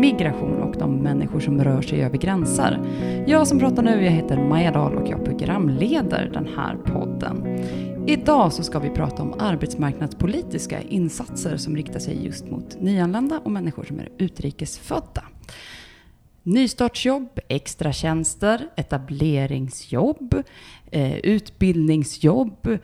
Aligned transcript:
migration 0.00 0.62
och 0.62 0.76
de 0.78 0.96
människor 0.96 1.40
som 1.40 1.64
rör 1.64 1.82
sig 1.82 2.02
över 2.02 2.18
gränser. 2.18 2.80
Jag 3.26 3.46
som 3.46 3.58
pratar 3.58 3.82
nu, 3.82 4.04
jag 4.04 4.12
heter 4.12 4.36
Maja 4.36 4.72
Dahl 4.72 4.96
och 4.96 5.08
jag 5.08 5.24
programleder 5.24 6.30
den 6.32 6.48
här 6.56 6.76
podden. 6.76 7.60
Idag 8.06 8.52
så 8.52 8.62
ska 8.62 8.78
vi 8.78 8.90
prata 8.90 9.22
om 9.22 9.34
arbetsmarknadspolitiska 9.38 10.80
insatser 10.80 11.56
som 11.56 11.76
riktar 11.76 11.98
sig 11.98 12.24
just 12.24 12.50
mot 12.50 12.80
nyanlända 12.80 13.40
och 13.44 13.50
människor 13.50 13.84
som 13.84 13.98
är 13.98 14.08
utrikesfödda. 14.18 15.22
Nystartsjobb, 16.46 17.40
extratjänster, 17.48 18.68
etableringsjobb, 18.76 20.42
eh, 20.90 21.16
utbildningsjobb, 21.16 22.78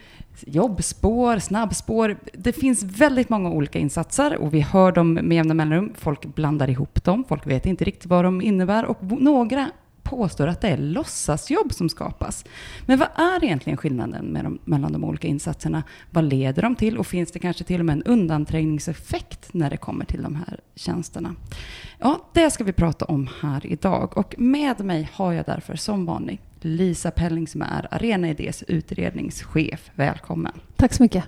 jobbspår, 0.47 1.38
snabbspår. 1.38 2.16
Det 2.33 2.52
finns 2.52 2.83
väldigt 2.83 3.29
många 3.29 3.51
olika 3.51 3.79
insatser 3.79 4.37
och 4.37 4.55
vi 4.55 4.61
hör 4.61 4.93
dem 4.93 5.15
med 5.15 5.37
jämna 5.37 5.55
mellanrum. 5.55 5.93
Folk 5.95 6.35
blandar 6.35 6.71
ihop 6.71 7.05
dem, 7.05 7.25
folk 7.29 7.47
vet 7.47 7.66
inte 7.66 7.85
riktigt 7.85 8.07
vad 8.07 8.25
de 8.25 8.41
innebär 8.41 8.85
och 8.85 9.02
några 9.02 9.71
påstår 10.02 10.47
att 10.47 10.61
det 10.61 10.69
är 10.69 10.77
låtsasjobb 10.77 11.73
som 11.73 11.88
skapas. 11.88 12.45
Men 12.87 12.98
vad 12.98 13.09
är 13.15 13.45
egentligen 13.45 13.77
skillnaden 13.77 14.32
de, 14.32 14.59
mellan 14.65 14.93
de 14.93 15.04
olika 15.04 15.29
insatserna? 15.29 15.82
Vad 16.10 16.24
leder 16.24 16.63
de 16.63 16.77
till? 16.77 16.99
Och 16.99 17.07
finns 17.07 17.32
det 17.32 17.38
kanske 17.38 17.65
till 17.65 17.80
och 17.80 17.87
med 17.87 17.93
en 17.93 18.02
undanträngningseffekt 18.02 19.54
när 19.54 19.71
det 19.71 19.77
kommer 19.77 20.04
till 20.04 20.23
de 20.23 20.37
här 20.37 20.60
tjänsterna? 20.74 21.35
Ja, 21.99 22.29
det 22.32 22.51
ska 22.51 22.65
vi 22.65 22.73
prata 22.73 23.04
om 23.04 23.29
här 23.40 23.66
idag. 23.66 24.18
Och 24.18 24.35
med 24.38 24.85
mig 24.85 25.10
har 25.12 25.32
jag 25.32 25.46
därför 25.46 25.77
som 25.77 26.07
vanligt 26.07 26.40
Lisa 26.60 27.10
Pelling 27.10 27.46
som 27.46 27.62
är 27.62 27.88
Arena 27.90 28.29
Idés 28.29 28.65
utredningschef. 28.68 29.90
Välkommen. 29.95 30.52
Tack 30.77 30.93
så 30.93 31.02
mycket. 31.02 31.24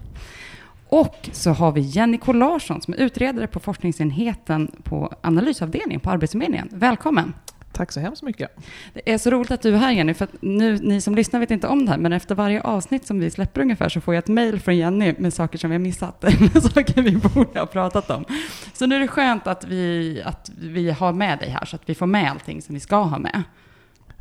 Och 0.88 1.28
så 1.32 1.50
har 1.50 1.72
vi 1.72 1.80
Jenny 1.80 2.18
Larsson 2.26 2.82
som 2.82 2.94
är 2.94 2.98
utredare 2.98 3.46
på 3.46 3.60
forskningsenheten 3.60 4.70
på 4.82 5.12
analysavdelningen 5.20 6.00
på 6.00 6.10
Arbetsförmedlingen. 6.10 6.68
Välkommen. 6.72 7.32
Tack 7.74 7.92
så 7.92 8.00
hemskt 8.00 8.22
mycket. 8.22 8.50
Det 8.92 9.12
är 9.12 9.18
så 9.18 9.30
roligt 9.30 9.50
att 9.50 9.62
du 9.62 9.74
är 9.74 9.78
här 9.78 9.92
Jenny, 9.92 10.14
för 10.14 10.24
att 10.24 10.42
nu, 10.42 10.78
ni 10.82 11.00
som 11.00 11.14
lyssnar 11.14 11.40
vet 11.40 11.50
inte 11.50 11.68
om 11.68 11.84
det 11.84 11.90
här, 11.90 11.98
men 11.98 12.12
efter 12.12 12.34
varje 12.34 12.62
avsnitt 12.62 13.06
som 13.06 13.20
vi 13.20 13.30
släpper 13.30 13.60
ungefär 13.60 13.88
så 13.88 14.00
får 14.00 14.14
jag 14.14 14.22
ett 14.22 14.28
mail 14.28 14.60
från 14.60 14.76
Jenny 14.76 15.14
med 15.18 15.34
saker 15.34 15.58
som 15.58 15.70
vi 15.70 15.74
har 15.74 15.80
missat, 15.80 16.22
med 16.54 16.62
saker 16.62 17.02
vi 17.02 17.16
borde 17.16 17.60
ha 17.60 17.66
pratat 17.66 18.10
om. 18.10 18.24
Så 18.72 18.86
nu 18.86 18.96
är 18.96 19.00
det 19.00 19.08
skönt 19.08 19.46
att 19.46 19.64
vi, 19.64 20.22
att 20.24 20.50
vi 20.60 20.90
har 20.90 21.12
med 21.12 21.38
dig 21.38 21.48
här, 21.48 21.64
så 21.64 21.76
att 21.76 21.82
vi 21.86 21.94
får 21.94 22.06
med 22.06 22.30
allting 22.30 22.62
som 22.62 22.74
vi 22.74 22.80
ska 22.80 22.96
ha 22.96 23.18
med. 23.18 23.42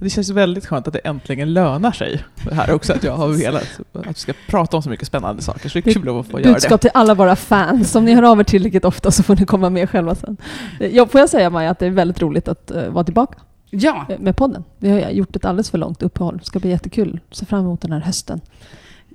Det 0.03 0.09
känns 0.09 0.29
väldigt 0.29 0.65
skönt 0.65 0.87
att 0.87 0.93
det 0.93 0.99
äntligen 0.99 1.53
lönar 1.53 1.91
sig 1.91 2.23
det 2.49 2.55
här 2.55 2.73
också, 2.73 2.93
att 2.93 3.03
jag 3.03 3.17
har 3.17 3.27
velat 3.43 3.79
att 3.93 4.07
vi 4.07 4.13
ska 4.13 4.33
prata 4.47 4.77
om 4.77 4.83
så 4.83 4.89
mycket 4.89 5.07
spännande 5.07 5.41
saker, 5.41 5.69
så 5.69 5.79
det 5.79 5.89
är 5.89 5.93
kul 5.93 6.19
att 6.19 6.27
få 6.27 6.39
göra 6.39 6.47
det. 6.47 6.53
Budskap 6.53 6.81
till 6.81 6.89
alla 6.93 7.13
våra 7.13 7.35
fans, 7.35 7.95
om 7.95 8.05
ni 8.05 8.13
hör 8.13 8.23
av 8.23 8.39
er 8.39 8.43
tillräckligt 8.43 8.85
ofta 8.85 9.11
så 9.11 9.23
får 9.23 9.35
ni 9.35 9.45
komma 9.45 9.69
med 9.69 9.89
själva 9.89 10.15
sen. 10.15 10.37
Jag 10.79 11.11
får 11.11 11.19
jag 11.19 11.29
säga 11.29 11.49
Maja 11.49 11.69
att 11.69 11.79
det 11.79 11.85
är 11.85 11.89
väldigt 11.89 12.21
roligt 12.21 12.47
att 12.47 12.71
uh, 12.75 12.89
vara 12.89 13.03
tillbaka 13.03 13.39
ja. 13.69 14.05
med 14.19 14.35
podden. 14.35 14.63
Vi 14.77 14.89
har 14.89 15.09
gjort 15.09 15.35
ett 15.35 15.45
alldeles 15.45 15.69
för 15.69 15.77
långt 15.77 16.03
uppehåll, 16.03 16.37
det 16.37 16.45
ska 16.45 16.59
bli 16.59 16.69
jättekul. 16.69 17.19
Se 17.31 17.45
fram 17.45 17.59
emot 17.59 17.81
den 17.81 17.91
här 17.91 17.99
hösten. 17.99 18.41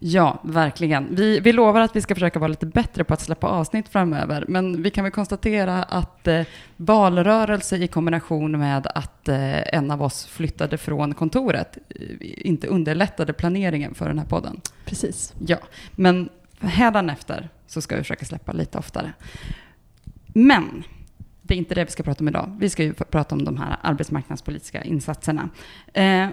Ja, 0.01 0.41
verkligen. 0.43 1.15
Vi, 1.15 1.41
vi 1.41 1.53
lovar 1.53 1.81
att 1.81 1.97
vi 1.97 2.01
ska 2.01 2.15
försöka 2.15 2.39
vara 2.39 2.49
lite 2.49 2.67
bättre 2.67 3.05
på 3.05 3.15
att 3.15 3.21
släppa 3.21 3.47
avsnitt 3.47 3.89
framöver, 3.89 4.45
men 4.49 4.83
vi 4.83 4.91
kan 4.91 5.05
väl 5.05 5.13
konstatera 5.13 5.83
att 5.83 6.29
eh, 6.29 6.43
valrörelse 6.77 7.77
i 7.77 7.89
kombination 7.89 8.59
med 8.59 8.87
att 8.95 9.29
eh, 9.29 9.75
en 9.75 9.91
av 9.91 10.03
oss 10.03 10.27
flyttade 10.27 10.79
från 10.79 11.15
kontoret 11.15 11.79
eh, 11.89 12.17
inte 12.21 12.67
underlättade 12.67 13.33
planeringen 13.33 13.95
för 13.95 14.09
den 14.09 14.19
här 14.19 14.27
podden. 14.27 14.61
Precis. 14.85 15.35
Ja, 15.47 15.59
men 15.91 16.29
hädanefter 16.61 17.49
så 17.67 17.81
ska 17.81 17.97
vi 17.97 18.03
försöka 18.03 18.25
släppa 18.25 18.53
lite 18.53 18.79
oftare. 18.79 19.13
Men 20.27 20.85
det 21.43 21.55
är 21.55 21.59
inte 21.59 21.75
det 21.75 21.85
vi 21.85 21.91
ska 21.91 22.03
prata 22.03 22.25
om 22.25 22.29
idag. 22.29 22.57
Vi 22.61 22.71
ska 22.71 22.83
ju 22.83 22.93
prata 22.93 23.35
om 23.35 23.45
de 23.45 23.57
här 23.57 23.77
arbetsmarknadspolitiska 23.83 24.83
insatserna. 24.85 25.49
Eh, 25.93 26.29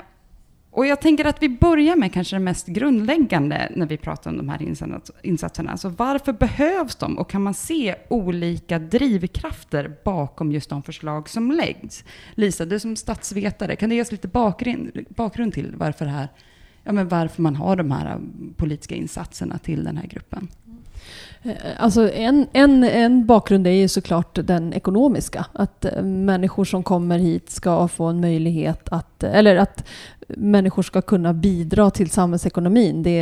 och 0.76 0.86
jag 0.86 1.02
tänker 1.02 1.26
att 1.26 1.44
vi 1.44 1.50
börjar 1.50 1.96
med 1.96 2.14
kanske 2.14 2.36
det 2.36 2.40
mest 2.40 2.68
grundläggande 2.68 3.72
när 3.76 3.86
vi 3.86 3.98
pratar 3.98 4.32
om 4.32 4.38
de 4.38 4.50
här 4.50 4.76
insatserna. 5.24 5.72
Alltså 5.72 5.90
varför 5.90 6.34
behövs 6.34 6.96
de 6.96 7.18
och 7.18 7.30
kan 7.30 7.44
man 7.44 7.54
se 7.54 7.96
olika 8.08 8.80
drivkrafter 8.80 9.98
bakom 10.04 10.52
just 10.52 10.70
de 10.70 10.84
förslag 10.84 11.30
som 11.30 11.52
läggs? 11.52 12.04
Lisa, 12.34 12.66
du 12.66 12.80
som 12.80 12.96
statsvetare, 12.96 13.76
kan 13.76 13.90
du 13.90 13.96
ge 13.96 14.02
oss 14.02 14.12
lite 14.12 14.28
bakgrund, 14.28 15.06
bakgrund 15.10 15.54
till 15.54 15.74
varför, 15.78 16.06
här, 16.06 16.28
ja, 16.84 16.92
men 16.92 17.08
varför 17.08 17.42
man 17.42 17.56
har 17.56 17.76
de 17.76 17.92
här 17.92 18.16
um, 18.16 18.54
politiska 18.58 18.96
insatserna 18.96 19.58
till 19.58 19.84
den 19.84 19.98
här 19.98 20.08
gruppen? 20.08 20.48
Eh, 21.44 21.54
alltså 21.78 22.12
en, 22.12 22.48
en, 22.54 22.84
en 22.84 23.26
bakgrund 23.26 23.68
är 23.68 23.72
ju 23.72 23.88
såklart 23.88 24.40
den 24.44 24.74
ekonomiska. 24.74 25.46
Att 25.54 25.86
eh, 25.86 26.04
människor 26.04 26.66
som 26.66 26.84
kommer 26.84 27.20
hit 27.20 27.50
ska 27.50 27.88
få 27.88 28.06
en 28.06 28.22
möjlighet 28.22 28.90
att, 28.90 29.24
eller 29.24 29.56
att 29.56 29.88
människor 30.28 30.84
ska 30.84 31.02
kunna 31.02 31.34
bidra 31.34 31.90
till 31.90 32.10
samhällsekonomin. 32.10 33.04
Det 33.04 33.20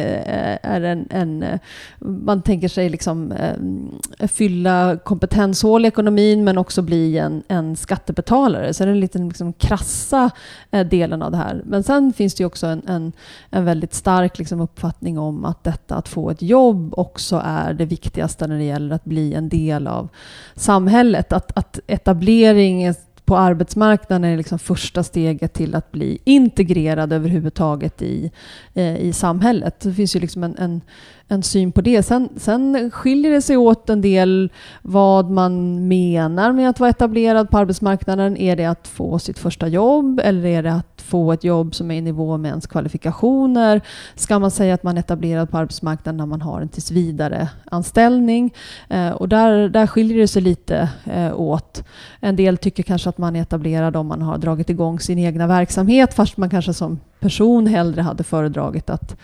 är 0.63 0.81
en, 0.81 1.07
en 1.09 1.59
man 1.99 2.41
tänker 2.41 2.67
sig 2.67 2.89
liksom 2.89 3.31
eh, 3.31 4.27
fylla 4.27 4.97
kompetenshål 4.97 5.85
i 5.85 5.87
ekonomin 5.87 6.43
men 6.43 6.57
också 6.57 6.81
bli 6.81 7.17
en, 7.17 7.43
en 7.47 7.75
skattebetalare. 7.75 8.73
Så 8.73 8.83
det 8.83 8.89
är 8.89 8.91
den 8.91 8.99
lite 8.99 9.19
liksom 9.19 9.53
krassa 9.53 10.29
eh, 10.71 10.87
delen 10.87 11.21
av 11.21 11.31
det 11.31 11.37
här. 11.37 11.61
Men 11.65 11.83
sen 11.83 12.13
finns 12.13 12.35
det 12.35 12.41
ju 12.41 12.47
också 12.47 12.67
en, 12.67 12.87
en, 12.87 13.11
en 13.49 13.65
väldigt 13.65 13.93
stark 13.93 14.37
liksom, 14.37 14.61
uppfattning 14.61 15.19
om 15.19 15.45
att 15.45 15.63
detta 15.63 15.95
att 15.95 16.07
få 16.07 16.29
ett 16.29 16.41
jobb 16.41 16.93
också 16.97 17.41
är 17.45 17.73
det 17.73 17.85
viktigaste 17.85 18.47
när 18.47 18.57
det 18.57 18.63
gäller 18.63 18.95
att 18.95 19.05
bli 19.05 19.33
en 19.33 19.49
del 19.49 19.87
av 19.87 20.09
samhället. 20.55 21.33
Att, 21.33 21.57
att 21.57 21.79
etablering 21.87 22.93
på 23.25 23.37
arbetsmarknaden 23.37 24.23
är 24.31 24.37
liksom 24.37 24.59
första 24.59 25.03
steget 25.03 25.53
till 25.53 25.75
att 25.75 25.91
bli 25.91 26.17
integrerad 26.23 27.13
överhuvudtaget 27.13 28.01
i, 28.01 28.31
eh, 28.73 28.95
i 28.95 29.13
samhället. 29.13 29.79
Det 29.79 29.93
finns 29.93 30.15
ju 30.15 30.19
liksom 30.19 30.43
en, 30.43 30.55
en, 30.57 30.81
en 31.27 31.43
syn 31.43 31.71
på 31.71 31.81
det. 31.81 32.03
Sen, 32.03 32.29
sen 32.37 32.91
skiljer 32.91 33.31
det 33.31 33.41
sig 33.41 33.57
åt 33.57 33.89
en 33.89 34.01
del 34.01 34.51
vad 34.81 35.29
man 35.29 35.87
menar 35.87 36.51
med 36.51 36.69
att 36.69 36.79
vara 36.79 36.89
etablerad 36.89 37.49
på 37.49 37.57
arbetsmarknaden. 37.57 38.37
Är 38.37 38.55
det 38.55 38.65
att 38.65 38.87
få 38.87 39.19
sitt 39.19 39.39
första 39.39 39.67
jobb 39.67 40.21
eller 40.23 40.45
är 40.45 40.63
det 40.63 40.73
att 40.73 41.01
få 41.01 41.31
ett 41.31 41.43
jobb 41.43 41.75
som 41.75 41.91
är 41.91 41.95
i 41.95 42.01
nivå 42.01 42.37
med 42.37 42.49
ens 42.49 42.67
kvalifikationer? 42.67 43.81
Ska 44.15 44.39
man 44.39 44.51
säga 44.51 44.73
att 44.73 44.83
man 44.83 44.97
är 44.97 44.99
etablerad 44.99 45.49
på 45.49 45.57
arbetsmarknaden 45.57 46.17
när 46.17 46.25
man 46.25 46.41
har 46.41 46.61
en 46.61 46.69
tillsvidare 46.69 47.49
anställning? 47.65 48.53
Eh, 48.89 49.09
och 49.09 49.29
där, 49.29 49.69
där 49.69 49.87
skiljer 49.87 50.17
det 50.17 50.27
sig 50.27 50.41
lite 50.41 50.89
eh, 51.05 51.39
åt. 51.39 51.83
En 52.19 52.35
del 52.35 52.57
tycker 52.57 52.83
kanske 52.83 53.09
att 53.09 53.17
man 53.17 53.35
är 53.35 53.41
etablerad 53.41 53.95
om 53.95 54.07
man 54.07 54.21
har 54.21 54.37
dragit 54.37 54.69
igång 54.69 54.99
sin 54.99 55.19
egna 55.19 55.47
verksamhet 55.47 56.13
fast 56.13 56.37
man 56.37 56.49
kanske 56.49 56.73
som 56.73 56.99
person 57.19 57.67
hellre 57.67 58.01
hade 58.01 58.23
föredragit 58.23 58.89
att, 58.89 59.17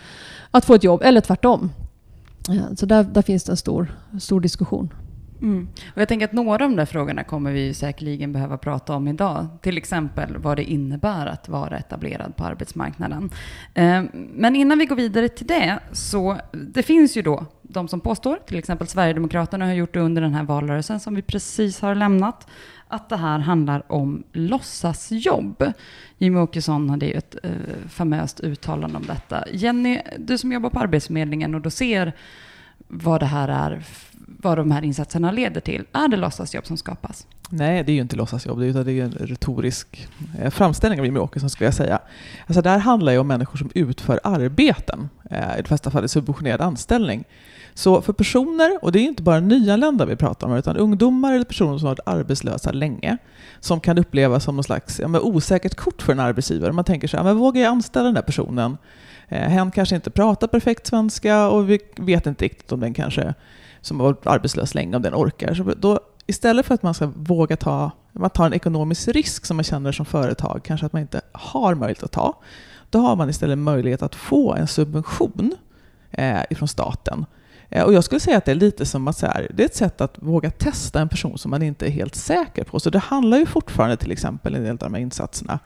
att 0.50 0.64
få 0.64 0.74
ett 0.74 0.84
jobb, 0.84 1.02
eller 1.02 1.20
tvärtom. 1.20 1.70
Så 2.76 2.86
där, 2.86 3.04
där 3.04 3.22
finns 3.22 3.44
det 3.44 3.52
en 3.52 3.56
stor, 3.56 3.94
stor 4.20 4.40
diskussion. 4.40 4.94
Mm. 5.42 5.68
Och 5.94 6.00
jag 6.00 6.08
tänker 6.08 6.26
att 6.26 6.32
några 6.32 6.52
av 6.52 6.70
de 6.70 6.76
där 6.76 6.86
frågorna 6.86 7.24
kommer 7.24 7.52
vi 7.52 7.74
säkerligen 7.74 8.32
behöva 8.32 8.58
prata 8.58 8.94
om 8.94 9.08
idag. 9.08 9.46
Till 9.62 9.78
exempel 9.78 10.38
vad 10.38 10.56
det 10.56 10.64
innebär 10.64 11.26
att 11.26 11.48
vara 11.48 11.78
etablerad 11.78 12.36
på 12.36 12.44
arbetsmarknaden. 12.44 13.30
Eh, 13.74 14.02
men 14.12 14.56
innan 14.56 14.78
vi 14.78 14.86
går 14.86 14.96
vidare 14.96 15.28
till 15.28 15.46
det, 15.46 15.78
så 15.92 16.36
det 16.52 16.82
finns 16.82 17.16
ju 17.16 17.22
då 17.22 17.46
de 17.62 17.88
som 17.88 18.00
påstår, 18.00 18.38
till 18.46 18.58
exempel 18.58 18.86
Sverigedemokraterna 18.86 19.66
har 19.66 19.72
gjort 19.72 19.94
det 19.94 20.00
under 20.00 20.22
den 20.22 20.34
här 20.34 20.44
valrörelsen 20.44 21.00
som 21.00 21.14
vi 21.14 21.22
precis 21.22 21.80
har 21.80 21.94
lämnat, 21.94 22.46
att 22.90 23.08
det 23.08 23.16
här 23.16 23.38
handlar 23.38 23.92
om 23.92 24.22
låtsasjobb. 24.32 25.72
Jimmy 26.18 26.38
Åkesson 26.38 26.90
hade 26.90 27.06
ju 27.06 27.12
ett 27.12 27.36
eh, 27.42 27.50
famöst 27.88 28.40
uttalande 28.40 28.96
om 28.96 29.06
detta. 29.06 29.44
Jenny, 29.52 30.00
du 30.18 30.38
som 30.38 30.52
jobbar 30.52 30.70
på 30.70 30.78
Arbetsförmedlingen 30.78 31.54
och 31.54 31.60
då 31.60 31.70
ser 31.70 32.12
vad 32.88 33.20
det 33.20 33.26
här 33.26 33.48
är 33.48 33.82
vad 34.42 34.58
de 34.58 34.70
här 34.70 34.82
insatserna 34.82 35.30
leder 35.30 35.60
till. 35.60 35.84
Är 35.92 36.08
det 36.08 36.16
låtsasjobb 36.16 36.66
som 36.66 36.76
skapas? 36.76 37.26
Nej, 37.50 37.84
det 37.84 37.92
är 37.92 37.94
ju 37.94 38.00
inte 38.00 38.16
låtsasjobb, 38.16 38.62
utan 38.62 38.84
det 38.84 38.92
är 38.92 39.04
en 39.04 39.12
retorisk 39.12 40.08
eh, 40.38 40.50
framställning 40.50 41.00
av 41.00 41.06
Jimmie 41.06 41.22
Åkesson 41.22 41.50
skulle 41.50 41.66
jag 41.66 41.74
säga. 41.74 41.98
Alltså, 42.46 42.62
det 42.62 42.70
här 42.70 42.78
handlar 42.78 43.12
ju 43.12 43.18
om 43.18 43.26
människor 43.26 43.58
som 43.58 43.70
utför 43.74 44.20
arbeten, 44.24 45.08
eh, 45.30 45.58
i 45.58 45.62
de 45.62 45.68
flesta 45.68 45.90
fall 45.90 46.04
i 46.04 46.08
subventionerad 46.08 46.60
anställning. 46.60 47.24
Så 47.80 48.02
för 48.02 48.12
personer, 48.12 48.78
och 48.82 48.92
det 48.92 48.98
är 48.98 49.02
inte 49.02 49.22
bara 49.22 49.40
nyanlända 49.40 50.04
vi 50.04 50.16
pratar 50.16 50.46
om, 50.46 50.56
utan 50.56 50.76
ungdomar 50.76 51.34
eller 51.34 51.44
personer 51.44 51.78
som 51.78 51.86
har 51.86 51.94
varit 51.94 52.06
arbetslösa 52.06 52.72
länge, 52.72 53.16
som 53.60 53.80
kan 53.80 53.98
upplevas 53.98 54.44
som 54.44 54.56
något 54.56 54.66
slags 54.66 55.00
ja, 55.00 55.08
men 55.08 55.20
osäkert 55.20 55.74
kort 55.74 56.02
för 56.02 56.12
en 56.12 56.20
arbetsgivare. 56.20 56.72
Man 56.72 56.84
tänker 56.84 57.08
så 57.08 57.16
här, 57.16 57.24
men 57.24 57.36
vågar 57.36 57.62
jag 57.62 57.70
anställa 57.70 58.04
den 58.04 58.14
där 58.14 58.22
personen? 58.22 58.76
Eh, 59.28 59.48
hen 59.48 59.70
kanske 59.70 59.94
inte 59.94 60.10
pratar 60.10 60.46
perfekt 60.46 60.86
svenska 60.86 61.48
och 61.48 61.70
vi 61.70 61.78
vet 61.96 62.26
inte 62.26 62.44
riktigt 62.44 62.72
om 62.72 62.80
den 62.80 62.94
kanske, 62.94 63.34
som 63.80 64.00
har 64.00 64.06
varit 64.06 64.26
arbetslös 64.26 64.74
länge, 64.74 64.96
om 64.96 65.02
den 65.02 65.14
orkar. 65.14 65.54
Så 65.54 65.62
då, 65.62 66.00
istället 66.26 66.66
för 66.66 66.74
att 66.74 66.82
man 66.82 66.94
ska 66.94 67.06
våga 67.06 67.56
ta, 67.56 67.90
man 68.12 68.30
tar 68.30 68.46
en 68.46 68.54
ekonomisk 68.54 69.08
risk 69.08 69.46
som 69.46 69.56
man 69.56 69.64
känner 69.64 69.92
som 69.92 70.06
företag, 70.06 70.60
kanske 70.64 70.86
att 70.86 70.92
man 70.92 71.02
inte 71.02 71.20
har 71.32 71.74
möjlighet 71.74 72.02
att 72.02 72.12
ta, 72.12 72.42
då 72.90 72.98
har 72.98 73.16
man 73.16 73.30
istället 73.30 73.58
möjlighet 73.58 74.02
att 74.02 74.14
få 74.14 74.54
en 74.54 74.66
subvention 74.66 75.52
eh, 76.10 76.40
ifrån 76.50 76.68
staten 76.68 77.26
Eh, 77.70 77.84
och 77.84 77.92
jag 77.92 78.04
skulle 78.04 78.20
säga 78.20 78.38
att 78.38 78.44
det 78.44 78.50
är 78.50 78.54
lite 78.54 78.86
som 78.86 79.08
att 79.08 79.18
så 79.18 79.26
här, 79.26 79.50
det 79.54 79.62
är 79.62 79.66
ett 79.66 79.74
sätt 79.74 80.00
att 80.00 80.14
våga 80.18 80.50
testa 80.50 81.00
en 81.00 81.08
person 81.08 81.38
som 81.38 81.50
man 81.50 81.62
inte 81.62 81.86
är 81.86 81.90
helt 81.90 82.14
säker 82.14 82.64
på. 82.64 82.80
Så 82.80 82.90
det 82.90 82.98
handlar 82.98 83.38
ju 83.38 83.46
fortfarande 83.46 83.96
till 83.96 84.12
exempel 84.12 84.54
en 84.54 84.62
del 84.62 84.72
av 84.72 84.78
de 84.78 84.94
här 84.94 85.00
insatserna. 85.00 85.58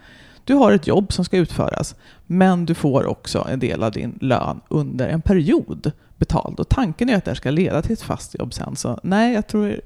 Du 0.45 0.55
har 0.55 0.73
ett 0.73 0.87
jobb 0.87 1.13
som 1.13 1.25
ska 1.25 1.37
utföras, 1.37 1.95
men 2.27 2.67
du 2.67 2.75
får 2.75 3.07
också 3.07 3.47
en 3.51 3.59
del 3.59 3.83
av 3.83 3.93
din 3.93 4.19
lön 4.21 4.61
under 4.69 5.09
en 5.09 5.23
period 5.23 5.93
betald. 6.17 6.61
Och 6.61 6.69
tanken 6.69 7.09
är 7.09 7.17
att 7.17 7.25
det 7.25 7.31
här 7.31 7.37
ska 7.37 7.51
leda 7.51 7.83
till 7.83 7.93
ett 7.93 8.03
fast 8.03 8.39
jobb 8.39 8.55
sen. 8.55 8.77
Så 8.77 9.01
nej, 9.03 9.35
jag 9.35 9.47
tror 9.47 9.67
det 9.69 9.81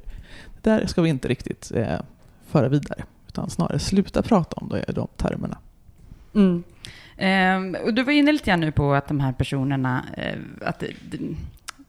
där 0.62 0.86
ska 0.86 1.02
vi 1.02 1.08
inte 1.08 1.28
riktigt 1.28 1.72
eh, 1.74 2.00
föra 2.46 2.68
vidare. 2.68 3.04
Utan 3.28 3.50
snarare 3.50 3.78
sluta 3.78 4.22
prata 4.22 4.56
om 4.56 4.68
det 4.68 4.84
i 4.88 4.92
de 4.92 5.08
termerna. 5.16 5.58
Mm. 6.34 6.64
Eh, 7.16 7.80
och 7.82 7.94
du 7.94 8.02
var 8.02 8.12
inne 8.12 8.32
lite 8.32 8.44
grann 8.44 8.60
nu 8.60 8.72
på 8.72 8.94
att 8.94 9.08
de 9.08 9.20
här 9.20 9.32
personerna, 9.32 10.04
eh, 10.16 10.38
att 10.68 10.82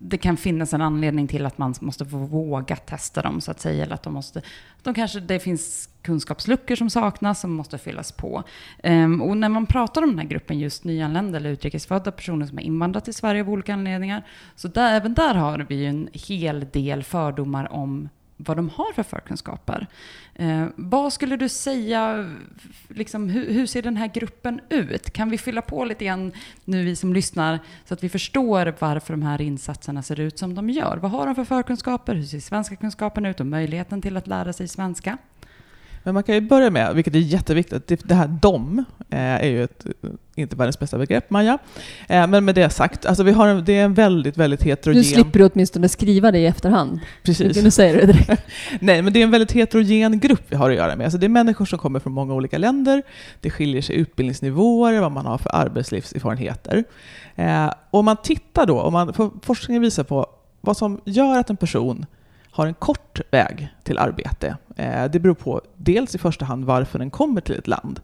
det 0.01 0.17
kan 0.17 0.37
finnas 0.37 0.73
en 0.73 0.81
anledning 0.81 1.27
till 1.27 1.45
att 1.45 1.57
man 1.57 1.75
måste 1.81 2.03
våga 2.03 2.75
testa 2.75 3.21
dem 3.21 3.41
så 3.41 3.51
att 3.51 3.59
säga. 3.59 3.83
Eller 3.83 3.93
att 3.95 4.03
de 4.03 4.13
måste, 4.13 4.41
de 4.83 4.93
kanske, 4.93 5.19
det 5.19 5.39
finns 5.39 5.89
kunskapsluckor 6.01 6.75
som 6.75 6.89
saknas 6.89 7.39
som 7.39 7.53
måste 7.53 7.77
fyllas 7.77 8.11
på. 8.11 8.43
Um, 8.83 9.21
och 9.21 9.37
när 9.37 9.49
man 9.49 9.65
pratar 9.65 10.01
om 10.01 10.09
den 10.09 10.19
här 10.19 10.25
gruppen 10.25 10.59
just 10.59 10.83
nyanlända 10.83 11.37
eller 11.37 11.49
utrikesfödda 11.49 12.11
personer 12.11 12.45
som 12.45 12.57
har 12.57 12.63
invandrat 12.63 13.05
till 13.05 13.13
Sverige 13.13 13.41
av 13.41 13.49
olika 13.49 13.73
anledningar. 13.73 14.23
Så 14.55 14.67
där, 14.67 14.95
även 14.95 15.13
där 15.13 15.35
har 15.35 15.65
vi 15.69 15.75
ju 15.75 15.85
en 15.85 16.09
hel 16.13 16.67
del 16.71 17.03
fördomar 17.03 17.73
om 17.73 18.09
vad 18.41 18.57
de 18.57 18.69
har 18.69 18.93
för 18.93 19.03
förkunskaper. 19.03 19.87
Eh, 20.35 20.65
vad 20.75 21.13
skulle 21.13 21.37
du 21.37 21.49
säga, 21.49 22.31
liksom, 22.87 23.29
hur, 23.29 23.53
hur, 23.53 23.65
ser 23.65 23.81
den 23.81 23.97
här 23.97 24.07
gruppen 24.07 24.61
ut? 24.69 25.11
Kan 25.13 25.29
vi 25.29 25.37
fylla 25.37 25.61
på 25.61 25.85
lite 25.85 26.05
grann 26.05 26.31
nu 26.65 26.83
vi 26.83 26.95
som 26.95 27.13
lyssnar 27.13 27.59
så 27.85 27.93
att 27.93 28.03
vi 28.03 28.09
förstår 28.09 28.75
varför 28.79 29.13
de 29.13 29.21
här 29.21 29.41
insatserna 29.41 30.03
ser 30.03 30.19
ut 30.19 30.39
som 30.39 30.55
de 30.55 30.69
gör? 30.69 30.97
Vad 30.97 31.11
har 31.11 31.25
de 31.25 31.35
för 31.35 31.43
förkunskaper? 31.43 32.15
Hur 32.15 32.25
ser 32.25 32.39
svenska 32.39 32.75
kunskapen 32.75 33.25
ut 33.25 33.39
och 33.39 33.45
möjligheten 33.45 34.01
till 34.01 34.17
att 34.17 34.27
lära 34.27 34.53
sig 34.53 34.67
svenska? 34.67 35.17
Men 36.03 36.13
man 36.13 36.23
kan 36.23 36.35
ju 36.35 36.41
börja 36.41 36.69
med, 36.69 36.95
vilket 36.95 37.15
är 37.15 37.19
jätteviktigt, 37.19 38.07
det 38.07 38.15
här 38.15 38.27
dom 38.27 38.85
eh, 39.09 39.19
är 39.19 39.47
ju 39.47 39.63
ett, 39.63 39.85
inte 40.35 40.55
världens 40.55 40.79
bästa 40.79 40.97
begrepp, 40.97 41.29
Maja. 41.29 41.57
Eh, 42.07 42.27
men 42.27 42.45
med 42.45 42.55
det 42.55 42.69
sagt, 42.69 43.05
alltså 43.05 43.23
vi 43.23 43.31
har 43.31 43.47
en, 43.47 43.65
det 43.65 43.73
är 43.73 43.85
en 43.85 43.93
väldigt, 43.93 44.37
väldigt 44.37 44.63
heterogen... 44.63 45.01
Nu 45.01 45.03
slipper 45.03 45.39
du 45.39 45.49
åtminstone 45.53 45.89
skriva 45.89 46.31
det 46.31 46.39
i 46.39 46.45
efterhand. 46.45 46.99
Precis. 47.23 47.63
Nu 47.63 47.71
säger 47.71 47.95
det 47.95 48.05
direkt. 48.05 48.43
Nej, 48.79 49.01
men 49.01 49.13
det 49.13 49.19
är 49.19 49.23
en 49.23 49.31
väldigt 49.31 49.51
heterogen 49.51 50.19
grupp 50.19 50.43
vi 50.47 50.55
har 50.55 50.69
att 50.69 50.75
göra 50.75 50.95
med. 50.95 51.05
Alltså 51.05 51.17
det 51.17 51.27
är 51.27 51.29
människor 51.29 51.65
som 51.65 51.79
kommer 51.79 51.99
från 51.99 52.13
många 52.13 52.33
olika 52.33 52.57
länder. 52.57 53.03
Det 53.41 53.49
skiljer 53.49 53.81
sig 53.81 53.95
utbildningsnivåer, 53.95 54.99
vad 54.99 55.11
man 55.11 55.25
har 55.25 55.37
för 55.37 55.55
arbetslivserfarenheter. 55.55 56.83
Eh, 57.35 57.73
om 57.91 58.05
man 58.05 58.17
tittar 58.23 58.65
då, 58.65 58.81
om 58.81 58.93
man, 58.93 59.39
forskningen 59.43 59.81
visar 59.81 60.03
på 60.03 60.27
vad 60.61 60.77
som 60.77 61.01
gör 61.05 61.39
att 61.39 61.49
en 61.49 61.57
person 61.57 62.05
har 62.51 62.67
en 62.67 62.73
kort 62.73 63.21
väg 63.31 63.69
till 63.83 63.97
arbete. 63.97 64.57
Eh, 64.75 65.05
det 65.05 65.19
beror 65.19 65.33
på 65.33 65.61
dels 65.75 66.15
i 66.15 66.17
första 66.17 66.45
hand 66.45 66.65
varför 66.65 66.99
den 66.99 67.09
kommer 67.09 67.41
till 67.41 67.55
ett 67.55 67.67
land. 67.67 67.99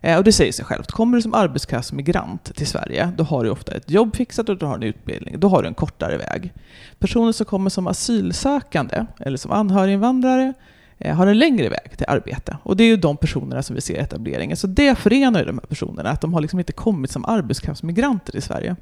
Eh, 0.00 0.18
och 0.18 0.24
det 0.24 0.32
säger 0.32 0.52
sig 0.52 0.64
självt. 0.64 0.90
Kommer 0.90 1.16
du 1.16 1.22
som 1.22 1.34
arbetskraftsmigrant 1.34 2.56
till 2.56 2.66
Sverige, 2.66 3.12
då 3.16 3.24
har 3.24 3.44
du 3.44 3.50
ofta 3.50 3.72
ett 3.72 3.90
jobb 3.90 4.16
fixat 4.16 4.48
och 4.48 4.58
du 4.58 4.66
har 4.66 4.74
en 4.74 4.82
utbildning. 4.82 5.40
Då 5.40 5.48
har 5.48 5.62
du 5.62 5.68
en 5.68 5.74
kortare 5.74 6.18
väg. 6.18 6.52
Personer 6.98 7.32
som 7.32 7.46
kommer 7.46 7.70
som 7.70 7.86
asylsökande 7.86 9.06
eller 9.18 9.38
som 9.38 9.52
anhöriginvandrare 9.52 10.54
eh, 10.98 11.16
har 11.16 11.26
en 11.26 11.38
längre 11.38 11.68
väg 11.68 11.96
till 11.96 12.06
arbete. 12.08 12.56
Och 12.62 12.76
det 12.76 12.84
är 12.84 12.88
ju 12.88 12.96
de 12.96 13.16
personerna 13.16 13.62
som 13.62 13.74
vi 13.74 13.80
ser 13.80 13.94
i 13.94 13.98
etableringen. 13.98 14.56
Så 14.56 14.66
det 14.66 14.94
förenar 14.94 15.40
ju 15.40 15.46
de 15.46 15.58
här 15.58 15.66
personerna, 15.66 16.10
att 16.10 16.20
de 16.20 16.34
har 16.34 16.40
liksom 16.40 16.58
inte 16.58 16.72
kommit 16.72 17.10
som 17.10 17.24
arbetskraftsmigranter 17.24 18.32
till 18.32 18.42
Sverige. 18.42 18.76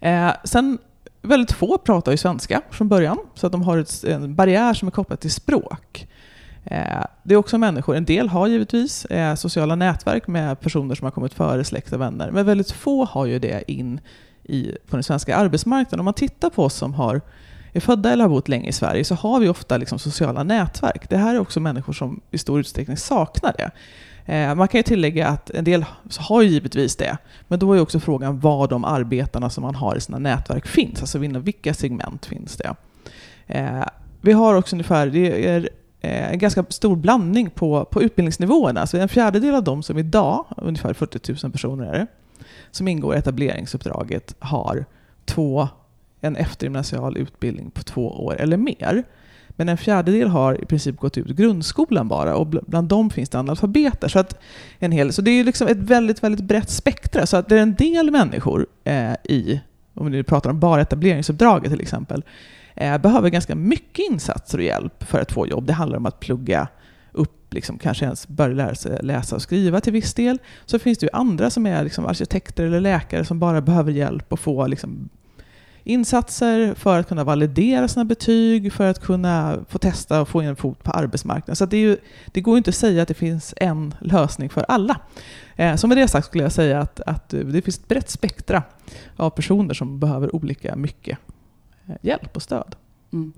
Eh, 0.00 0.30
sen 0.44 0.78
väldigt 1.22 1.52
få 1.52 1.78
pratar 1.78 2.12
ju 2.12 2.18
svenska 2.18 2.62
från 2.70 2.88
början, 2.88 3.18
så 3.34 3.46
att 3.46 3.52
de 3.52 3.62
har 3.62 3.78
ett, 3.78 4.04
en 4.04 4.34
barriär 4.34 4.74
som 4.74 4.88
är 4.88 4.92
kopplad 4.92 5.20
till 5.20 5.30
språk. 5.30 6.08
Eh, 6.64 7.04
det 7.22 7.34
är 7.34 7.38
också 7.38 7.58
människor, 7.58 7.96
en 7.96 8.04
del 8.04 8.28
har 8.28 8.46
givetvis 8.46 9.04
eh, 9.04 9.34
sociala 9.34 9.74
nätverk 9.74 10.26
med 10.26 10.60
personer 10.60 10.94
som 10.94 11.04
har 11.04 11.10
kommit 11.10 11.34
före 11.34 11.64
släkt 11.64 11.92
och 11.92 12.00
vänner, 12.00 12.30
men 12.30 12.46
väldigt 12.46 12.70
få 12.70 13.04
har 13.04 13.26
ju 13.26 13.38
det 13.38 13.70
in 13.70 14.00
i, 14.42 14.76
på 14.88 14.96
den 14.96 15.02
svenska 15.02 15.36
arbetsmarknaden. 15.36 16.00
Om 16.00 16.04
man 16.04 16.14
tittar 16.14 16.50
på 16.50 16.64
oss 16.64 16.74
som 16.74 16.94
har, 16.94 17.20
är 17.72 17.80
födda 17.80 18.12
eller 18.12 18.24
har 18.24 18.30
bott 18.30 18.48
länge 18.48 18.68
i 18.68 18.72
Sverige 18.72 19.04
så 19.04 19.14
har 19.14 19.40
vi 19.40 19.48
ofta 19.48 19.76
liksom 19.76 19.98
sociala 19.98 20.42
nätverk. 20.42 21.10
Det 21.10 21.16
här 21.16 21.34
är 21.34 21.40
också 21.40 21.60
människor 21.60 21.92
som 21.92 22.20
i 22.30 22.38
stor 22.38 22.60
utsträckning 22.60 22.96
saknar 22.96 23.54
det. 23.58 23.70
Eh, 24.30 24.54
man 24.54 24.68
kan 24.68 24.78
ju 24.78 24.82
tillägga 24.82 25.28
att 25.28 25.50
en 25.50 25.64
del 25.64 25.84
har 26.18 26.42
ju 26.42 26.48
givetvis 26.48 26.96
det, 26.96 27.18
men 27.48 27.58
då 27.58 27.72
är 27.72 27.80
också 27.80 28.00
frågan 28.00 28.40
var 28.40 28.68
de 28.68 28.84
arbetarna 28.84 29.50
som 29.50 29.62
man 29.62 29.74
har 29.74 29.96
i 29.96 30.00
sina 30.00 30.18
nätverk 30.18 30.66
finns, 30.66 31.00
alltså 31.00 31.24
inom 31.24 31.42
vilka 31.42 31.74
segment 31.74 32.26
finns 32.26 32.56
det? 32.56 32.74
Eh, 33.46 33.84
vi 34.20 34.32
har 34.32 34.54
också 34.54 34.76
ungefär, 34.76 35.06
det 35.06 35.48
är 35.48 35.68
eh, 36.00 36.32
en 36.32 36.38
ganska 36.38 36.64
stor 36.68 36.96
blandning 36.96 37.50
på, 37.50 37.84
på 37.84 38.02
utbildningsnivåerna. 38.02 38.86
Så 38.86 38.96
en 38.96 39.08
fjärdedel 39.08 39.54
av 39.54 39.64
dem 39.64 39.82
som 39.82 39.98
idag, 39.98 40.44
ungefär 40.56 40.92
40 40.94 41.32
000 41.42 41.52
personer 41.52 41.86
är 41.86 41.98
det, 41.98 42.06
som 42.70 42.88
ingår 42.88 43.14
i 43.14 43.18
etableringsuppdraget 43.18 44.34
har 44.38 44.84
två, 45.24 45.68
en 46.20 46.36
eftergymnasial 46.36 47.16
utbildning 47.16 47.70
på 47.70 47.82
två 47.82 48.24
år 48.24 48.36
eller 48.40 48.56
mer. 48.56 49.04
Men 49.60 49.68
en 49.68 49.76
fjärdedel 49.76 50.28
har 50.28 50.62
i 50.62 50.66
princip 50.66 50.96
gått 50.96 51.18
ut 51.18 51.26
grundskolan 51.26 52.08
bara 52.08 52.36
och 52.36 52.46
bland 52.46 52.88
dem 52.88 53.10
finns 53.10 53.28
det 53.28 53.38
analfabeter. 53.38 54.08
Så, 54.08 54.18
att 54.18 54.40
en 54.78 54.92
hel, 54.92 55.12
så 55.12 55.22
det 55.22 55.30
är 55.30 55.44
liksom 55.44 55.68
ett 55.68 55.76
väldigt, 55.76 56.22
väldigt 56.22 56.44
brett 56.44 56.70
spektra. 56.70 57.26
Så 57.26 57.36
att 57.36 57.48
det 57.48 57.58
är 57.58 57.62
en 57.62 57.74
del 57.74 58.10
människor 58.10 58.66
eh, 58.84 59.12
i, 59.24 59.60
om 59.94 60.06
vi 60.06 60.12
nu 60.12 60.22
pratar 60.22 60.50
om 60.50 60.60
bara 60.60 60.80
etableringsuppdraget 60.80 61.70
till 61.70 61.80
exempel, 61.80 62.24
eh, 62.74 62.98
behöver 62.98 63.28
ganska 63.28 63.54
mycket 63.54 64.10
insatser 64.10 64.58
och 64.58 64.64
hjälp 64.64 65.04
för 65.04 65.20
att 65.20 65.32
få 65.32 65.46
jobb. 65.46 65.66
Det 65.66 65.72
handlar 65.72 65.98
om 65.98 66.06
att 66.06 66.20
plugga 66.20 66.68
upp, 67.12 67.54
liksom, 67.54 67.78
kanske 67.78 68.04
ens 68.04 68.28
börja 68.28 68.54
lära 68.54 68.74
sig 68.74 68.98
läsa 69.02 69.36
och 69.36 69.42
skriva 69.42 69.80
till 69.80 69.92
viss 69.92 70.14
del. 70.14 70.38
Så 70.66 70.78
finns 70.78 70.98
det 70.98 71.06
ju 71.06 71.10
andra 71.12 71.50
som 71.50 71.66
är 71.66 71.84
liksom, 71.84 72.06
arkitekter 72.06 72.64
eller 72.64 72.80
läkare 72.80 73.24
som 73.24 73.38
bara 73.38 73.60
behöver 73.60 73.92
hjälp 73.92 74.32
och 74.32 74.40
få 74.40 74.66
liksom, 74.66 75.08
insatser 75.84 76.74
för 76.74 76.98
att 76.98 77.08
kunna 77.08 77.24
validera 77.24 77.88
sina 77.88 78.04
betyg, 78.04 78.72
för 78.72 78.90
att 78.90 79.00
kunna 79.00 79.58
få 79.68 79.78
testa 79.78 80.20
och 80.20 80.28
få 80.28 80.42
in 80.42 80.48
en 80.48 80.56
fot 80.56 80.82
på 80.82 80.90
arbetsmarknaden. 80.90 81.56
Så 81.56 81.66
det, 81.66 81.78
ju, 81.78 81.96
det, 82.26 82.40
går 82.40 82.56
inte 82.56 82.68
att 82.70 82.74
säga 82.74 83.02
att 83.02 83.08
det 83.08 83.14
finns 83.14 83.54
en 83.56 83.94
lösning 84.00 84.50
för 84.50 84.64
alla. 84.68 85.00
Eh, 85.56 85.76
så 85.76 85.86
med 85.86 85.96
det 85.96 86.08
sagt 86.08 86.26
skulle 86.26 86.44
jag 86.44 86.52
säga 86.52 86.80
att, 86.80 87.00
att 87.00 87.34
eh, 87.34 87.40
det 87.40 87.62
finns 87.62 87.78
ett 87.78 87.88
brett 87.88 88.10
spektra 88.10 88.62
av 89.16 89.30
personer 89.30 89.74
som 89.74 90.00
behöver 90.00 90.34
olika 90.34 90.76
mycket 90.76 91.18
eh, 91.86 91.94
hjälp 92.00 92.36
och 92.36 92.42
stöd. 92.42 92.76
Mm. 93.12 93.32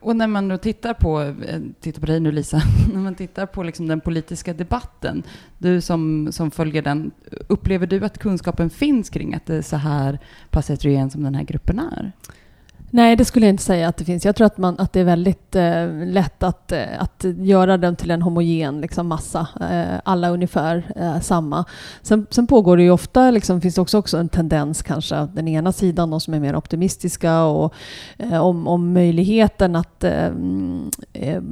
Och 0.00 0.16
när 0.16 0.26
man 0.26 0.48
då 0.48 0.58
tittar 0.58 0.94
på, 0.94 1.22
eh, 1.22 1.60
tittar 1.80 2.00
på 2.00 2.06
dig 2.06 2.20
nu 2.20 2.32
Lisa, 2.32 2.62
när 2.92 3.00
man 3.00 3.14
tittar 3.14 3.46
på 3.46 3.62
liksom 3.62 3.86
den 3.86 4.00
politiska 4.00 4.54
debatten, 4.54 5.22
du 5.58 5.80
som, 5.80 6.28
som 6.32 6.50
följer 6.50 6.82
den, 6.82 7.10
upplever 7.48 7.86
du 7.86 8.04
att 8.04 8.18
kunskapen 8.18 8.70
finns 8.70 9.10
kring 9.10 9.34
att 9.34 9.46
det 9.46 9.54
är 9.54 9.62
så 9.62 9.76
här 9.76 10.18
pass 10.50 10.70
heterogen 10.70 11.10
som 11.10 11.22
den 11.22 11.34
här 11.34 11.44
gruppen 11.44 11.78
är? 11.78 12.12
Nej, 12.90 13.16
det 13.16 13.24
skulle 13.24 13.46
jag 13.46 13.52
inte 13.52 13.62
säga 13.62 13.88
att 13.88 13.96
det 13.96 14.04
finns. 14.04 14.24
Jag 14.24 14.36
tror 14.36 14.46
att, 14.46 14.58
man, 14.58 14.78
att 14.78 14.92
det 14.92 15.00
är 15.00 15.04
väldigt 15.04 15.56
eh, 15.56 15.86
lätt 16.06 16.42
att, 16.42 16.72
eh, 16.72 17.02
att 17.02 17.24
göra 17.36 17.76
dem 17.76 17.96
till 17.96 18.10
en 18.10 18.22
homogen 18.22 18.80
liksom, 18.80 19.06
massa. 19.06 19.46
Eh, 19.60 20.00
alla 20.04 20.28
ungefär 20.30 20.92
eh, 20.96 21.20
samma. 21.20 21.64
Sen, 22.02 22.26
sen, 22.30 22.46
pågår 22.46 22.76
det 22.76 22.82
ju 22.82 22.90
ofta, 22.90 23.30
liksom, 23.30 23.60
finns 23.60 23.74
det 23.74 23.80
också, 23.80 23.98
också 23.98 24.16
en 24.18 24.28
tendens 24.28 24.82
kanske, 24.82 25.28
den 25.34 25.48
ena 25.48 25.72
sidan, 25.72 26.10
de 26.10 26.20
som 26.20 26.34
är 26.34 26.40
mer 26.40 26.56
optimistiska 26.56 27.42
och 27.42 27.74
eh, 28.16 28.38
om, 28.38 28.66
om 28.66 28.92
möjligheten 28.92 29.76
att 29.76 30.04
eh, 30.04 30.26
mm, 30.26 30.90
eh 31.12 31.42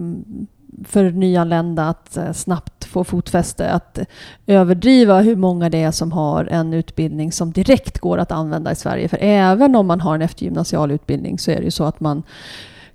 för 0.84 1.10
nyanlända 1.10 1.88
att 1.88 2.16
eh, 2.16 2.32
snabbt 2.32 2.84
få 2.84 3.04
fotfäste, 3.04 3.70
att 3.70 3.98
överdriva 4.46 5.20
hur 5.20 5.36
många 5.36 5.70
det 5.70 5.82
är 5.82 5.90
som 5.90 6.12
har 6.12 6.44
en 6.44 6.74
utbildning 6.74 7.32
som 7.32 7.52
direkt 7.52 7.98
går 7.98 8.18
att 8.18 8.32
använda 8.32 8.72
i 8.72 8.74
Sverige. 8.74 9.08
För 9.08 9.18
även 9.20 9.76
om 9.76 9.86
man 9.86 10.00
har 10.00 10.14
en 10.14 10.22
eftergymnasial 10.22 10.90
utbildning 10.90 11.38
så 11.38 11.50
är 11.50 11.56
det 11.56 11.64
ju 11.64 11.70
så 11.70 11.84
att 11.84 12.00
man 12.00 12.22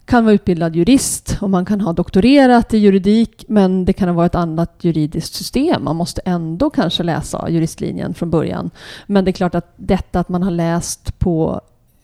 kan 0.05 0.25
vara 0.25 0.33
utbildad 0.33 0.75
jurist 0.75 1.37
och 1.41 1.49
man 1.49 1.65
kan 1.65 1.81
ha 1.81 1.93
doktorerat 1.93 2.73
i 2.73 2.77
juridik 2.77 3.45
men 3.47 3.85
det 3.85 3.93
kan 3.93 4.15
vara 4.15 4.25
ett 4.25 4.35
annat 4.35 4.75
juridiskt 4.81 5.33
system. 5.33 5.83
Man 5.83 5.95
måste 5.95 6.21
ändå 6.25 6.69
kanske 6.69 7.03
läsa 7.03 7.49
juristlinjen 7.49 8.13
från 8.13 8.29
början. 8.29 8.69
Men 9.05 9.25
det 9.25 9.31
är 9.31 9.33
klart 9.33 9.55
att 9.55 9.73
detta 9.75 10.19
att 10.19 10.29
man 10.29 10.43
har 10.43 10.51
läst 10.51 11.19
på 11.19 11.61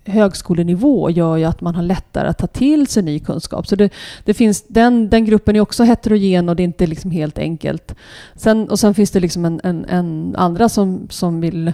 högskolenivå 0.08 1.10
gör 1.10 1.38
ju 1.38 1.44
att 1.44 1.62
man 1.62 1.76
har 1.76 1.84
lättare 1.84 2.28
att 2.28 2.38
ta 2.38 2.48
till 2.48 2.88
sig 2.88 3.04
ny 3.04 3.20
kunskap. 3.20 3.68
Så 3.68 3.76
det, 3.76 3.94
det 4.26 4.34
finns, 4.34 4.64
den, 4.68 5.10
den 5.10 5.26
gruppen 5.26 5.56
är 5.56 5.60
också 5.60 5.84
heterogen 5.84 6.50
och 6.50 6.56
det 6.56 6.64
är 6.64 6.66
inte 6.66 6.88
liksom 6.88 7.12
helt 7.12 7.38
enkelt. 7.40 7.96
Sen, 8.36 8.70
och 8.70 8.80
sen 8.80 8.94
finns 8.94 9.12
det 9.12 9.20
liksom 9.20 9.46
en, 9.46 9.62
en, 9.64 9.86
en 9.86 10.36
andra 10.38 10.70
som, 10.70 11.08
som 11.10 11.42
vill 11.42 11.74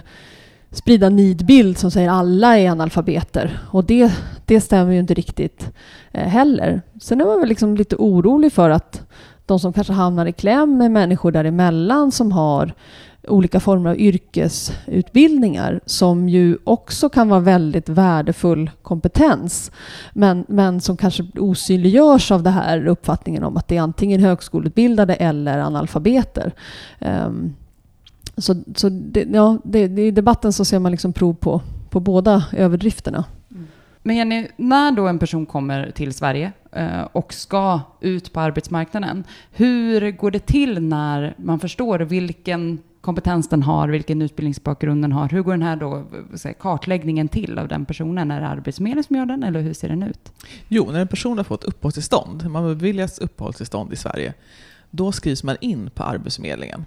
sprida 0.70 1.08
nidbild 1.08 1.78
som 1.78 1.90
säger 1.90 2.10
alla 2.10 2.58
är 2.58 2.70
analfabeter. 2.70 3.58
Och 3.70 3.84
det, 3.84 4.12
det 4.44 4.60
stämmer 4.60 4.92
ju 4.92 4.98
inte 4.98 5.14
riktigt 5.14 5.70
eh, 6.12 6.28
heller. 6.28 6.82
Sen 7.00 7.20
är 7.20 7.24
man 7.24 7.40
väl 7.40 7.48
liksom 7.48 7.76
lite 7.76 7.96
orolig 7.96 8.52
för 8.52 8.70
att 8.70 9.02
de 9.46 9.60
som 9.60 9.72
kanske 9.72 9.92
hamnar 9.92 10.26
i 10.26 10.32
kläm 10.32 10.80
är 10.80 10.88
människor 10.88 11.32
däremellan 11.32 12.12
som 12.12 12.32
har 12.32 12.74
olika 13.28 13.60
former 13.60 13.90
av 13.90 13.98
yrkesutbildningar 13.98 15.80
som 15.86 16.28
ju 16.28 16.58
också 16.64 17.08
kan 17.08 17.28
vara 17.28 17.40
väldigt 17.40 17.88
värdefull 17.88 18.70
kompetens 18.82 19.72
men, 20.12 20.44
men 20.48 20.80
som 20.80 20.96
kanske 20.96 21.26
osynliggörs 21.34 22.30
av 22.30 22.42
det 22.42 22.50
här 22.50 22.86
uppfattningen 22.86 23.44
om 23.44 23.56
att 23.56 23.68
det 23.68 23.76
är 23.76 23.80
antingen 23.80 24.20
högskoleutbildade 24.20 25.14
eller 25.14 25.58
analfabeter. 25.58 26.52
Um, 26.98 27.54
så 28.36 28.62
så 28.74 28.88
det, 28.88 29.26
ja, 29.32 29.58
det, 29.64 29.78
I 29.78 30.10
debatten 30.10 30.52
så 30.52 30.64
ser 30.64 30.78
man 30.78 30.92
liksom 30.92 31.12
prov 31.12 31.34
på, 31.34 31.60
på 31.90 32.00
båda 32.00 32.44
överdrifterna. 32.52 33.24
Mm. 33.50 33.66
Men 34.02 34.16
Jenny, 34.16 34.48
när 34.56 34.92
då 34.92 35.08
en 35.08 35.18
person 35.18 35.46
kommer 35.46 35.90
till 35.90 36.14
Sverige 36.14 36.52
eh, 36.72 37.02
och 37.12 37.32
ska 37.34 37.80
ut 38.00 38.32
på 38.32 38.40
arbetsmarknaden, 38.40 39.24
hur 39.52 40.10
går 40.10 40.30
det 40.30 40.46
till 40.46 40.82
när 40.82 41.34
man 41.36 41.60
förstår 41.60 41.98
vilken 41.98 42.78
kompetens 43.04 43.48
den 43.48 43.62
har, 43.62 43.88
vilken 43.88 44.22
utbildningsbakgrund 44.22 45.04
den 45.04 45.12
har. 45.12 45.28
Hur 45.28 45.42
går 45.42 45.52
den 45.52 45.62
här 45.62 45.76
då, 45.76 46.04
kartläggningen 46.60 47.28
till 47.28 47.58
av 47.58 47.68
den 47.68 47.84
personen? 47.84 48.30
Är 48.30 48.40
det 48.40 48.48
Arbetsförmedlingen 48.48 49.04
som 49.04 49.16
gör 49.16 49.26
den 49.26 49.42
eller 49.42 49.60
hur 49.60 49.74
ser 49.74 49.88
den 49.88 50.02
ut? 50.02 50.32
Jo, 50.68 50.90
när 50.90 51.00
en 51.00 51.08
person 51.08 51.36
har 51.36 51.44
fått 51.44 51.64
uppehållstillstånd, 51.64 52.50
man 52.50 52.64
beviljas 52.64 53.18
uppehållstillstånd 53.18 53.92
i 53.92 53.96
Sverige, 53.96 54.34
då 54.90 55.12
skrivs 55.12 55.42
man 55.42 55.56
in 55.60 55.90
på 55.90 56.02
Arbetsförmedlingen. 56.02 56.84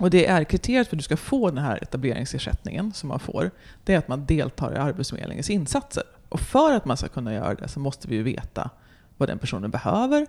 Och 0.00 0.10
det 0.10 0.26
är 0.26 0.44
kriteriet 0.44 0.88
för 0.88 0.96
att 0.96 0.98
du 0.98 1.04
ska 1.04 1.16
få 1.16 1.50
den 1.50 1.64
här 1.64 1.82
etableringsersättningen 1.82 2.92
som 2.92 3.08
man 3.08 3.20
får, 3.20 3.50
det 3.84 3.94
är 3.94 3.98
att 3.98 4.08
man 4.08 4.26
deltar 4.26 4.72
i 4.72 4.76
Arbetsförmedlingens 4.76 5.50
insatser. 5.50 6.02
Och 6.28 6.40
för 6.40 6.76
att 6.76 6.84
man 6.84 6.96
ska 6.96 7.08
kunna 7.08 7.34
göra 7.34 7.54
det 7.54 7.68
så 7.68 7.80
måste 7.80 8.08
vi 8.08 8.16
ju 8.16 8.22
veta 8.22 8.70
vad 9.16 9.28
den 9.28 9.38
personen 9.38 9.70
behöver, 9.70 10.26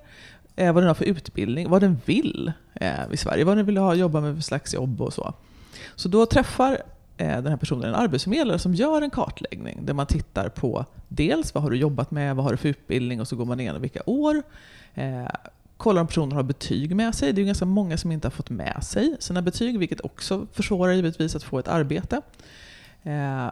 eh, 0.56 0.74
vad 0.74 0.84
den 0.84 0.88
har 0.88 0.96
för 0.96 1.06
utbildning, 1.06 1.70
vad 1.70 1.82
den 1.82 1.98
vill 2.06 2.52
eh, 2.74 3.12
i 3.12 3.18
Sverige, 3.18 3.44
vad 3.44 3.58
den 3.58 3.66
vill 3.66 3.78
ha, 3.78 3.96
jobba 3.96 4.22
med 4.22 4.36
för 4.36 4.42
slags 4.42 4.74
jobb 4.74 5.02
och 5.02 5.14
så. 5.14 5.34
Så 5.96 6.10
då 6.10 6.26
träffar 6.26 6.72
eh, 7.18 7.28
den 7.28 7.48
här 7.48 7.58
personen 7.58 7.84
en 7.84 7.96
arbetsförmedlare 7.96 8.60
som 8.60 8.74
gör 8.74 9.02
en 9.02 9.10
kartläggning 9.10 9.86
där 9.86 9.94
man 9.94 10.06
tittar 10.06 10.50
på 10.50 10.86
dels 11.08 11.54
vad 11.54 11.64
har 11.64 11.70
du 11.70 11.78
jobbat 11.78 12.12
med, 12.12 12.36
vad 12.36 12.46
har 12.46 12.52
du 12.52 12.58
för 12.58 12.70
utbildning 12.70 13.22
och 13.22 13.28
så 13.28 13.36
går 13.36 13.46
man 13.46 13.60
igenom 13.60 13.82
vilka 13.82 14.02
år. 14.06 14.44
Eh, 14.94 15.28
kollar 15.78 16.02
om 16.02 16.08
personen 16.08 16.32
har 16.32 16.44
betyg 16.44 16.96
med 16.96 17.16
sig. 17.16 17.34
Det 17.34 17.40
är 17.40 17.42
ju 17.42 17.48
ganska 17.48 17.66
många 17.66 17.98
som 17.98 18.12
inte 18.12 18.28
har 18.28 18.32
fått 18.32 18.50
med 18.50 18.84
sig 18.84 19.16
sina 19.20 19.42
betyg, 19.42 19.80
vilket 19.80 20.02
också 20.02 20.48
försvårar 20.54 20.94
givetvis 20.94 21.36
att 21.36 21.44
få 21.44 21.60
ett 21.60 21.68
arbete. 21.68 22.22
Eh, 23.04 23.52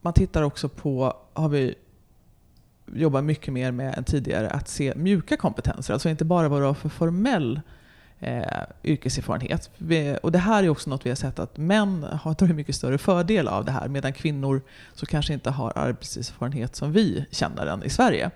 man 0.00 0.12
tittar 0.12 0.42
också 0.42 0.68
på, 0.68 1.16
har 1.32 1.48
vi 1.48 1.74
jobbar 2.94 3.22
mycket 3.22 3.54
mer 3.54 3.70
med 3.70 3.98
än 3.98 4.04
tidigare, 4.04 4.50
att 4.50 4.68
se 4.68 4.92
mjuka 4.96 5.36
kompetenser. 5.36 5.94
Alltså 5.94 6.08
inte 6.08 6.24
bara 6.24 6.48
vad 6.48 6.60
du 6.60 6.66
har 6.66 6.74
för 6.74 6.88
formell 6.88 7.60
eh, 8.20 8.42
yrkeserfarenhet. 8.84 9.70
Vi, 9.78 10.18
och 10.22 10.32
det 10.32 10.38
här 10.38 10.62
är 10.62 10.68
också 10.68 10.90
något 10.90 11.06
vi 11.06 11.10
har 11.10 11.16
sett 11.16 11.38
att 11.38 11.56
män 11.56 12.06
har 12.22 12.34
tagit 12.34 12.56
mycket 12.56 12.74
större 12.74 12.98
fördel 12.98 13.48
av 13.48 13.64
det 13.64 13.72
här, 13.72 13.88
medan 13.88 14.12
kvinnor 14.12 14.60
som 14.94 15.06
kanske 15.06 15.32
inte 15.32 15.50
har 15.50 15.72
arbetslivserfarenhet 15.76 16.76
som 16.76 16.92
vi 16.92 17.26
känner 17.30 17.66
den 17.66 17.82
i 17.82 17.90
Sverige, 17.90 18.30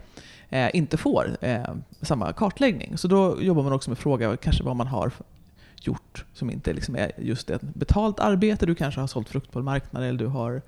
eh, 0.49 0.71
inte 0.77 0.97
får 0.97 1.37
eh, 1.41 1.75
samma 2.03 2.33
kartläggning. 2.33 2.99
Så 2.99 3.09
då 3.09 3.43
jobbar 3.43 3.63
man 3.63 3.73
också 3.73 3.91
med 3.91 3.99
fråga 3.99 4.37
kanske 4.37 4.63
vad 4.63 4.77
man 4.77 4.87
har 4.87 5.13
gjort 5.83 6.25
som 6.35 6.51
inte 6.51 6.73
liksom 6.73 6.97
är 6.97 7.13
just 7.19 7.51
ett 7.51 7.63
betalt 7.63 8.21
arbete. 8.21 8.67
Du 8.67 8.75
kanske 8.75 9.01
har 9.01 9.07
sålt 9.07 9.29
frukt 9.29 9.53
på 9.53 9.59
en 9.59 9.65
marknad 9.65 10.03
eller 10.03 10.19
du 10.19 10.27
har 10.27 10.63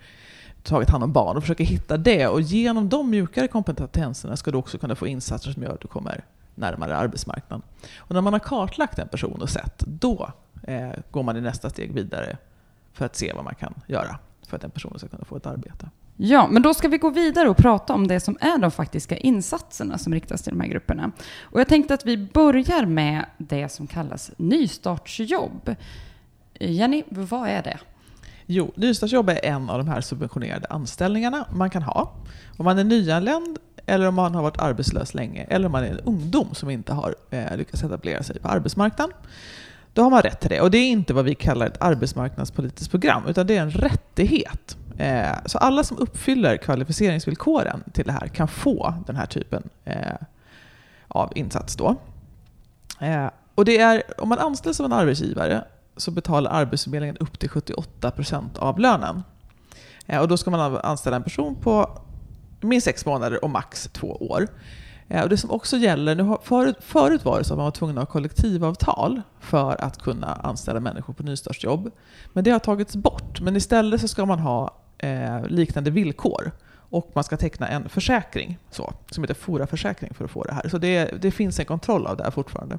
tagit 0.63 0.91
hand 0.91 1.05
om 1.05 1.13
barn 1.13 1.37
och 1.37 1.43
försöker 1.43 1.65
hitta 1.65 1.97
det. 1.97 2.27
Och 2.27 2.41
genom 2.41 2.89
de 2.89 3.11
mjukare 3.11 3.49
kompetenserna 3.49 4.37
ska 4.37 4.51
du 4.51 4.59
också 4.59 4.79
kunna 4.79 4.95
få 4.95 5.07
insatser 5.07 5.51
som 5.51 5.63
gör 5.63 5.75
att 5.75 5.81
du 5.81 5.89
kommer 5.89 6.25
närmare 6.55 6.97
arbetsmarknaden. 6.97 7.63
Och 7.97 8.15
när 8.15 8.21
man 8.21 8.33
har 8.33 8.41
kartlagt 8.41 8.99
en 8.99 9.09
person 9.09 9.43
och 9.43 9.51
sett, 9.51 9.79
då 9.79 10.33
eh, 10.63 10.91
går 11.11 11.23
man 11.23 11.37
i 11.37 11.41
nästa 11.41 11.71
steg 11.71 11.93
vidare 11.93 12.37
för 12.93 13.07
att 13.07 13.17
se 13.17 13.33
vad 13.33 13.45
man 13.45 13.55
kan 13.55 13.75
göra 13.87 14.19
för 14.47 14.57
att 14.57 14.63
den 14.63 14.71
personen 14.71 14.99
ska 14.99 15.09
kunna 15.09 15.25
få 15.25 15.37
ett 15.37 15.47
arbete. 15.47 15.91
Ja, 16.17 16.49
men 16.51 16.63
då 16.63 16.75
ska 16.75 16.89
vi 16.89 16.99
gå 16.99 17.11
vidare 17.11 17.49
och 17.49 17.57
prata 17.57 17.95
om 17.95 18.09
det 18.09 18.21
som 18.21 18.37
är 18.41 18.59
de 18.59 18.71
faktiska 18.71 19.17
insatserna 19.17 19.99
som 19.99 20.15
riktas 20.15 20.43
till 20.43 20.53
de 20.53 20.61
här 20.61 20.69
grupperna. 20.69 21.13
Och 21.41 21.61
jag 21.61 21.69
tänkte 21.69 21.95
att 21.95 22.07
vi 22.07 22.17
börjar 22.17 22.87
med 22.87 23.27
det 23.39 23.69
som 23.69 23.87
kallas 23.87 24.31
nystartsjobb. 24.37 25.77
Eh, 26.55 26.73
Jenny, 26.73 27.03
vad 27.09 27.49
är 27.49 27.63
det? 27.63 27.79
Jo, 28.47 28.73
nystartsjobb 28.77 29.29
är 29.29 29.45
en 29.45 29.71
av 29.71 29.79
de 29.79 29.89
här 29.89 30.01
subventionerade 30.01 30.67
anställningarna 30.71 31.47
man 31.53 31.71
kan 31.71 31.83
ha. 31.83 32.13
Om 32.57 32.65
man 32.65 32.79
är 32.79 32.85
nyanländ, 32.85 33.59
eller 33.87 34.09
om 34.09 34.15
man 34.15 34.35
har 34.35 34.43
varit 34.43 34.59
arbetslös 34.59 35.15
länge, 35.15 35.47
eller 35.51 35.67
om 35.67 35.73
man 35.73 35.85
är 35.85 35.91
en 35.91 35.99
ungdom 35.99 36.55
som 36.55 36.71
inte 36.71 36.93
har 36.93 37.15
eh, 37.31 37.57
lyckats 37.57 37.85
etablera 37.85 38.23
sig 38.23 38.41
på 38.41 38.49
arbetsmarknaden. 38.49 39.15
Då 39.93 40.03
har 40.03 40.11
man 40.11 40.23
rätt 40.23 40.41
till 40.41 40.51
det. 40.51 40.61
Och 40.61 40.71
det 40.71 40.79
är 40.79 40.91
inte 40.91 41.15
vad 41.15 41.25
vi 41.25 41.35
kallar 41.35 41.67
ett 41.67 41.83
arbetsmarknadspolitiskt 41.83 42.91
program, 42.91 43.23
utan 43.29 43.47
det 43.47 43.57
är 43.57 43.63
en 43.63 43.71
rättighet. 43.71 44.77
Eh, 44.99 45.37
så 45.47 45.59
alla 45.59 45.85
som 45.85 45.99
uppfyller 45.99 46.57
kvalificeringsvillkoren 46.57 47.83
till 47.93 48.05
det 48.05 48.13
här 48.13 48.29
kan 48.29 48.49
få 48.49 48.95
den 49.07 49.17
här 49.17 49.27
typen 49.27 49.69
eh, 49.85 49.97
av 51.09 51.33
insats. 51.35 51.77
Då. 51.77 51.97
Eh, 53.01 53.31
och 53.55 53.65
det 53.65 53.79
är, 53.79 54.03
om 54.19 54.29
man 54.29 54.39
anställs 54.39 54.77
som 54.77 54.87
en 54.87 54.93
arbetsgivare 54.93 55.65
så 55.97 56.11
betalar 56.11 56.51
Arbetsförmedlingen 56.51 57.17
upp 57.17 57.39
till 57.39 57.51
78% 57.51 58.59
av 58.59 58.79
lönen. 58.79 59.23
Eh, 60.07 60.21
och 60.21 60.29
då 60.29 60.37
ska 60.37 60.51
man 60.51 60.77
anställa 60.77 61.17
en 61.17 61.23
person 61.23 61.55
på 61.55 61.99
minst 62.61 62.85
sex 62.85 63.07
månader 63.07 63.45
och 63.45 63.51
max 63.51 63.89
två 63.93 64.09
år. 64.09 64.49
Eh, 65.09 65.23
och 65.23 65.29
det 65.29 65.37
som 65.37 65.51
också 65.51 65.77
gäller, 65.77 66.15
nu 66.15 66.37
förut, 66.43 66.77
förut 66.81 67.25
var 67.25 67.39
det 67.39 67.45
så 67.45 67.55
att 67.55 67.59
man 67.59 67.65
var 67.65 67.71
tvungen 67.71 67.99
att 67.99 68.09
ha 68.09 68.13
kollektivavtal 68.13 69.23
för 69.41 69.85
att 69.85 70.03
kunna 70.03 70.35
anställa 70.35 70.81
människor 70.81 71.15
på 71.15 71.23
nystartsjobb. 71.23 71.91
Men 72.33 72.45
det 72.45 72.51
har 72.51 72.59
tagits 72.59 72.97
bort. 72.97 73.41
Men 73.41 73.57
istället 73.57 74.01
så 74.01 74.09
ska 74.09 74.27
man 74.27 74.39
ha 74.39 74.77
eh, 74.99 75.47
liknande 75.47 75.91
villkor. 75.91 76.51
Och 76.75 77.11
man 77.15 77.25
ska 77.25 77.37
teckna 77.37 77.69
en 77.69 77.89
försäkring 77.89 78.59
så, 78.71 78.93
som 79.11 79.25
heter 79.25 79.35
Fora-försäkring 79.35 80.15
för 80.15 80.25
att 80.25 80.31
få 80.31 80.45
det 80.45 80.53
här. 80.53 80.69
Så 80.69 80.79
det, 80.79 81.23
det 81.23 81.31
finns 81.31 81.61
en 81.61 81.67
kontroll 81.67 82.07
av 82.07 82.17
det 82.17 82.25
här 82.25 82.31
fortfarande. 82.31 82.79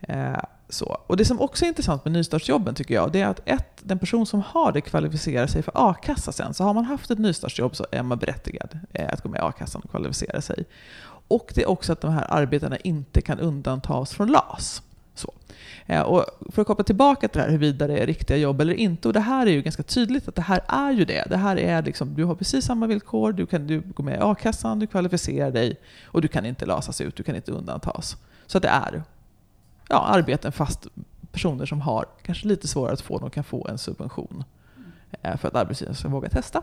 Eh, 0.00 0.38
så. 0.68 0.98
Och 1.06 1.16
det 1.16 1.24
som 1.24 1.40
också 1.40 1.64
är 1.64 1.68
intressant 1.68 2.04
med 2.04 2.12
nystartsjobben 2.12 2.74
tycker 2.74 2.94
jag, 2.94 3.12
det 3.12 3.20
är 3.20 3.26
att 3.26 3.40
ett, 3.44 3.80
den 3.80 3.98
person 3.98 4.26
som 4.26 4.40
har 4.40 4.72
det 4.72 4.80
kvalificerar 4.80 5.46
sig 5.46 5.62
för 5.62 5.72
a-kassa 5.74 6.32
sen. 6.32 6.54
Så 6.54 6.64
har 6.64 6.74
man 6.74 6.84
haft 6.84 7.10
ett 7.10 7.18
nystartsjobb 7.18 7.76
så 7.76 7.86
är 7.90 8.02
man 8.02 8.18
berättigad 8.18 8.78
eh, 8.92 9.08
att 9.12 9.22
gå 9.22 9.28
med 9.28 9.38
i 9.38 9.42
a-kassan 9.42 9.82
och 9.84 9.90
kvalificera 9.90 10.40
sig. 10.40 10.64
Och 11.28 11.52
det 11.54 11.62
är 11.62 11.68
också 11.68 11.92
att 11.92 12.00
de 12.00 12.12
här 12.12 12.26
arbetarna 12.30 12.76
inte 12.76 13.20
kan 13.20 13.38
undantas 13.38 14.12
från 14.12 14.28
LAS. 14.28 14.82
Så. 15.14 15.34
Eh, 15.86 16.00
och 16.00 16.24
för 16.52 16.62
att 16.62 16.68
koppla 16.68 16.84
tillbaka 16.84 17.28
till 17.28 17.38
det 17.38 17.44
här 17.44 17.50
huruvida 17.50 17.86
det 17.86 17.98
är 17.98 18.06
riktiga 18.06 18.36
jobb 18.36 18.60
eller 18.60 18.74
inte. 18.74 19.08
Och 19.08 19.14
det 19.14 19.20
här 19.20 19.46
är 19.46 19.50
ju 19.50 19.62
ganska 19.62 19.82
tydligt 19.82 20.28
att 20.28 20.34
det 20.34 20.42
här 20.42 20.60
är 20.68 20.92
ju 20.92 21.04
det. 21.04 21.24
Det 21.30 21.36
här 21.36 21.56
är 21.56 21.82
liksom, 21.82 22.14
du 22.14 22.24
har 22.24 22.34
precis 22.34 22.64
samma 22.64 22.86
villkor, 22.86 23.32
du 23.32 23.46
kan 23.46 23.66
du 23.66 23.80
gå 23.80 24.02
med 24.02 24.14
i 24.14 24.20
a-kassan, 24.22 24.78
du 24.78 24.86
kvalificerar 24.86 25.50
dig 25.50 25.76
och 26.04 26.20
du 26.20 26.28
kan 26.28 26.46
inte 26.46 26.66
lasas 26.66 27.00
ut, 27.00 27.16
du 27.16 27.22
kan 27.22 27.36
inte 27.36 27.52
undantas. 27.52 28.16
Så 28.46 28.58
det 28.58 28.68
är 28.68 29.02
ja, 29.88 30.06
arbeten 30.06 30.52
fast 30.52 30.86
personer 31.32 31.66
som 31.66 31.80
har 31.80 32.06
kanske 32.22 32.48
lite 32.48 32.68
svårare 32.68 32.92
att 32.92 33.00
få, 33.00 33.18
de 33.18 33.30
kan 33.30 33.44
få 33.44 33.66
en 33.68 33.78
subvention 33.78 34.44
eh, 35.22 35.36
för 35.36 35.48
att 35.48 35.54
arbetsgivaren 35.54 35.96
ska 35.96 36.08
våga 36.08 36.28
testa. 36.28 36.62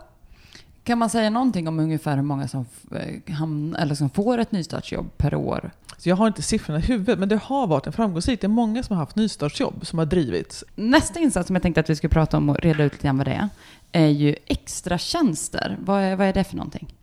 Kan 0.83 0.97
man 0.97 1.09
säga 1.09 1.29
någonting 1.29 1.67
om 1.67 1.79
ungefär 1.79 2.15
hur 2.15 2.23
många 2.23 2.47
som, 2.47 2.65
eh, 2.91 3.33
hamn, 3.33 3.75
eller 3.75 3.95
som 3.95 4.09
får 4.09 4.37
ett 4.37 4.51
nystartsjobb 4.51 5.17
per 5.17 5.35
år? 5.35 5.71
Så 5.97 6.09
jag 6.09 6.15
har 6.15 6.27
inte 6.27 6.41
siffrorna 6.41 6.79
i 6.79 6.81
huvudet, 6.81 7.19
men 7.19 7.29
det 7.29 7.39
har 7.43 7.67
varit 7.67 7.87
en 7.87 7.93
framgångsrik. 7.93 8.41
Det 8.41 8.47
är 8.47 8.49
många 8.49 8.83
som 8.83 8.95
har 8.95 9.03
haft 9.03 9.15
nystartsjobb 9.15 9.85
som 9.85 9.99
har 9.99 10.05
drivits. 10.05 10.63
Nästa 10.75 11.19
insats 11.19 11.47
som 11.47 11.55
jag 11.55 11.63
tänkte 11.63 11.81
att 11.81 11.89
vi 11.89 11.95
skulle 11.95 12.11
prata 12.11 12.37
om 12.37 12.49
och 12.49 12.59
reda 12.59 12.83
ut 12.83 12.93
lite 12.93 13.03
grann 13.03 13.17
vad 13.17 13.27
det 13.27 13.33
är, 13.33 13.49
är 13.91 14.07
ju 14.07 14.35
extra 14.45 14.97
tjänster. 14.97 15.77
Vad 15.81 16.01
är, 16.01 16.15
vad 16.15 16.27
är 16.27 16.33
det 16.33 16.43
för 16.43 16.55
någonting? 16.55 16.93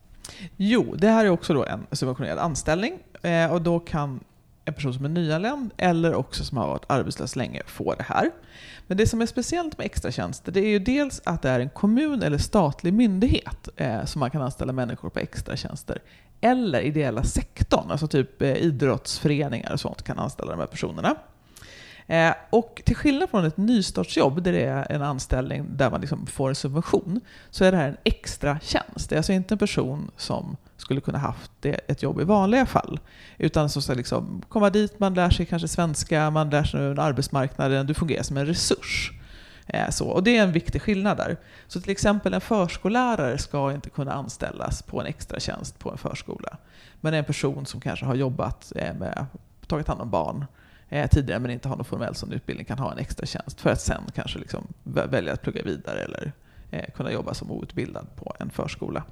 Jo, 0.57 0.95
det 0.99 1.09
här 1.09 1.25
är 1.25 1.31
också 1.31 1.55
då 1.55 1.65
en 1.65 1.87
subventionerad 1.93 2.39
anställning. 2.39 2.99
Eh, 3.23 3.53
och 3.53 3.63
då 3.63 3.81
kan 3.81 4.21
en 4.65 4.75
person 4.75 4.95
som 4.95 5.05
är 5.05 5.09
nyanländ 5.09 5.71
eller 5.77 6.15
också 6.15 6.45
som 6.45 6.59
har 6.59 6.69
varit 6.69 6.85
arbetslös 6.87 7.37
länge 7.37 7.63
får 7.67 7.97
det 7.97 8.03
här. 8.03 8.31
Men 8.87 8.97
det 8.97 9.07
som 9.07 9.21
är 9.23 9.27
speciellt 9.27 9.79
med 9.79 9.85
extratjänster 9.85 10.53
det 10.53 10.61
är 10.61 10.69
ju 10.69 10.79
dels 10.79 11.23
att 11.25 11.43
det 11.43 11.51
är 11.51 11.61
en 11.61 11.71
kommun 11.71 12.23
eller 12.23 12.39
statlig 12.39 12.95
myndighet 12.95 13.69
eh, 13.77 14.05
som 14.05 14.21
man 14.21 14.31
kan 14.31 14.43
anställa 14.43 14.73
människor 14.73 15.11
på 15.11 15.19
extratjänster. 15.19 15.99
Eller 16.41 16.81
ideella 16.81 17.23
sektorn, 17.23 17.91
alltså 17.91 18.07
typ 18.07 18.43
eh, 18.43 18.57
idrottsföreningar 18.57 19.73
och 19.73 19.81
sånt 19.81 20.03
kan 20.03 20.19
anställa 20.19 20.51
de 20.51 20.61
här 20.61 20.67
personerna. 20.67 21.17
Eh, 22.07 22.35
och 22.51 22.83
till 22.85 22.97
skillnad 22.97 23.31
från 23.31 23.45
ett 23.45 23.57
nystartsjobb, 23.57 24.43
där 24.43 24.53
det 24.53 24.65
är 24.65 24.93
en 24.93 25.03
anställning 25.03 25.67
där 25.77 25.91
man 25.91 26.01
liksom 26.01 26.27
får 26.27 26.49
en 26.49 26.55
subvention, 26.55 27.21
så 27.51 27.65
är 27.65 27.73
det 27.73 27.79
här 27.79 27.89
en 27.89 27.97
extra 28.05 28.59
tjänst. 28.63 29.09
Det 29.09 29.15
är 29.15 29.17
alltså 29.17 29.33
inte 29.33 29.55
en 29.55 29.59
person 29.59 30.11
som 30.17 30.57
skulle 30.83 31.01
kunna 31.01 31.19
haft 31.19 31.51
ett 31.65 32.03
jobb 32.03 32.21
i 32.21 32.25
vanliga 32.25 32.67
fall. 32.67 33.01
Utan 33.39 33.71
som 33.71 33.83
ska 33.83 33.95
liksom 33.95 34.43
komma 34.49 34.71
dit, 34.71 35.01
man 35.01 35.15
lär 35.15 35.31
sig 35.31 35.47
kanske 35.47 35.69
svenska, 35.69 36.31
man 36.31 36.51
lär 36.51 36.65
sig 36.65 36.81
arbetsmarknaden, 36.81 37.87
du 37.87 37.95
fungerar 37.95 38.23
som 38.23 38.37
en 38.37 38.47
resurs. 38.47 39.13
Eh, 39.67 39.91
så, 39.91 40.09
och 40.09 40.23
det 40.23 40.37
är 40.37 40.43
en 40.43 40.53
viktig 40.53 40.83
skillnad 40.83 41.17
där. 41.17 41.37
Så 41.69 41.81
till 41.81 41.91
exempel 41.91 42.35
en 42.35 42.41
förskollärare 42.41 43.39
ska 43.39 43.73
inte 43.73 43.91
kunna 43.91 44.13
anställas 44.13 44.83
på 44.83 45.01
en 45.01 45.07
extra 45.07 45.41
tjänst 45.41 45.79
på 45.79 45.91
en 45.91 45.99
förskola. 45.99 46.57
Men 47.01 47.15
en 47.15 47.25
person 47.25 47.67
som 47.67 47.81
kanske 47.81 48.07
har 48.07 48.15
jobbat 48.15 48.73
eh, 48.77 48.95
med, 48.95 49.27
tagit 49.67 49.89
hand 49.89 50.01
om 50.01 50.11
barn 50.11 50.45
eh, 50.89 51.11
tidigare 51.11 51.41
men 51.41 51.51
inte 51.51 51.69
har 51.69 51.77
någon 51.77 51.85
formell 51.85 52.15
sån 52.15 52.33
utbildning 52.33 52.67
kan 52.67 52.79
ha 52.79 52.93
en 52.93 52.99
extra 52.99 53.27
tjänst 53.27 53.61
för 53.61 53.71
att 53.71 53.81
sen 53.81 54.03
kanske 54.15 54.39
liksom 54.39 54.67
välja 54.83 55.33
att 55.33 55.43
plugga 55.43 55.63
vidare 55.63 56.01
eller 56.01 56.33
kunna 56.95 57.13
jobba 57.13 57.35
som 57.35 57.51
outbildad 57.51 58.07
på 58.17 58.35
en 58.39 58.51
förskola. 58.51 59.03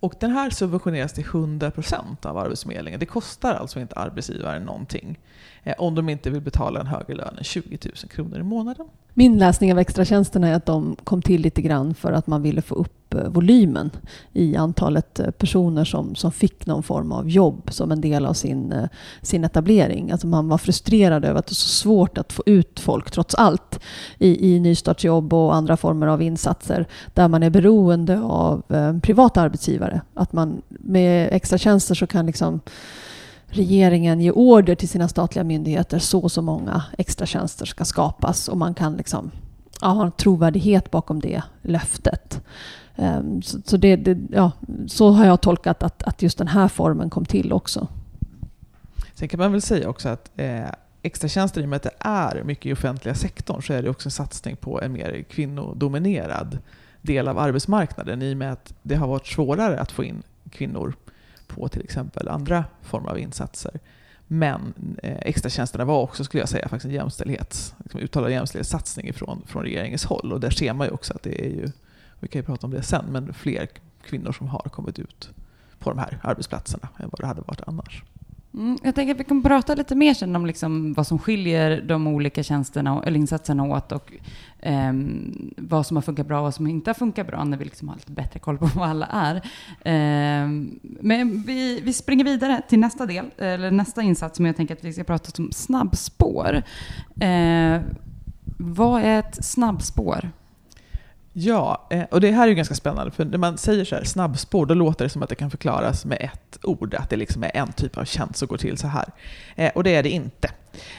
Och 0.00 0.14
den 0.20 0.30
här 0.30 0.50
subventioneras 0.50 1.12
till 1.12 1.24
100% 1.24 2.26
av 2.26 2.38
Arbetsförmedlingen. 2.38 3.00
Det 3.00 3.06
kostar 3.06 3.54
alltså 3.54 3.80
inte 3.80 3.94
arbetsgivaren 3.94 4.62
någonting. 4.62 5.18
Eh, 5.62 5.74
om 5.78 5.94
de 5.94 6.08
inte 6.08 6.30
vill 6.30 6.40
betala 6.40 6.80
en 6.80 6.86
högre 6.86 7.14
lön 7.14 7.38
än 7.38 7.44
20 7.44 7.78
000 7.84 7.94
kronor 7.94 8.38
i 8.38 8.42
månaden. 8.42 8.86
Min 9.14 9.38
läsning 9.38 9.72
av 9.72 9.78
extratjänsterna 9.78 10.48
är 10.48 10.54
att 10.54 10.66
de 10.66 10.96
kom 11.04 11.22
till 11.22 11.40
lite 11.40 11.62
grann 11.62 11.94
för 11.94 12.12
att 12.12 12.26
man 12.26 12.42
ville 12.42 12.62
få 12.62 12.74
upp 12.74 12.97
volymen 13.14 13.90
i 14.32 14.56
antalet 14.56 15.20
eh, 15.20 15.30
personer 15.30 15.84
som, 15.84 16.14
som 16.14 16.32
fick 16.32 16.66
någon 16.66 16.82
form 16.82 17.12
av 17.12 17.30
jobb 17.30 17.68
som 17.72 17.92
en 17.92 18.00
del 18.00 18.26
av 18.26 18.32
sin, 18.32 18.72
eh, 18.72 18.88
sin 19.22 19.44
etablering. 19.44 20.10
Alltså 20.10 20.26
man 20.26 20.48
var 20.48 20.58
frustrerad 20.58 21.24
över 21.24 21.38
att 21.38 21.46
det 21.46 21.52
är 21.52 21.54
så 21.54 21.68
svårt 21.68 22.18
att 22.18 22.32
få 22.32 22.42
ut 22.46 22.80
folk 22.80 23.10
trots 23.10 23.34
allt 23.34 23.80
i, 24.18 24.54
i 24.54 24.60
nystartsjobb 24.60 25.34
och 25.34 25.54
andra 25.54 25.76
former 25.76 26.06
av 26.06 26.22
insatser 26.22 26.86
där 27.14 27.28
man 27.28 27.42
är 27.42 27.50
beroende 27.50 28.20
av 28.20 28.62
eh, 28.68 28.98
privata 28.98 29.40
arbetsgivare. 29.40 30.00
Att 30.14 30.32
man 30.32 30.62
med 30.68 31.28
extratjänster 31.32 31.94
så 31.94 32.06
kan 32.06 32.26
liksom 32.26 32.60
regeringen 33.48 34.20
ger 34.20 34.38
order 34.38 34.74
till 34.74 34.88
sina 34.88 35.08
statliga 35.08 35.44
myndigheter 35.44 35.98
så 35.98 36.18
och 36.18 36.32
så 36.32 36.42
många 36.42 36.82
extra 36.98 37.26
tjänster 37.26 37.66
ska 37.66 37.84
skapas 37.84 38.48
och 38.48 38.58
man 38.58 38.74
kan 38.74 38.96
liksom 38.96 39.30
ja, 39.80 39.88
ha 39.88 40.04
en 40.04 40.12
trovärdighet 40.12 40.90
bakom 40.90 41.20
det 41.20 41.42
löftet. 41.62 42.40
Ehm, 42.98 43.42
så, 43.42 43.58
så, 43.64 43.76
det, 43.76 43.96
det, 43.96 44.18
ja, 44.30 44.52
så 44.86 45.10
har 45.10 45.26
jag 45.26 45.40
tolkat 45.40 45.82
att, 45.82 46.02
att 46.02 46.22
just 46.22 46.38
den 46.38 46.48
här 46.48 46.68
formen 46.68 47.10
kom 47.10 47.24
till 47.24 47.52
också. 47.52 47.88
Sen 49.14 49.28
kan 49.28 49.40
man 49.40 49.52
väl 49.52 49.62
säga 49.62 49.88
också 49.88 50.08
att 50.08 50.30
eh, 50.36 50.64
extratjänster, 51.02 51.60
i 51.60 51.64
och 51.64 51.68
med 51.68 51.76
att 51.76 51.82
det 51.82 51.94
är 51.98 52.42
mycket 52.44 52.66
i 52.66 52.72
offentliga 52.72 53.14
sektorn, 53.14 53.62
så 53.62 53.72
är 53.72 53.82
det 53.82 53.90
också 53.90 54.06
en 54.06 54.10
satsning 54.10 54.56
på 54.56 54.82
en 54.82 54.92
mer 54.92 55.22
kvinnodominerad 55.22 56.58
del 57.02 57.28
av 57.28 57.38
arbetsmarknaden 57.38 58.22
i 58.22 58.32
och 58.32 58.36
med 58.36 58.52
att 58.52 58.74
det 58.82 58.94
har 58.94 59.08
varit 59.08 59.26
svårare 59.26 59.80
att 59.80 59.92
få 59.92 60.04
in 60.04 60.22
kvinnor 60.50 60.94
på 61.46 61.68
till 61.68 61.82
exempel 61.82 62.28
andra 62.28 62.64
former 62.82 63.10
av 63.10 63.18
insatser. 63.18 63.80
Men 64.26 64.74
eh, 65.02 65.18
extratjänsterna 65.18 65.84
var 65.84 66.00
också, 66.00 66.24
skulle 66.24 66.42
jag 66.42 66.48
säga, 66.48 66.68
faktiskt 66.68 66.84
en 66.84 66.94
jämställdhets, 66.94 67.74
liksom 67.78 68.00
uttalad 68.00 68.30
jämställdhetssatsning 68.30 69.12
från, 69.12 69.42
från 69.46 69.62
regeringens 69.62 70.04
håll. 70.04 70.32
Och 70.32 70.40
där 70.40 70.50
ser 70.50 70.72
man 70.72 70.86
ju 70.86 70.92
också 70.92 71.14
att 71.14 71.22
det 71.22 71.44
är 71.44 71.50
ju, 71.50 71.70
vi 72.20 72.28
kan 72.28 72.38
ju 72.38 72.46
prata 72.46 72.66
om 72.66 72.70
det 72.70 72.82
sen, 72.82 73.04
men 73.08 73.34
fler 73.34 73.68
kvinnor 74.02 74.32
som 74.32 74.48
har 74.48 74.60
kommit 74.60 74.98
ut 74.98 75.30
på 75.78 75.90
de 75.90 75.98
här 75.98 76.18
arbetsplatserna 76.22 76.88
än 76.98 77.08
vad 77.12 77.20
det 77.20 77.26
hade 77.26 77.40
varit 77.40 77.60
annars. 77.66 78.02
Mm, 78.54 78.78
jag 78.82 78.94
tänker 78.94 79.14
att 79.14 79.20
vi 79.20 79.24
kan 79.24 79.42
prata 79.42 79.74
lite 79.74 79.94
mer 79.94 80.14
sen 80.14 80.36
om 80.36 80.46
liksom 80.46 80.92
vad 80.92 81.06
som 81.06 81.18
skiljer 81.18 81.82
de 81.82 82.06
olika 82.06 82.42
tjänsterna 82.42 83.02
eller 83.06 83.18
insatserna 83.18 83.64
åt 83.64 83.92
och 83.92 84.12
eh, 84.60 84.92
vad 85.56 85.86
som 85.86 85.96
har 85.96 86.02
funkat 86.02 86.26
bra 86.26 86.38
och 86.38 86.44
vad 86.44 86.54
som 86.54 86.66
inte 86.66 86.90
har 86.90 86.94
funkat 86.94 87.26
bra 87.26 87.44
när 87.44 87.56
vi 87.56 87.64
liksom 87.64 87.88
har 87.88 87.96
lite 87.96 88.12
bättre 88.12 88.40
koll 88.40 88.58
på 88.58 88.66
vad 88.74 88.88
alla 88.88 89.06
är. 89.06 89.36
Eh, 89.84 90.48
men 91.00 91.42
vi, 91.46 91.80
vi 91.80 91.92
springer 91.92 92.24
vidare 92.24 92.62
till 92.68 92.78
nästa 92.78 93.06
del, 93.06 93.30
eller 93.38 93.70
nästa 93.70 94.02
insats 94.02 94.36
som 94.36 94.46
jag 94.46 94.56
tänker 94.56 94.74
att 94.74 94.84
vi 94.84 94.92
ska 94.92 95.04
prata 95.04 95.42
om 95.42 95.52
snabbspår. 95.52 96.62
Eh, 97.20 97.80
vad 98.58 99.02
är 99.02 99.18
ett 99.18 99.44
snabbspår? 99.44 100.30
Ja, 101.40 101.86
eh, 101.90 102.04
och 102.10 102.20
det 102.20 102.30
här 102.30 102.44
är 102.44 102.48
ju 102.48 102.54
ganska 102.54 102.74
spännande, 102.74 103.10
för 103.10 103.24
när 103.24 103.38
man 103.38 103.58
säger 103.58 103.84
så 103.84 103.94
här, 103.94 104.04
snabbspår, 104.04 104.66
då 104.66 104.74
låter 104.74 105.04
det 105.04 105.08
som 105.08 105.22
att 105.22 105.28
det 105.28 105.34
kan 105.34 105.50
förklaras 105.50 106.04
med 106.04 106.18
ett 106.20 106.58
ord, 106.62 106.94
att 106.94 107.10
det 107.10 107.16
liksom 107.16 107.42
är 107.42 107.50
en 107.56 107.72
typ 107.72 107.98
av 107.98 108.04
tjänst 108.04 108.36
som 108.36 108.48
går 108.48 108.56
till 108.56 108.78
så 108.78 108.86
här. 108.86 109.08
Eh, 109.56 109.72
och 109.74 109.84
det 109.84 109.94
är 109.94 110.02
det 110.02 110.10
inte. 110.10 110.50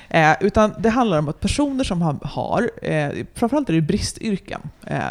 Eh, 0.10 0.36
utan 0.40 0.74
det 0.80 0.90
handlar 0.90 1.20
om 1.20 1.28
att 1.28 1.40
personer 1.40 1.84
som 1.84 2.20
har, 2.24 2.72
eh, 2.82 3.26
framförallt 3.34 3.70
är 3.70 3.74
det 3.74 3.82
bristyrken, 3.82 4.62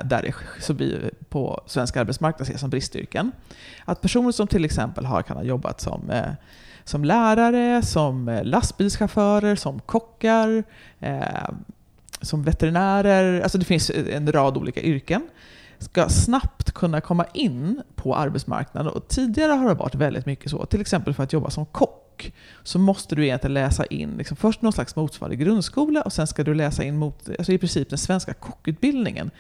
där 0.05 0.23
det 0.23 0.35
som 0.63 0.77
vi 0.77 1.11
på 1.29 1.61
svensk 1.67 1.97
arbetsmarknad 1.97 2.49
ses 2.49 2.61
som 2.61 2.71
bristyrken, 2.71 3.33
att 3.85 4.01
personer 4.01 4.33
som 4.33 4.47
till 4.47 4.65
exempel 4.65 5.05
har, 5.05 5.23
kan 5.23 5.37
ha 5.37 5.45
jobbat 5.45 5.81
som 5.81 6.13
som 6.85 7.05
lärare, 7.05 7.83
som 7.83 8.41
lastbilschaufförer, 8.45 9.57
som 9.57 9.81
kockar, 9.81 10.65
som 12.21 12.43
veterinärer, 12.43 13.41
alltså 13.41 13.59
det 13.59 13.65
finns 13.65 13.91
en 13.91 14.33
rad 14.33 14.57
olika 14.57 14.81
yrken, 14.81 15.29
ska 15.79 16.09
snabbt 16.09 16.73
kunna 16.73 17.01
komma 17.01 17.25
in 17.35 17.83
på 17.95 18.17
arbetsmarknaden. 18.17 18.93
Och 18.93 19.09
tidigare 19.09 19.53
har 19.53 19.69
det 19.69 19.75
varit 19.75 19.95
väldigt 19.95 20.27
mycket 20.27 20.51
så, 20.51 20.67
till 20.67 20.81
exempel 20.81 21.15
för 21.15 21.23
att 21.23 21.33
jobba 21.33 21.51
som 21.51 21.67
kock, 21.67 22.33
så 22.63 22.79
måste 22.79 23.15
du 23.15 23.25
egentligen 23.25 23.55
läsa 23.55 23.85
in 23.85 24.15
liksom 24.19 24.37
först 24.37 24.63
någon 24.63 24.73
slags 24.73 24.97
motsvarande 24.97 25.37
grundskola 25.37 26.03
och 26.03 26.13
sen 26.13 26.27
ska 26.27 26.45
du 26.45 26.55
läsa 26.55 26.85
in 26.85 26.97
mot, 26.97 27.29
alltså 27.39 27.53
i 27.53 27.59
princip 27.59 27.89
den 27.89 27.99
svenska 27.99 28.35
kockutbildningen. 28.35 29.31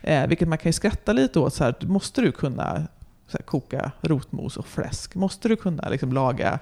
Eh, 0.00 0.26
vilket 0.26 0.48
man 0.48 0.58
kan 0.58 0.68
ju 0.68 0.72
skratta 0.72 1.12
lite 1.12 1.38
åt, 1.38 1.54
så 1.54 1.64
här, 1.64 1.74
måste 1.80 2.20
du 2.20 2.32
kunna 2.32 2.86
här, 3.32 3.42
koka 3.44 3.90
rotmos 4.00 4.56
och 4.56 4.66
fläsk? 4.66 5.14
Måste 5.14 5.48
du 5.48 5.56
kunna 5.56 5.88
liksom, 5.88 6.12
laga 6.12 6.58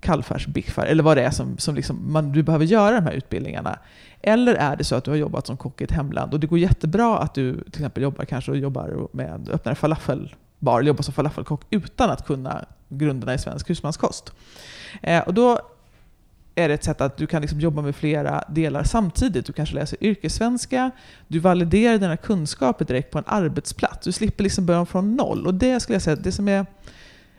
kallfärsbiffar, 0.00 0.86
eller 0.86 1.02
vad 1.02 1.16
det 1.16 1.22
är 1.22 1.30
som, 1.30 1.58
som 1.58 1.74
liksom 1.74 2.12
man, 2.12 2.32
du 2.32 2.42
behöver 2.42 2.64
göra 2.64 2.94
de 2.94 3.04
här 3.04 3.12
utbildningarna. 3.12 3.78
Eller 4.22 4.54
är 4.54 4.76
det 4.76 4.84
så 4.84 4.94
att 4.94 5.04
du 5.04 5.10
har 5.10 5.18
jobbat 5.18 5.46
som 5.46 5.56
kock 5.56 5.80
i 5.80 5.84
ett 5.84 5.92
hemland 5.92 6.34
och 6.34 6.40
det 6.40 6.46
går 6.46 6.58
jättebra 6.58 7.18
att 7.18 7.34
du 7.34 7.54
till 7.54 7.68
exempel 7.68 8.02
jobbar 8.02 8.24
kanske 8.24 8.50
och 8.50 8.56
jobbar 8.56 9.08
med, 9.12 9.48
öppnar 9.52 9.72
en 9.72 9.76
falafelbar, 9.76 10.78
eller 10.78 10.88
jobbar 10.88 11.02
som 11.02 11.14
falafelkock 11.14 11.62
utan 11.70 12.10
att 12.10 12.26
kunna 12.26 12.64
grunderna 12.88 13.34
i 13.34 13.38
svensk 13.38 13.70
husmanskost. 13.70 14.32
Eh, 15.02 15.22
och 15.22 15.34
då 15.34 15.60
är 16.54 16.68
det 16.68 16.74
ett 16.74 16.84
sätt 16.84 17.00
att 17.00 17.16
du 17.16 17.26
kan 17.26 17.42
liksom 17.42 17.60
jobba 17.60 17.82
med 17.82 17.96
flera 17.96 18.44
delar 18.48 18.84
samtidigt. 18.84 19.46
Du 19.46 19.52
kanske 19.52 19.74
läser 19.74 20.04
yrkessvenska, 20.04 20.90
du 21.28 21.38
validerar 21.38 21.98
dina 21.98 22.16
kunskaper 22.16 22.84
direkt 22.84 23.10
på 23.10 23.18
en 23.18 23.24
arbetsplats. 23.26 24.04
Du 24.04 24.12
slipper 24.12 24.44
liksom 24.44 24.66
börja 24.66 24.86
från 24.86 25.16
noll. 25.16 25.46
Och 25.46 25.54
det 25.54 25.80
skulle 25.80 25.94
jag 25.94 26.02
säga, 26.02 26.16
det 26.16 26.32
som 26.32 26.48
är 26.48 26.66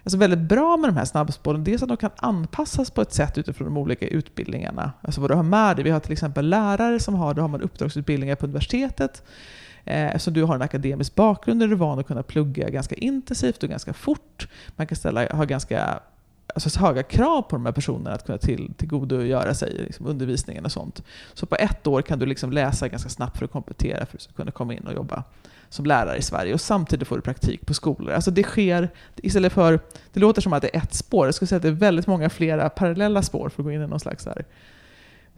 alltså 0.09 0.17
väldigt 0.17 0.49
bra 0.49 0.77
med 0.77 0.89
de 0.89 0.97
här 0.97 1.05
snabbspåren, 1.05 1.63
dels 1.63 1.83
att 1.83 1.87
de 1.87 1.97
kan 1.97 2.11
anpassas 2.15 2.91
på 2.91 3.01
ett 3.01 3.13
sätt 3.13 3.37
utifrån 3.37 3.65
de 3.65 3.77
olika 3.77 4.07
utbildningarna. 4.07 4.91
Alltså 5.01 5.21
vad 5.21 5.29
du 5.29 5.33
har 5.33 5.43
med 5.43 5.75
dig. 5.75 5.83
Vi 5.83 5.89
har 5.89 5.99
till 5.99 6.11
exempel 6.11 6.49
lärare 6.49 6.99
som 6.99 7.15
har, 7.15 7.33
då 7.33 7.41
har 7.41 7.47
man 7.47 7.61
uppdragsutbildningar 7.61 8.35
på 8.35 8.45
universitetet. 8.45 9.23
Eh, 9.85 10.07
Eftersom 10.07 10.33
du 10.33 10.43
har 10.43 10.55
en 10.55 10.61
akademisk 10.61 11.15
bakgrund 11.15 11.63
är 11.63 11.67
du 11.67 11.75
van 11.75 11.99
att 11.99 12.07
kunna 12.07 12.23
plugga 12.23 12.69
ganska 12.69 12.95
intensivt 12.95 13.63
och 13.63 13.69
ganska 13.69 13.93
fort. 13.93 14.47
Man 14.75 14.87
kan 14.87 14.95
ställa, 14.95 15.25
ha 15.25 15.45
ganska 15.45 15.99
alltså, 16.55 16.79
höga 16.79 17.03
krav 17.03 17.41
på 17.41 17.55
de 17.55 17.65
här 17.65 17.73
personerna 17.73 18.11
att 18.11 18.25
kunna 18.25 18.37
till, 18.37 18.73
tillgodogöra 18.77 19.53
sig 19.53 19.73
liksom, 19.73 20.05
undervisningen 20.05 20.65
och 20.65 20.71
sånt. 20.71 21.03
Så 21.33 21.45
på 21.45 21.55
ett 21.55 21.87
år 21.87 22.01
kan 22.01 22.19
du 22.19 22.25
liksom 22.25 22.51
läsa 22.51 22.87
ganska 22.87 23.09
snabbt 23.09 23.37
för 23.37 23.45
att 23.45 23.51
komplettera 23.51 24.05
för 24.05 24.17
att 24.17 24.35
kunna 24.35 24.51
komma 24.51 24.73
in 24.73 24.87
och 24.87 24.93
jobba 24.93 25.23
som 25.69 25.85
lärare 25.85 26.17
i 26.17 26.21
Sverige 26.21 26.53
och 26.53 26.61
samtidigt 26.61 27.07
får 27.07 27.15
du 27.15 27.21
praktik 27.21 27.65
på 27.65 27.73
skolor. 27.73 28.13
Alltså 28.13 28.31
det 28.31 28.43
sker, 28.43 28.89
istället 29.15 29.53
för, 29.53 29.79
det 30.13 30.19
låter 30.19 30.41
som 30.41 30.53
att 30.53 30.61
det 30.61 30.75
är 30.75 30.81
ett 30.81 30.93
spår, 30.93 31.27
jag 31.27 31.35
skulle 31.35 31.47
säga 31.47 31.57
att 31.57 31.63
det 31.63 31.69
är 31.69 31.71
väldigt 31.71 32.07
många 32.07 32.29
flera 32.29 32.69
parallella 32.69 33.21
spår 33.21 33.49
för 33.49 33.61
att 33.61 33.65
gå 33.65 33.71
in 33.71 33.81
i 33.81 33.87
någon 33.87 33.99
slags 33.99 34.25
här 34.25 34.45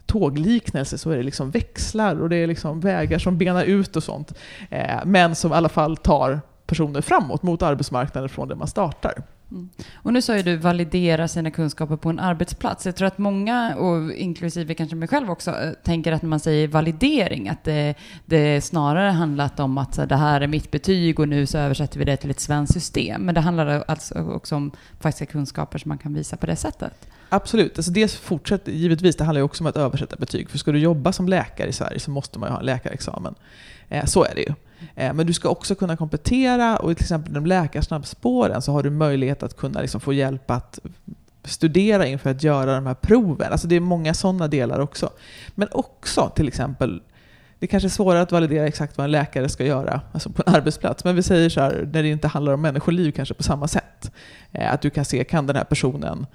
tågliknelse 0.06 0.98
så 0.98 1.10
är 1.10 1.16
det 1.16 1.22
liksom 1.22 1.50
växlar 1.50 2.20
och 2.22 2.28
det 2.28 2.36
är 2.36 2.46
liksom 2.46 2.80
vägar 2.80 3.18
som 3.18 3.38
benar 3.38 3.64
ut 3.64 3.96
och 3.96 4.02
sånt. 4.02 4.34
Eh, 4.70 5.00
men 5.04 5.34
som 5.34 5.52
i 5.52 5.54
alla 5.54 5.68
fall 5.68 5.96
tar 5.96 6.40
personer 6.66 7.00
framåt 7.00 7.42
mot 7.42 7.62
arbetsmarknaden 7.62 8.28
från 8.28 8.48
där 8.48 8.56
man 8.56 8.68
startar. 8.68 9.22
Mm. 9.52 9.68
Och 9.94 10.12
nu 10.12 10.22
sa 10.22 10.36
ju 10.36 10.42
du 10.42 10.56
validera 10.56 11.28
sina 11.28 11.50
kunskaper 11.50 11.96
på 11.96 12.08
en 12.08 12.18
arbetsplats. 12.18 12.86
Jag 12.86 12.96
tror 12.96 13.08
att 13.08 13.18
många, 13.18 13.76
och 13.76 14.12
inklusive 14.12 14.74
kanske 14.74 14.96
mig 14.96 15.08
själv 15.08 15.30
också, 15.30 15.50
eh, 15.50 15.72
tänker 15.84 16.12
att 16.12 16.22
när 16.22 16.28
man 16.28 16.40
säger 16.40 16.68
validering, 16.68 17.48
att 17.48 17.64
det, 17.64 17.94
det 18.26 18.60
snarare 18.60 19.10
handlat 19.10 19.60
om 19.60 19.78
att 19.78 19.94
så 19.94 20.04
det 20.04 20.16
här 20.16 20.40
är 20.40 20.46
mitt 20.46 20.70
betyg 20.70 21.20
och 21.20 21.28
nu 21.28 21.46
så 21.46 21.58
översätter 21.58 21.98
vi 21.98 22.04
det 22.04 22.16
till 22.16 22.30
ett 22.30 22.40
svenskt 22.40 22.72
system. 22.72 23.22
Men 23.22 23.34
det 23.34 23.40
handlar 23.40 23.84
alltså 23.88 24.14
också 24.14 24.56
om 24.56 24.70
faktiska 25.00 25.26
kunskaper 25.26 25.78
som 25.78 25.88
man 25.88 25.98
kan 25.98 26.14
visa 26.14 26.36
på 26.36 26.46
det 26.46 26.56
sättet. 26.56 27.08
Absolut. 27.28 27.78
Alltså 27.78 27.92
det 27.92 28.12
fortsätter 28.12 28.72
givetvis. 28.72 29.16
Det 29.16 29.24
handlar 29.24 29.40
ju 29.40 29.44
också 29.44 29.64
om 29.64 29.66
att 29.66 29.76
översätta 29.76 30.16
betyg. 30.16 30.50
För 30.50 30.58
ska 30.58 30.72
du 30.72 30.78
jobba 30.78 31.12
som 31.12 31.28
läkare 31.28 31.68
i 31.68 31.72
Sverige 31.72 32.00
så 32.00 32.10
måste 32.10 32.38
man 32.38 32.48
ju 32.48 32.52
ha 32.52 32.60
en 32.60 32.66
läkarexamen. 32.66 33.34
Eh, 33.88 34.04
så 34.04 34.24
är 34.24 34.34
det 34.34 34.40
ju. 34.40 34.54
Eh, 34.94 35.12
men 35.14 35.26
du 35.26 35.32
ska 35.32 35.48
också 35.48 35.74
kunna 35.74 35.96
komplettera 35.96 36.76
och 36.76 36.96
till 36.96 37.04
exempel 37.04 37.32
de 37.32 37.46
läkarsnabbspåren 37.46 38.62
så 38.62 38.72
har 38.72 38.82
du 38.82 38.90
möjlighet 38.90 39.42
att 39.42 39.56
kunna 39.56 39.80
liksom 39.80 40.00
få 40.00 40.12
hjälp 40.12 40.50
att 40.50 40.78
studera 41.44 42.06
inför 42.06 42.30
att 42.30 42.42
göra 42.42 42.74
de 42.74 42.86
här 42.86 42.94
proven. 42.94 43.52
Alltså 43.52 43.66
det 43.66 43.76
är 43.76 43.80
många 43.80 44.14
sådana 44.14 44.48
delar 44.48 44.78
också. 44.78 45.10
Men 45.54 45.68
också 45.72 46.32
till 46.34 46.48
exempel 46.48 47.02
det 47.58 47.66
kanske 47.66 47.86
är 47.86 47.90
svårare 47.90 48.22
att 48.22 48.32
validera 48.32 48.66
exakt 48.66 48.98
vad 48.98 49.04
en 49.04 49.10
läkare 49.10 49.48
ska 49.48 49.64
göra 49.64 50.00
alltså 50.12 50.30
på 50.30 50.42
en 50.46 50.54
arbetsplats. 50.54 51.04
Men 51.04 51.16
vi 51.16 51.22
säger 51.22 51.48
så 51.48 51.60
här, 51.60 51.88
när 51.92 52.02
det 52.02 52.08
inte 52.08 52.28
handlar 52.28 52.52
om 52.52 52.60
människoliv 52.60 53.12
kanske 53.12 53.34
på 53.34 53.42
samma 53.42 53.68
sätt. 53.68 54.12
Eh, 54.52 54.72
att 54.72 54.82
du 54.82 54.90
kan 54.90 55.04
se, 55.04 55.24
kan 55.24 55.46
den 55.46 55.56
här 55.56 55.64
personen 55.64 56.26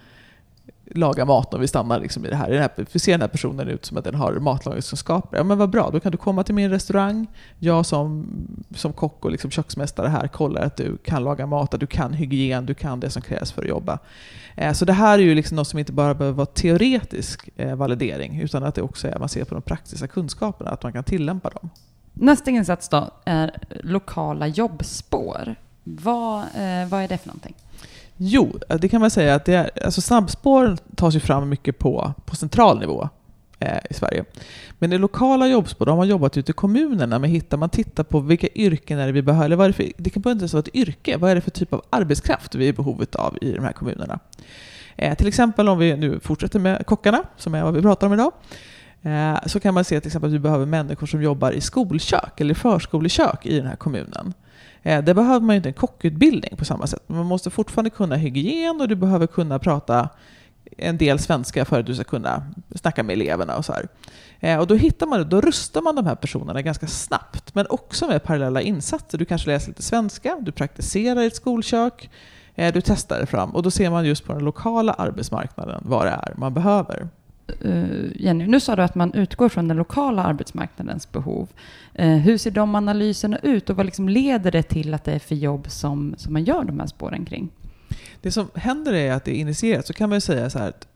laga 0.96 1.26
mat 1.26 1.54
och 1.54 1.62
vi 1.62 1.68
stannar 1.68 2.00
liksom 2.00 2.26
i 2.26 2.30
det 2.30 2.36
här. 2.36 2.52
här. 2.52 2.70
Vi 2.92 3.00
ser 3.00 3.12
den 3.12 3.22
här 3.22 3.28
personen 3.28 3.68
ut 3.68 3.86
som 3.86 3.98
att 3.98 4.04
den 4.04 4.16
har 4.16 4.34
matlagningskunskaper. 4.34 5.38
Ja 5.38 5.44
men 5.44 5.58
vad 5.58 5.70
bra, 5.70 5.90
då 5.94 6.00
kan 6.00 6.12
du 6.12 6.18
komma 6.18 6.44
till 6.44 6.56
min 6.56 6.70
restaurang. 6.70 7.28
Jag 7.60 7.86
som, 7.86 8.28
som 8.76 8.94
kock 8.94 9.26
och 9.26 9.32
liksom 9.32 9.52
köksmästare 9.52 10.08
här 10.08 10.28
kollar 10.28 10.62
att 10.62 10.78
du 10.78 10.98
kan 10.98 11.24
laga 11.24 11.46
mat, 11.46 11.74
att 11.74 11.80
du 11.80 11.88
kan 11.88 12.14
hygien, 12.14 12.66
du 12.66 12.74
kan 12.74 13.00
det 13.00 13.10
som 13.10 13.22
krävs 13.22 13.52
för 13.52 13.62
att 13.62 13.70
jobba. 13.70 14.00
Eh, 14.56 14.74
så 14.74 14.86
det 14.86 14.94
här 14.94 15.20
är 15.20 15.24
ju 15.24 15.36
liksom 15.36 15.56
något 15.56 15.68
som 15.68 15.80
inte 15.80 15.92
bara 15.92 16.14
behöver 16.14 16.36
vara 16.38 16.46
teoretisk 16.46 17.50
eh, 17.56 17.76
validering, 17.76 18.42
utan 18.42 18.64
att 18.64 18.76
det 18.76 18.82
också 18.82 19.08
är, 19.08 19.20
man 19.20 19.30
ser 19.30 19.44
på 19.44 19.54
de 19.54 19.62
praktiska 19.62 20.08
kunskaperna, 20.08 20.70
att 20.70 20.84
man 20.84 20.94
kan 20.94 21.04
tillämpa 21.04 21.50
dem. 21.50 21.70
Nästa 22.14 22.52
insats 22.52 22.90
då 22.90 23.12
är 23.26 23.60
lokala 23.70 24.48
jobbspår. 24.48 25.56
Vad, 25.84 26.40
eh, 26.40 26.88
vad 26.90 27.02
är 27.02 27.08
det 27.08 27.18
för 27.18 27.28
någonting? 27.28 27.56
Jo, 28.18 28.60
eh, 28.70 28.80
det 28.80 28.90
kan 28.90 29.02
man 29.02 29.12
säga 29.12 29.36
att 29.36 29.46
det 29.46 29.54
är, 29.54 29.70
alltså 29.86 30.02
snabbspåren 30.02 30.78
tas 30.96 31.16
ju 31.16 31.20
fram 31.20 31.50
mycket 31.50 31.80
på, 31.80 32.14
på 32.26 32.36
central 32.36 32.80
nivå 32.80 33.10
eh, 33.60 33.78
i 33.90 33.94
Sverige. 33.94 34.26
Men 34.80 34.90
det 34.90 34.98
lokala 34.98 35.48
jobbspår, 35.48 35.86
har 35.86 35.98
man 35.98 36.08
jobbat 36.08 36.38
ute 36.38 36.52
i 36.52 36.54
kommunerna 36.54 37.20
med 37.20 37.30
hittar, 37.30 37.58
man 37.58 37.70
tittar 37.70 38.04
på 38.04 38.20
vilka 38.20 38.48
yrken 38.56 39.00
är 39.00 39.06
det 39.06 39.12
vi 39.12 39.22
behöver, 39.22 39.46
eller 39.46 39.56
vad 39.56 39.66
är 39.66 39.70
det, 39.70 39.74
för, 39.74 39.92
det 39.98 40.10
kan 40.10 40.20
inte 40.20 40.30
ens 40.30 40.54
vara 40.54 40.64
ett 40.64 40.76
yrke, 40.76 41.18
vad 41.18 41.32
är 41.32 41.36
det 41.36 41.42
för 41.42 41.52
typ 41.52 41.74
av 41.74 41.82
arbetskraft 41.90 42.56
vi 42.56 42.66
är 42.66 42.70
i 42.70 42.74
behovet 42.74 43.16
av 43.16 43.38
i 43.42 43.52
de 43.52 43.64
här 43.64 43.74
kommunerna? 43.74 44.20
Eh, 44.96 45.16
till 45.16 45.28
exempel 45.28 45.70
om 45.70 45.78
vi 45.78 45.96
nu 45.96 46.20
fortsätter 46.20 46.60
med 46.60 46.86
kockarna, 46.86 47.24
som 47.38 47.56
är 47.56 47.64
vad 47.64 47.74
vi 47.74 47.82
pratar 47.82 48.08
om 48.08 48.14
idag, 48.14 48.32
eh, 49.02 49.38
så 49.46 49.60
kan 49.60 49.74
man 49.74 49.84
se 49.84 50.00
till 50.00 50.08
exempel 50.08 50.30
att 50.30 50.34
vi 50.34 50.40
behöver 50.40 50.66
människor 50.66 51.08
som 51.08 51.22
jobbar 51.22 51.52
i 51.52 51.62
skolkök 51.62 52.42
eller 52.42 52.54
förskolekök 52.54 53.46
i 53.46 53.58
den 53.58 53.68
här 53.68 53.76
kommunen. 53.76 54.34
Eh, 54.88 55.04
där 55.04 55.14
behöver 55.14 55.40
man 55.40 55.56
ju 55.56 55.58
inte 55.58 55.70
en 55.70 55.74
kockutbildning 55.74 56.58
på 56.58 56.66
samma 56.66 56.88
sätt. 56.88 57.04
Man 57.08 57.26
måste 57.26 57.50
fortfarande 57.50 57.90
kunna 57.90 58.16
hygien 58.16 58.82
och 58.82 58.88
du 58.88 58.96
behöver 58.96 59.28
kunna 59.28 59.60
prata 59.60 60.10
en 60.78 60.98
del 60.98 61.20
svenska 61.20 61.66
för 61.66 61.80
att 61.80 61.86
du 61.86 61.96
ska 61.96 62.04
kunna 62.04 62.44
snacka 62.76 63.04
med 63.04 63.14
eleverna 63.14 63.58
och 63.58 63.66
så 63.66 63.74
här. 63.74 63.88
Eh, 64.40 64.60
och 64.60 64.68
då 64.68 64.76
hittar 64.76 65.08
man 65.08 65.30
då 65.30 65.42
rustar 65.42 65.82
man 65.82 65.96
de 65.96 66.06
här 66.06 66.16
personerna 66.16 66.62
ganska 66.62 66.88
snabbt, 66.88 67.56
men 67.56 67.66
också 67.70 68.08
med 68.08 68.24
parallella 68.24 68.62
insatser. 68.62 69.18
Du 69.18 69.26
kanske 69.26 69.50
läser 69.50 69.68
lite 69.68 69.84
svenska, 69.84 70.38
du 70.42 70.52
praktiserar 70.52 71.22
i 71.22 71.26
ett 71.26 71.36
skolkök, 71.36 72.10
eh, 72.56 72.74
du 72.74 72.82
testar 72.82 73.20
det 73.20 73.26
fram 73.26 73.56
och 73.56 73.64
då 73.64 73.72
ser 73.72 73.90
man 73.90 74.06
just 74.06 74.26
på 74.26 74.34
den 74.34 74.44
lokala 74.44 74.94
arbetsmarknaden 74.94 75.82
vad 75.86 76.06
det 76.06 76.12
är 76.12 76.34
man 76.38 76.54
behöver. 76.54 77.08
Eh, 77.62 78.12
Jenny, 78.16 78.48
nu 78.48 78.60
sa 78.60 78.76
du 78.76 78.82
att 78.82 78.96
man 78.96 79.14
utgår 79.14 79.50
från 79.50 79.68
den 79.68 79.78
lokala 79.78 80.24
arbetsmarknadens 80.24 81.12
behov. 81.12 81.48
Eh, 81.94 82.10
hur 82.10 82.38
ser 82.38 82.52
de 82.52 82.76
analyserna 82.76 83.38
ut 83.38 83.70
och 83.70 83.76
vad 83.76 83.86
liksom 83.86 84.10
leder 84.10 84.52
det 84.52 84.64
till 84.64 84.94
att 84.94 85.04
det 85.04 85.12
är 85.12 85.20
för 85.20 85.36
jobb 85.36 85.72
som, 85.72 86.16
som 86.18 86.34
man 86.34 86.44
gör 86.44 86.64
de 86.64 86.80
här 86.80 86.88
spåren 86.88 87.26
kring? 87.26 87.50
Det 88.22 88.32
som 88.32 88.48
händer 88.56 88.94
är 88.94 89.14
att 89.14 89.26
det 89.26 89.32
är 89.32 89.40
initierat, 89.40 89.88
så 89.88 89.94
kan 89.94 90.10
man 90.10 90.22
säga 90.22 90.50
så 90.50 90.60
här 90.60 90.70
att 90.70 90.88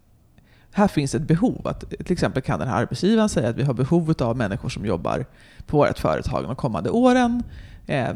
här 0.72 0.88
finns 0.88 1.16
ett 1.16 1.22
behov. 1.22 1.68
Att, 1.68 1.90
till 1.90 2.12
exempel 2.12 2.42
kan 2.42 2.60
den 2.60 2.68
här 2.68 2.82
arbetsgivaren 2.82 3.30
säga 3.30 3.50
att 3.50 3.56
vi 3.56 3.64
har 3.64 3.74
behov 3.74 4.14
av 4.20 4.38
människor 4.38 4.70
som 4.70 4.86
jobbar 4.86 5.26
på 5.66 5.78
vårt 5.78 6.00
företag 6.00 6.44
de 6.44 6.56
kommande 6.56 6.90
åren. 6.90 7.44
Eh, 7.88 8.10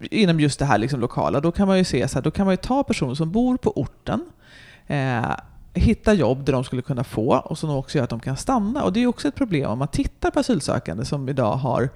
inom 0.00 0.40
just 0.40 0.58
det 0.58 0.64
här 0.64 0.78
liksom 0.78 1.00
lokala, 1.00 1.40
då 1.40 1.52
kan 1.52 1.68
man 1.68 1.78
ju 1.78 1.84
se 1.84 2.08
så 2.08 2.18
här, 2.18 2.22
då 2.22 2.30
kan 2.30 2.46
man 2.46 2.52
ju 2.52 2.56
ta 2.56 2.82
personer 2.82 3.14
som 3.14 3.30
bor 3.30 3.56
på 3.56 3.72
orten 3.80 4.24
eh, 4.86 5.30
hitta 5.80 6.14
jobb 6.14 6.44
där 6.44 6.52
de 6.52 6.64
skulle 6.64 6.82
kunna 6.82 7.04
få 7.04 7.36
och 7.36 7.58
som 7.58 7.70
också 7.70 7.98
gör 7.98 8.04
att 8.04 8.10
de 8.10 8.20
kan 8.20 8.36
stanna. 8.36 8.84
Och 8.84 8.92
det 8.92 9.02
är 9.02 9.06
också 9.06 9.28
ett 9.28 9.34
problem 9.34 9.70
om 9.70 9.78
man 9.78 9.88
tittar 9.88 10.30
på 10.30 10.40
asylsökande 10.40 11.04
som 11.04 11.28
idag 11.28 11.52
har 11.52 11.88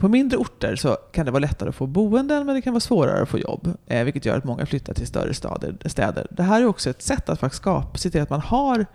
på 0.00 0.08
mindre 0.08 0.38
orter 0.38 0.76
så 0.76 0.96
kan 1.12 1.26
det 1.26 1.32
vara 1.32 1.40
lättare 1.40 1.68
att 1.68 1.74
få 1.74 1.86
boenden 1.86 2.46
men 2.46 2.54
det 2.54 2.62
kan 2.62 2.72
vara 2.72 2.80
svårare 2.80 3.22
att 3.22 3.28
få 3.28 3.38
jobb. 3.38 3.74
Eh, 3.86 4.04
vilket 4.04 4.24
gör 4.24 4.38
att 4.38 4.44
många 4.44 4.66
flyttar 4.66 4.94
till 4.94 5.06
större 5.06 5.34
stader, 5.34 5.76
städer. 5.84 6.26
Det 6.30 6.42
här 6.42 6.60
är 6.60 6.66
också 6.66 6.90
ett 6.90 7.02
sätt 7.02 7.28
att 7.28 7.40
faktiskt 7.40 7.62
skapa, 7.62 7.98
se 7.98 8.10
till 8.10 8.22
att 8.22 8.30
man 8.30 8.40
har 8.40 8.86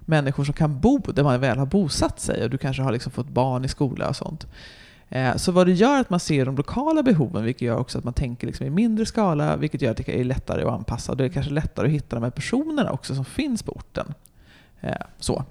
människor 0.00 0.44
som 0.44 0.54
kan 0.54 0.80
bo 0.80 0.98
där 0.98 1.22
man 1.22 1.40
väl 1.40 1.58
har 1.58 1.66
bosatt 1.66 2.20
sig 2.20 2.44
och 2.44 2.50
du 2.50 2.58
kanske 2.58 2.82
har 2.82 2.92
liksom 2.92 3.12
fått 3.12 3.28
barn 3.28 3.64
i 3.64 3.68
skola 3.68 4.08
och 4.08 4.16
sånt. 4.16 4.46
Eh, 5.14 5.36
så 5.36 5.52
vad 5.52 5.66
det 5.66 5.72
gör 5.72 6.00
att 6.00 6.10
man 6.10 6.20
ser 6.20 6.46
de 6.46 6.56
lokala 6.56 7.02
behoven, 7.02 7.44
vilket 7.44 7.62
gör 7.62 7.76
också 7.76 7.98
att 7.98 8.04
man 8.04 8.14
tänker 8.14 8.46
liksom 8.46 8.66
i 8.66 8.70
mindre 8.70 9.06
skala, 9.06 9.56
vilket 9.56 9.82
gör 9.82 9.90
att 9.90 9.96
det 9.96 10.20
är 10.20 10.24
lättare 10.24 10.62
att 10.62 10.72
anpassa. 10.72 11.14
Det 11.14 11.24
är 11.24 11.28
kanske 11.28 11.52
lättare 11.52 11.86
att 11.86 11.92
hitta 11.92 12.16
de 12.16 12.22
här 12.22 12.30
personerna 12.30 12.90
också 12.90 13.14
som 13.14 13.24
finns 13.24 13.62
på 13.62 13.72
orten. 13.72 14.14
Eh, 14.80 14.94
så. 15.18 15.44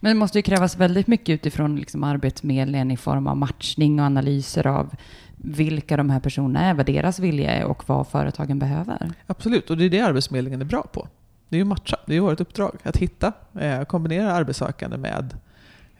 Men 0.00 0.10
det 0.10 0.18
måste 0.18 0.38
ju 0.38 0.42
krävas 0.42 0.76
väldigt 0.76 1.06
mycket 1.06 1.28
utifrån 1.28 1.76
liksom 1.76 2.04
Arbetsförmedlingen 2.04 2.90
i 2.90 2.96
form 2.96 3.26
av 3.26 3.36
matchning 3.36 4.00
och 4.00 4.06
analyser 4.06 4.66
av 4.66 4.94
vilka 5.36 5.96
de 5.96 6.10
här 6.10 6.20
personerna 6.20 6.60
är, 6.60 6.74
vad 6.74 6.86
deras 6.86 7.18
vilja 7.18 7.50
är 7.50 7.64
och 7.64 7.88
vad 7.88 8.06
företagen 8.06 8.58
behöver. 8.58 9.12
Absolut, 9.26 9.70
och 9.70 9.76
det 9.76 9.84
är 9.84 9.90
det 9.90 10.00
Arbetsförmedlingen 10.00 10.60
är 10.60 10.64
bra 10.64 10.82
på. 10.82 11.08
Det 11.48 11.56
är 11.56 11.58
ju 11.58 11.64
matcha, 11.64 11.96
det 12.06 12.16
är 12.16 12.20
vårt 12.20 12.40
uppdrag. 12.40 12.76
Att 12.82 12.96
hitta, 12.96 13.32
eh, 13.60 13.82
kombinera 13.82 14.32
arbetssökande 14.32 14.96
med 14.96 15.34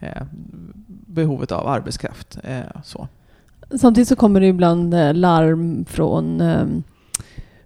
Eh, 0.01 0.23
behovet 1.07 1.53
av 1.53 1.69
arbetskraft. 1.69 2.39
Eh, 2.45 2.83
så. 2.85 3.09
Samtidigt 3.79 4.09
så 4.09 4.17
kommer 4.17 4.41
det 4.41 4.47
ibland 4.47 4.95
eh, 4.95 5.15
larm 5.15 5.85
från 5.85 6.41
ehm, 6.41 6.83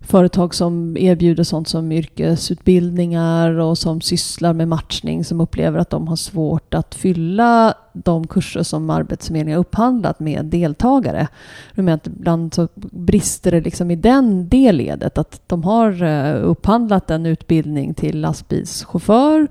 företag 0.00 0.54
som 0.54 0.96
erbjuder 0.96 1.44
sånt 1.44 1.68
som 1.68 1.92
yrkesutbildningar 1.92 3.50
och 3.50 3.78
som 3.78 4.00
sysslar 4.00 4.52
med 4.52 4.68
matchning 4.68 5.24
som 5.24 5.40
upplever 5.40 5.78
att 5.78 5.90
de 5.90 6.08
har 6.08 6.16
svårt 6.16 6.74
att 6.74 6.94
fylla 6.94 7.74
de 7.92 8.26
kurser 8.26 8.62
som 8.62 8.90
Arbetsförmedlingen 8.90 9.56
har 9.56 9.60
upphandlat 9.60 10.20
med 10.20 10.44
deltagare. 10.44 11.28
ibland 11.74 12.54
så 12.54 12.68
brister 12.76 13.50
det 13.50 13.60
liksom 13.60 13.90
i 13.90 13.96
den 13.96 14.48
det 14.48 14.72
ledet 14.72 15.18
att 15.18 15.40
de 15.46 15.64
har 15.64 16.02
upphandlat 16.34 17.10
en 17.10 17.26
utbildning 17.26 17.94
till 17.94 18.20
lastbilschaufför 18.20 19.48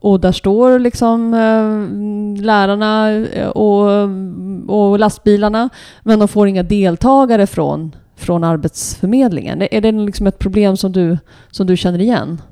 och 0.00 0.20
där 0.20 0.32
står 0.32 0.78
liksom 0.78 1.34
eh, 1.34 2.44
lärarna 2.44 3.10
eh, 3.10 3.48
och, 3.48 4.08
och 4.66 4.98
lastbilarna, 4.98 5.68
men 6.02 6.18
de 6.18 6.28
får 6.28 6.48
inga 6.48 6.62
deltagare 6.62 7.46
från, 7.46 7.96
från 8.16 8.44
Arbetsförmedlingen. 8.44 9.62
Är 9.70 9.80
det 9.80 9.92
liksom 9.92 10.26
ett 10.26 10.38
problem 10.38 10.76
som 10.76 10.92
du, 10.92 11.18
som 11.50 11.66
du 11.66 11.76
känner 11.76 11.98
igen? 11.98 12.42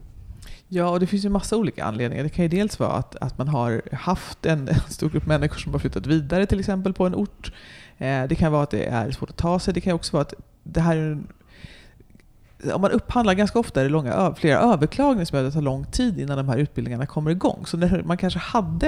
Ja, 0.68 0.88
och 0.88 1.00
det 1.00 1.06
finns 1.06 1.24
ju 1.24 1.28
massa 1.28 1.56
olika 1.56 1.85
anledningar. 1.85 2.24
Det 2.24 2.28
kan 2.28 2.44
ju 2.44 2.48
dels 2.48 2.78
vara 2.78 2.92
att, 2.92 3.16
att 3.16 3.38
man 3.38 3.48
har 3.48 3.82
haft 3.92 4.46
en, 4.46 4.68
en 4.68 4.80
stor 4.88 5.11
grupp 5.11 5.26
människor 5.26 5.59
som 5.59 5.72
har 5.72 5.78
flyttat 5.78 6.06
vidare 6.06 6.46
till 6.46 6.61
exempel 6.61 6.92
på 6.92 7.06
en 7.06 7.14
ort. 7.14 7.52
Eh, 7.98 8.24
det 8.28 8.35
kan 8.35 8.52
vara 8.52 8.62
att 8.62 8.70
det 8.70 8.85
är 8.85 9.11
svårt 9.11 9.30
att 9.30 9.37
ta 9.37 9.59
sig. 9.59 9.74
Det 9.74 9.80
kan 9.80 9.92
också 9.92 10.12
vara 10.12 10.22
att 10.22 10.35
det 10.62 10.80
här 10.80 10.96
är 10.96 11.12
en 11.12 11.26
om 12.75 12.81
man 12.81 12.90
upphandlar 12.90 13.35
ganska 13.35 13.59
ofta 13.59 13.81
är 13.81 13.85
det 13.85 13.90
långa, 13.90 14.35
flera 14.37 14.59
överklagningar 14.59 15.25
som 15.25 15.38
gör 15.38 15.45
att 15.45 15.53
det 15.53 15.55
tar 15.55 15.62
lång 15.62 15.85
tid 15.85 16.21
innan 16.21 16.37
de 16.37 16.49
här 16.49 16.57
utbildningarna 16.57 17.07
kommer 17.07 17.31
igång. 17.31 17.66
Så 17.66 17.77
när 17.77 18.03
man 18.03 18.16
kanske 18.16 18.38
hade 18.38 18.87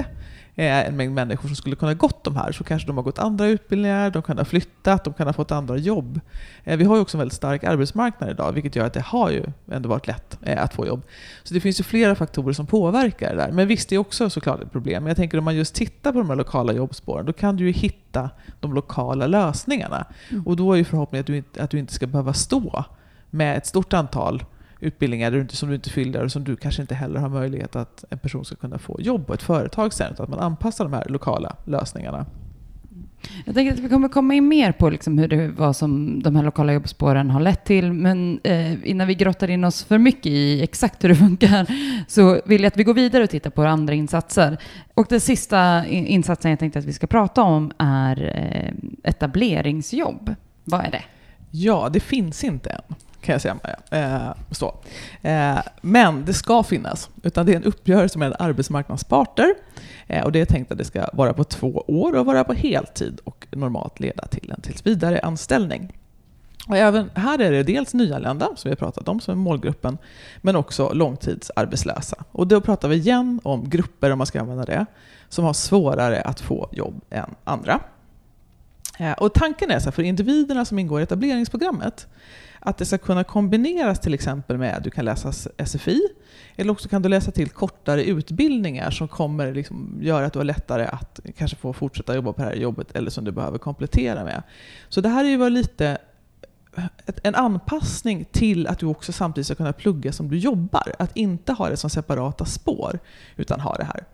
eh, 0.54 0.86
en 0.86 0.96
mängd 0.96 1.14
människor 1.14 1.48
som 1.48 1.56
skulle 1.56 1.76
kunna 1.76 1.94
gått 1.94 2.24
de 2.24 2.36
här 2.36 2.52
så 2.52 2.64
kanske 2.64 2.86
de 2.86 2.96
har 2.96 3.04
gått 3.04 3.18
andra 3.18 3.46
utbildningar, 3.46 4.10
de 4.10 4.22
kan 4.22 4.38
ha 4.38 4.44
flyttat, 4.44 5.04
de 5.04 5.14
kan 5.14 5.26
ha 5.26 5.32
fått 5.32 5.52
andra 5.52 5.76
jobb. 5.76 6.20
Eh, 6.64 6.76
vi 6.76 6.84
har 6.84 6.96
ju 6.96 7.02
också 7.02 7.16
en 7.16 7.18
väldigt 7.18 7.36
stark 7.36 7.64
arbetsmarknad 7.64 8.30
idag 8.30 8.52
vilket 8.52 8.76
gör 8.76 8.86
att 8.86 8.92
det 8.92 9.00
har 9.00 9.30
ju 9.30 9.44
ändå 9.72 9.88
varit 9.88 10.06
lätt 10.06 10.38
eh, 10.42 10.62
att 10.62 10.74
få 10.74 10.86
jobb. 10.86 11.02
Så 11.42 11.54
det 11.54 11.60
finns 11.60 11.80
ju 11.80 11.84
flera 11.84 12.14
faktorer 12.14 12.52
som 12.52 12.66
påverkar 12.66 13.30
det 13.30 13.36
där. 13.36 13.52
Men 13.52 13.68
visst, 13.68 13.88
det 13.88 13.94
är 13.94 13.98
också 13.98 14.30
såklart 14.30 14.60
ett 14.60 14.72
problem. 14.72 15.02
Men 15.02 15.08
jag 15.08 15.16
tänker 15.16 15.38
om 15.38 15.44
man 15.44 15.56
just 15.56 15.74
tittar 15.74 16.12
på 16.12 16.18
de 16.18 16.28
här 16.30 16.36
lokala 16.36 16.72
jobbspåren 16.72 17.26
då 17.26 17.32
kan 17.32 17.56
du 17.56 17.66
ju 17.66 17.72
hitta 17.72 18.30
de 18.60 18.74
lokala 18.74 19.26
lösningarna. 19.26 20.06
Mm. 20.30 20.46
Och 20.46 20.56
då 20.56 20.72
är 20.72 20.76
ju 20.76 20.84
förhoppningen 20.84 21.20
att 21.20 21.26
du, 21.26 21.36
inte, 21.36 21.62
att 21.62 21.70
du 21.70 21.78
inte 21.78 21.92
ska 21.92 22.06
behöva 22.06 22.32
stå 22.32 22.84
med 23.30 23.56
ett 23.56 23.66
stort 23.66 23.92
antal 23.92 24.44
utbildningar 24.80 25.46
som 25.50 25.68
du 25.68 25.74
inte 25.74 25.90
fyller 25.90 26.24
och 26.24 26.32
som 26.32 26.44
du 26.44 26.56
kanske 26.56 26.82
inte 26.82 26.94
heller 26.94 27.20
har 27.20 27.28
möjlighet 27.28 27.76
att 27.76 28.04
en 28.10 28.18
person 28.18 28.44
ska 28.44 28.56
kunna 28.56 28.78
få 28.78 29.00
jobb 29.00 29.26
på 29.26 29.34
ett 29.34 29.42
företag 29.42 29.92
sen. 29.92 30.12
Utan 30.12 30.24
att 30.24 30.30
man 30.30 30.40
anpassar 30.40 30.84
de 30.84 30.92
här 30.92 31.04
lokala 31.08 31.56
lösningarna. 31.64 32.26
Jag 33.44 33.54
tänker 33.54 33.72
att 33.72 33.78
vi 33.78 33.88
kommer 33.88 34.08
komma 34.08 34.34
in 34.34 34.48
mer 34.48 34.72
på 34.72 34.90
liksom 34.90 35.18
hur 35.18 35.28
det 35.28 35.48
var 35.48 35.72
som 35.72 36.22
de 36.22 36.36
här 36.36 36.42
lokala 36.42 36.72
jobbspåren 36.72 37.30
har 37.30 37.40
lett 37.40 37.64
till. 37.64 37.92
Men 37.92 38.40
eh, 38.44 38.88
innan 38.88 39.06
vi 39.06 39.14
grottar 39.14 39.50
in 39.50 39.64
oss 39.64 39.84
för 39.84 39.98
mycket 39.98 40.26
i 40.26 40.62
exakt 40.62 41.04
hur 41.04 41.08
det 41.08 41.16
funkar 41.16 41.66
så 42.08 42.40
vill 42.44 42.62
jag 42.62 42.66
att 42.68 42.76
vi 42.76 42.84
går 42.84 42.94
vidare 42.94 43.24
och 43.24 43.30
tittar 43.30 43.50
på 43.50 43.62
andra 43.62 43.94
insatser. 43.94 44.58
Och 44.94 45.06
den 45.08 45.20
sista 45.20 45.86
insatsen 45.86 46.50
jag 46.50 46.58
tänkte 46.60 46.78
att 46.78 46.84
vi 46.84 46.92
ska 46.92 47.06
prata 47.06 47.42
om 47.42 47.72
är 47.78 48.22
eh, 48.22 49.10
etableringsjobb. 49.10 50.34
Vad 50.64 50.84
är 50.84 50.90
det? 50.90 51.02
Ja, 51.50 51.88
det 51.92 52.00
finns 52.00 52.44
inte 52.44 52.70
än 52.70 52.94
kan 53.28 53.40
jag 53.42 53.42
säga. 53.42 53.58
Eh, 53.90 54.34
så. 54.50 54.74
Eh, 55.22 55.58
men 55.80 56.24
det 56.24 56.34
ska 56.34 56.62
finnas, 56.62 57.10
utan 57.22 57.46
det 57.46 57.52
är 57.52 57.56
en 57.56 57.64
uppgörelse 57.64 58.18
med 58.18 58.36
arbetsmarknadsparter. 58.38 59.54
Eh, 60.06 60.24
och 60.24 60.32
det 60.32 60.40
är 60.40 60.44
tänkt 60.44 60.72
att 60.72 60.78
det 60.78 60.84
ska 60.84 61.08
vara 61.12 61.32
på 61.32 61.44
två 61.44 61.84
år 61.86 62.16
och 62.16 62.26
vara 62.26 62.44
på 62.44 62.52
heltid 62.52 63.20
och 63.24 63.46
normalt 63.50 64.00
leda 64.00 64.26
till 64.26 64.50
en 64.50 64.60
tills 64.60 64.86
vidare 64.86 65.20
anställning. 65.20 65.92
Och 66.68 66.76
även 66.76 67.10
här 67.14 67.38
är 67.38 67.52
det 67.52 67.62
dels 67.62 67.94
nyanlända, 67.94 68.46
som 68.46 68.68
vi 68.68 68.70
har 68.70 68.76
pratat 68.76 69.08
om, 69.08 69.20
som 69.20 69.32
är 69.32 69.36
målgruppen, 69.36 69.98
men 70.40 70.56
också 70.56 70.92
långtidsarbetslösa. 70.92 72.24
Och 72.32 72.46
då 72.46 72.60
pratar 72.60 72.88
vi 72.88 72.96
igen 72.96 73.40
om 73.44 73.70
grupper, 73.70 74.10
om 74.10 74.18
man 74.18 74.26
ska 74.26 74.40
använda 74.40 74.64
det, 74.64 74.86
som 75.28 75.44
har 75.44 75.52
svårare 75.52 76.20
att 76.20 76.40
få 76.40 76.68
jobb 76.72 77.00
än 77.10 77.34
andra. 77.44 77.80
Eh, 78.98 79.12
och 79.12 79.34
tanken 79.34 79.70
är 79.70 79.78
så 79.78 79.84
här, 79.84 79.92
för 79.92 80.02
individerna 80.02 80.64
som 80.64 80.78
ingår 80.78 81.00
i 81.00 81.02
etableringsprogrammet, 81.02 82.06
att 82.60 82.78
det 82.78 82.84
ska 82.84 82.98
kunna 82.98 83.24
kombineras 83.24 84.00
till 84.00 84.14
exempel 84.14 84.58
med 84.58 84.76
att 84.76 84.84
du 84.84 84.90
kan 84.90 85.04
läsa 85.04 85.32
SFI, 85.66 86.00
eller 86.56 86.72
också 86.72 86.88
kan 86.88 87.02
du 87.02 87.08
läsa 87.08 87.30
till 87.30 87.48
kortare 87.48 88.04
utbildningar 88.04 88.90
som 88.90 89.08
kommer 89.08 89.52
liksom 89.52 89.98
göra 90.00 90.26
att 90.26 90.32
du 90.32 90.38
har 90.38 90.44
lättare 90.44 90.84
att 90.84 91.20
kanske 91.36 91.56
få 91.56 91.72
fortsätta 91.72 92.14
jobba 92.14 92.32
på 92.32 92.42
det 92.42 92.48
här 92.48 92.54
jobbet, 92.54 92.96
eller 92.96 93.10
som 93.10 93.24
du 93.24 93.32
behöver 93.32 93.58
komplettera 93.58 94.24
med. 94.24 94.42
Så 94.88 95.00
det 95.00 95.08
här 95.08 95.24
är 95.24 95.28
ju 95.28 95.50
lite 95.50 95.98
eh, 96.76 96.84
en 97.22 97.34
anpassning 97.34 98.24
till 98.24 98.66
att 98.66 98.78
du 98.78 98.86
också 98.86 99.12
samtidigt 99.12 99.46
ska 99.46 99.54
kunna 99.54 99.72
plugga 99.72 100.12
som 100.12 100.28
du 100.28 100.38
jobbar. 100.38 100.94
Att 100.98 101.16
inte 101.16 101.52
ha 101.52 101.68
det 101.68 101.76
som 101.76 101.90
separata 101.90 102.44
spår, 102.44 102.98
utan 103.36 103.60
ha 103.60 103.76
det 103.76 103.84
här. 103.84 104.04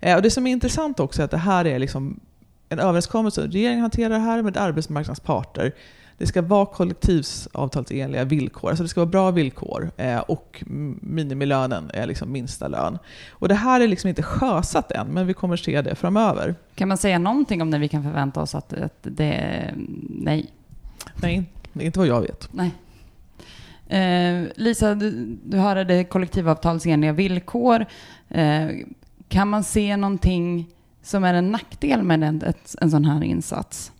Eh, 0.00 0.16
och 0.16 0.22
det 0.22 0.30
som 0.30 0.46
är 0.46 0.52
intressant 0.52 1.00
också 1.00 1.22
är 1.22 1.24
att 1.24 1.30
det 1.30 1.36
här 1.36 1.66
är 1.66 1.78
liksom 1.78 2.20
en 2.68 2.78
överenskommelse. 2.78 3.46
Regeringen 3.46 3.80
hanterar 3.80 4.10
det 4.10 4.18
här 4.18 4.42
med 4.42 4.56
arbetsmarknadsparter. 4.56 5.72
Det 6.20 6.26
ska 6.26 6.42
vara 6.42 6.66
kollektivavtalsenliga 6.66 8.24
villkor, 8.24 8.70
alltså 8.70 8.82
det 8.82 8.88
ska 8.88 9.00
vara 9.00 9.10
bra 9.10 9.30
villkor 9.30 9.90
eh, 9.96 10.18
och 10.18 10.62
minimilönen 11.00 11.90
är 11.94 12.06
liksom 12.06 12.32
minsta 12.32 12.68
lön. 12.68 12.98
Och 13.30 13.48
det 13.48 13.54
här 13.54 13.80
är 13.80 13.88
liksom 13.88 14.08
inte 14.08 14.22
sjösatt 14.22 14.92
än, 14.92 15.06
men 15.06 15.26
vi 15.26 15.34
kommer 15.34 15.56
se 15.56 15.82
det 15.82 15.94
framöver. 15.94 16.54
Kan 16.74 16.88
man 16.88 16.98
säga 16.98 17.18
någonting 17.18 17.62
om 17.62 17.70
när 17.70 17.78
vi 17.78 17.88
kan 17.88 18.02
förvänta 18.02 18.40
oss 18.40 18.54
att, 18.54 18.72
att 18.72 18.98
det 19.02 19.74
nej? 20.08 20.50
Nej, 21.22 21.44
det 21.72 21.82
är 21.82 21.86
inte 21.86 21.98
vad 21.98 22.08
jag 22.08 22.20
vet. 22.20 22.48
Nej. 22.52 22.72
Eh, 24.00 24.46
Lisa, 24.54 24.94
du, 24.94 25.38
du 25.44 25.58
hörde 25.58 25.84
det 25.84 26.04
kollektivavtalsenliga 26.04 27.12
villkor. 27.12 27.86
Eh, 28.28 28.68
kan 29.28 29.48
man 29.48 29.64
se 29.64 29.96
någonting 29.96 30.66
som 31.02 31.24
är 31.24 31.34
en 31.34 31.50
nackdel 31.50 32.02
med 32.02 32.24
en, 32.24 32.42
ett, 32.42 32.74
en 32.80 32.90
sån 32.90 33.04
här 33.04 33.22
insats? 33.22 33.92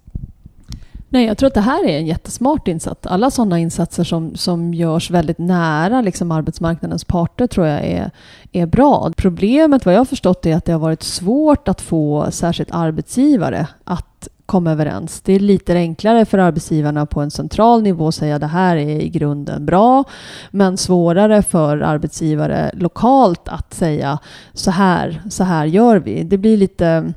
Nej, 1.12 1.27
jag 1.27 1.38
tror 1.38 1.46
att 1.46 1.55
det 1.55 1.61
här 1.61 1.88
är 1.88 1.99
en 1.99 2.07
jättesmart 2.07 2.68
insats. 2.68 3.07
Alla 3.07 3.31
sådana 3.31 3.59
insatser 3.59 4.05
som, 4.05 4.37
som 4.37 4.75
görs 4.75 5.11
väldigt 5.11 5.38
nära 5.38 6.01
liksom 6.01 6.33
arbetsmarknadens 6.33 7.05
parter 7.05 7.46
tror 7.46 7.66
jag 7.66 7.85
är, 7.85 8.11
är 8.53 8.66
bra. 8.66 9.12
Problemet 9.16 9.85
vad 9.85 9.94
jag 9.94 10.01
har 10.01 10.05
förstått 10.05 10.46
är 10.46 10.57
att 10.57 10.64
det 10.64 10.73
har 10.73 10.79
varit 10.79 11.03
svårt 11.03 11.68
att 11.68 11.81
få 11.81 12.27
särskilt 12.31 12.70
arbetsgivare 12.73 13.66
att 13.85 14.29
komma 14.46 14.73
överens. 14.73 15.20
Det 15.20 15.33
är 15.33 15.40
lite 15.40 15.75
enklare 15.75 16.25
för 16.25 16.38
arbetsgivarna 16.38 17.07
på 17.07 17.20
en 17.20 17.31
central 17.31 17.83
nivå 17.83 18.09
att 18.09 18.14
säga 18.14 18.35
att 18.35 18.40
det 18.40 18.46
här 18.46 18.77
är 18.77 19.01
i 19.01 19.09
grunden 19.09 19.66
bra, 19.66 20.05
men 20.51 20.77
svårare 20.77 21.42
för 21.42 21.81
arbetsgivare 21.81 22.70
lokalt 22.75 23.49
att 23.49 23.75
säga 23.75 24.18
så 24.53 24.70
här, 24.70 25.23
så 25.31 25.44
här 25.44 25.66
gör 25.66 25.96
vi. 25.96 26.23
Det 26.23 26.38
blir 26.38 26.57
lite 26.57 27.12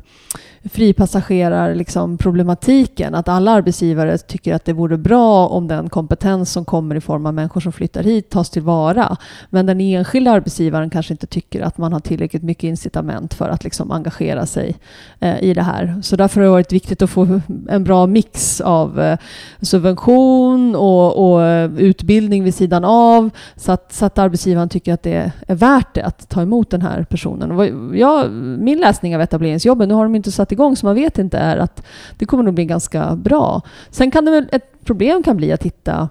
fripassagerar 0.71 1.75
liksom 1.75 2.17
problematiken. 2.17 3.15
Att 3.15 3.27
alla 3.27 3.51
arbetsgivare 3.51 4.17
tycker 4.17 4.53
att 4.55 4.65
det 4.65 4.73
vore 4.73 4.97
bra 4.97 5.47
om 5.47 5.67
den 5.67 5.89
kompetens 5.89 6.51
som 6.51 6.65
kommer 6.65 6.95
i 6.95 7.01
form 7.01 7.25
av 7.25 7.33
människor 7.33 7.61
som 7.61 7.71
flyttar 7.71 8.03
hit 8.03 8.29
tas 8.29 8.49
tillvara. 8.49 9.17
Men 9.49 9.65
den 9.65 9.81
enskilda 9.81 10.31
arbetsgivaren 10.31 10.89
kanske 10.89 11.13
inte 11.13 11.27
tycker 11.27 11.61
att 11.61 11.77
man 11.77 11.93
har 11.93 11.99
tillräckligt 11.99 12.43
mycket 12.43 12.63
incitament 12.63 13.33
för 13.33 13.49
att 13.49 13.63
liksom 13.63 13.91
engagera 13.91 14.45
sig 14.45 14.75
eh, 15.19 15.43
i 15.43 15.53
det 15.53 15.61
här. 15.61 15.99
Så 16.03 16.15
därför 16.15 16.41
har 16.41 16.45
det 16.45 16.51
varit 16.51 16.73
viktigt 16.73 17.01
att 17.01 17.09
få 17.09 17.41
en 17.69 17.83
bra 17.83 18.05
mix 18.05 18.61
av 18.61 18.99
eh, 18.99 19.17
subvention 19.61 20.75
och, 20.75 21.33
och, 21.33 21.43
eh, 21.43 21.71
utbildning 21.77 22.43
vid 22.43 22.55
sidan 22.55 22.83
av 22.85 23.29
så 23.55 23.71
att, 23.71 23.93
så 23.93 24.05
att 24.05 24.17
arbetsgivaren 24.17 24.69
tycker 24.69 24.93
att 24.93 25.03
det 25.03 25.31
är 25.47 25.55
värt 25.55 25.93
det 25.93 26.03
att 26.03 26.29
ta 26.29 26.41
emot 26.41 26.69
den 26.69 26.81
här 26.81 27.03
personen. 27.03 27.91
Jag, 27.97 28.31
min 28.59 28.79
läsning 28.79 29.15
av 29.15 29.21
etableringsjobben, 29.21 29.89
nu 29.89 29.95
har 29.95 30.03
de 30.03 30.15
inte 30.15 30.31
satt 30.31 30.51
igång 30.53 30.75
så 30.75 30.85
man 30.85 30.95
vet 30.95 31.17
inte, 31.17 31.37
är 31.37 31.57
att 31.57 31.83
det 32.17 32.25
kommer 32.25 32.43
nog 32.43 32.53
bli 32.53 32.65
ganska 32.65 33.15
bra. 33.15 33.61
Sen 33.89 34.11
kan 34.11 34.25
det 34.25 34.31
väl, 34.31 34.49
ett 34.51 34.85
problem 34.85 35.23
kan 35.23 35.37
bli 35.37 35.51
att 35.51 35.63
hitta 35.63 36.09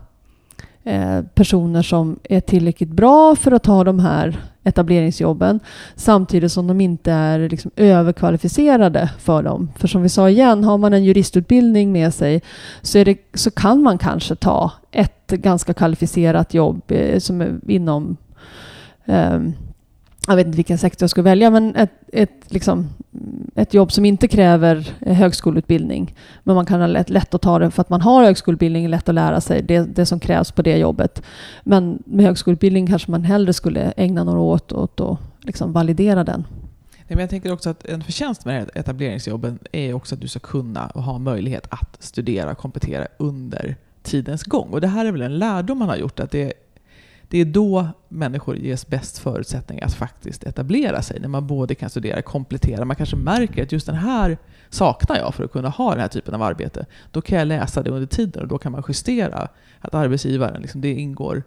eh, 0.84 1.22
personer 1.34 1.82
som 1.82 2.18
är 2.24 2.40
tillräckligt 2.40 2.88
bra 2.88 3.36
för 3.36 3.52
att 3.52 3.62
ta 3.62 3.84
de 3.84 3.98
här 3.98 4.40
etableringsjobben 4.64 5.60
samtidigt 5.94 6.52
som 6.52 6.66
de 6.66 6.80
inte 6.80 7.12
är 7.12 7.48
liksom 7.48 7.70
överkvalificerade 7.76 9.10
för 9.18 9.42
dem. 9.42 9.70
För 9.76 9.88
som 9.88 10.02
vi 10.02 10.08
sa 10.08 10.28
igen, 10.28 10.64
har 10.64 10.78
man 10.78 10.92
en 10.92 11.04
juristutbildning 11.04 11.92
med 11.92 12.14
sig 12.14 12.42
så, 12.82 13.04
det, 13.04 13.18
så 13.34 13.50
kan 13.50 13.82
man 13.82 13.98
kanske 13.98 14.34
ta 14.34 14.72
ett 14.90 15.30
ganska 15.30 15.74
kvalificerat 15.74 16.54
jobb 16.54 16.82
eh, 16.88 17.18
som 17.18 17.40
är 17.40 17.60
inom 17.68 18.16
eh, 19.04 19.40
jag 20.26 20.36
vet 20.36 20.46
inte 20.46 20.56
vilken 20.56 20.78
sektor 20.78 21.02
jag 21.02 21.10
skulle 21.10 21.24
välja, 21.24 21.50
men 21.50 21.76
ett, 21.76 21.90
ett, 22.12 22.30
liksom, 22.48 22.88
ett 23.54 23.74
jobb 23.74 23.92
som 23.92 24.04
inte 24.04 24.28
kräver 24.28 24.92
högskoleutbildning. 25.00 26.14
Men 26.42 26.54
man 26.54 26.66
kan 26.66 26.80
ha 26.80 26.86
lätt, 26.86 27.10
lätt 27.10 27.34
att 27.34 27.42
ta 27.42 27.58
det 27.58 27.70
för 27.70 27.80
att 27.80 27.90
man 27.90 28.00
har 28.00 28.24
högskoleutbildning, 28.24 28.88
lätt 28.88 29.08
att 29.08 29.14
lära 29.14 29.40
sig 29.40 29.62
det, 29.62 29.80
det 29.80 30.06
som 30.06 30.20
krävs 30.20 30.52
på 30.52 30.62
det 30.62 30.76
jobbet. 30.76 31.22
Men 31.64 32.02
med 32.06 32.26
högskoleutbildning 32.26 32.86
kanske 32.86 33.10
man 33.10 33.24
hellre 33.24 33.52
skulle 33.52 33.92
ägna 33.96 34.24
några 34.24 34.40
år 34.40 34.54
åt, 34.54 34.72
åt 34.72 35.00
att 35.00 35.18
liksom 35.40 35.72
validera 35.72 36.24
den. 36.24 36.44
Men 37.08 37.18
jag 37.18 37.30
tänker 37.30 37.52
också 37.52 37.70
att 37.70 37.84
en 37.84 38.02
förtjänst 38.02 38.44
med 38.44 38.70
etableringsjobben 38.74 39.58
är 39.72 39.94
också 39.94 40.14
att 40.14 40.20
du 40.20 40.28
ska 40.28 40.40
kunna 40.40 40.86
och 40.86 41.02
ha 41.02 41.18
möjlighet 41.18 41.66
att 41.70 41.96
studera 42.00 42.50
och 42.50 42.58
komplettera 42.58 43.06
under 43.16 43.76
tidens 44.02 44.42
gång. 44.42 44.68
Och 44.70 44.80
det 44.80 44.88
här 44.88 45.06
är 45.06 45.12
väl 45.12 45.22
en 45.22 45.38
lärdom 45.38 45.78
man 45.78 45.88
har 45.88 45.96
gjort, 45.96 46.20
att 46.20 46.30
det 46.30 46.52
det 47.32 47.38
är 47.38 47.44
då 47.44 47.88
människor 48.08 48.56
ges 48.56 48.86
bäst 48.86 49.18
förutsättningar 49.18 49.86
att 49.86 49.94
faktiskt 49.94 50.44
etablera 50.44 51.02
sig. 51.02 51.20
När 51.20 51.28
man 51.28 51.46
både 51.46 51.74
kan 51.74 51.90
studera, 51.90 52.22
komplettera, 52.22 52.84
man 52.84 52.96
kanske 52.96 53.16
märker 53.16 53.62
att 53.62 53.72
just 53.72 53.86
den 53.86 53.94
här 53.94 54.38
saknar 54.70 55.16
jag 55.16 55.34
för 55.34 55.44
att 55.44 55.52
kunna 55.52 55.68
ha 55.68 55.90
den 55.90 56.00
här 56.00 56.08
typen 56.08 56.34
av 56.34 56.42
arbete. 56.42 56.86
Då 57.10 57.20
kan 57.20 57.38
jag 57.38 57.48
läsa 57.48 57.82
det 57.82 57.90
under 57.90 58.06
tiden 58.06 58.42
och 58.42 58.48
då 58.48 58.58
kan 58.58 58.72
man 58.72 58.82
justera 58.88 59.48
att 59.80 59.94
arbetsgivaren, 59.94 60.62
liksom, 60.62 60.80
det 60.80 60.92
ingår 60.92 61.42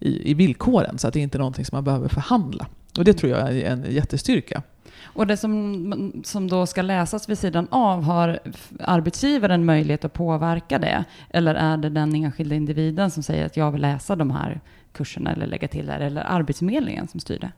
i, 0.00 0.30
i 0.30 0.34
villkoren 0.34 0.98
så 0.98 1.08
att 1.08 1.14
det 1.14 1.20
inte 1.20 1.36
är 1.36 1.40
någonting 1.40 1.64
som 1.64 1.76
man 1.76 1.84
behöver 1.84 2.08
förhandla. 2.08 2.66
Och 2.98 3.04
det 3.04 3.12
tror 3.12 3.32
jag 3.32 3.40
är 3.40 3.64
en 3.64 3.86
jättestyrka. 3.88 4.62
Och 5.02 5.26
det 5.26 5.36
som, 5.36 6.22
som 6.24 6.48
då 6.48 6.66
ska 6.66 6.82
läsas 6.82 7.28
vid 7.28 7.38
sidan 7.38 7.66
av, 7.70 8.02
har 8.02 8.38
arbetsgivaren 8.80 9.64
möjlighet 9.64 10.04
att 10.04 10.12
påverka 10.12 10.78
det? 10.78 11.04
Eller 11.30 11.54
är 11.54 11.76
det 11.76 11.88
den 11.88 12.14
enskilda 12.14 12.54
individen 12.54 13.10
som 13.10 13.22
säger 13.22 13.46
att 13.46 13.56
jag 13.56 13.72
vill 13.72 13.80
läsa 13.80 14.16
de 14.16 14.30
här 14.30 14.60
kurserna 14.92 15.32
eller 15.32 15.46
lägga 15.46 15.68
till 15.68 15.86
där, 15.86 16.00
eller 16.00 16.22
Arbetsförmedlingen 16.22 17.08
som 17.08 17.20
styr 17.20 17.38
det? 17.38 17.52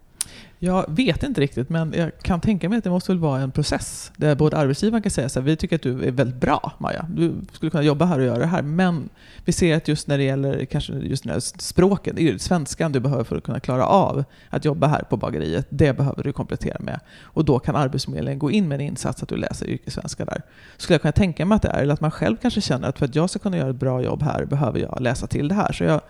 Jag 0.59 0.85
vet 0.88 1.23
inte 1.23 1.40
riktigt, 1.40 1.68
men 1.68 1.94
jag 1.97 2.18
kan 2.23 2.40
tänka 2.40 2.68
mig 2.68 2.79
att 2.79 2.85
det 2.85 2.90
måste 2.90 3.12
väl 3.12 3.18
vara 3.18 3.40
en 3.40 3.51
process 3.51 4.12
där 4.16 4.35
både 4.35 4.57
arbetsgivaren 4.57 5.03
kan 5.03 5.11
säga 5.11 5.29
så 5.29 5.40
här, 5.40 5.44
vi 5.44 5.57
tycker 5.57 5.77
att 5.77 5.83
du 5.83 6.05
är 6.05 6.11
väldigt 6.11 6.40
bra 6.40 6.73
Maja, 6.79 7.07
du 7.11 7.35
skulle 7.53 7.70
kunna 7.70 7.83
jobba 7.83 8.05
här 8.05 8.18
och 8.18 8.25
göra 8.25 8.38
det 8.38 8.47
här, 8.47 8.62
men 8.62 9.09
vi 9.44 9.53
ser 9.53 9.77
att 9.77 9.88
just 9.88 10.09
när 10.09 10.18
det 10.18 10.25
gäller 10.25 10.64
kanske 10.64 10.92
just 10.92 11.25
när 11.25 11.40
språket, 11.40 12.16
det 12.16 12.29
är 12.29 12.38
svenskan 12.38 12.92
du 12.92 13.01
behöver 13.01 13.25
för 13.25 13.37
att 13.37 13.44
kunna 13.44 13.61
klara 13.61 13.87
av 13.87 14.25
att 14.51 14.64
jobba 14.64 14.87
här 14.87 15.03
på 15.03 15.16
bageriet, 15.16 15.66
det 15.70 15.97
behöver 15.97 16.23
du 16.23 16.33
komplettera 16.33 16.77
med. 16.81 17.01
Och 17.23 17.44
då 17.44 17.59
kan 17.59 17.77
Arbetsförmedlingen 17.77 18.38
gå 18.38 18.51
in 18.51 18.68
med 18.68 18.81
en 18.81 18.87
insats 18.87 19.23
att 19.23 19.29
du 19.29 19.37
läser 19.37 19.66
yrkessvenska 19.66 20.25
där. 20.25 20.42
Skulle 20.77 20.94
jag 20.94 21.03
kunna 21.03 21.12
tänka 21.12 21.47
mig 21.47 21.57
att 21.57 21.62
det 21.62 21.68
är, 21.68 21.83
eller 21.83 21.94
att 21.94 22.01
man 22.01 22.11
själv 22.11 22.37
kanske 22.37 22.61
känner 22.61 22.88
att 22.88 22.99
för 22.99 23.05
att 23.05 23.14
jag 23.14 23.31
ska 23.31 23.38
kunna 23.38 23.57
göra 23.57 23.70
ett 23.70 23.77
bra 23.77 24.03
jobb 24.03 24.23
här 24.23 24.44
behöver 24.44 24.79
jag 24.79 25.01
läsa 25.01 25.27
till 25.27 25.49
det 25.49 25.55
här. 25.55 25.73
Så 25.73 25.85
jag 25.85 26.01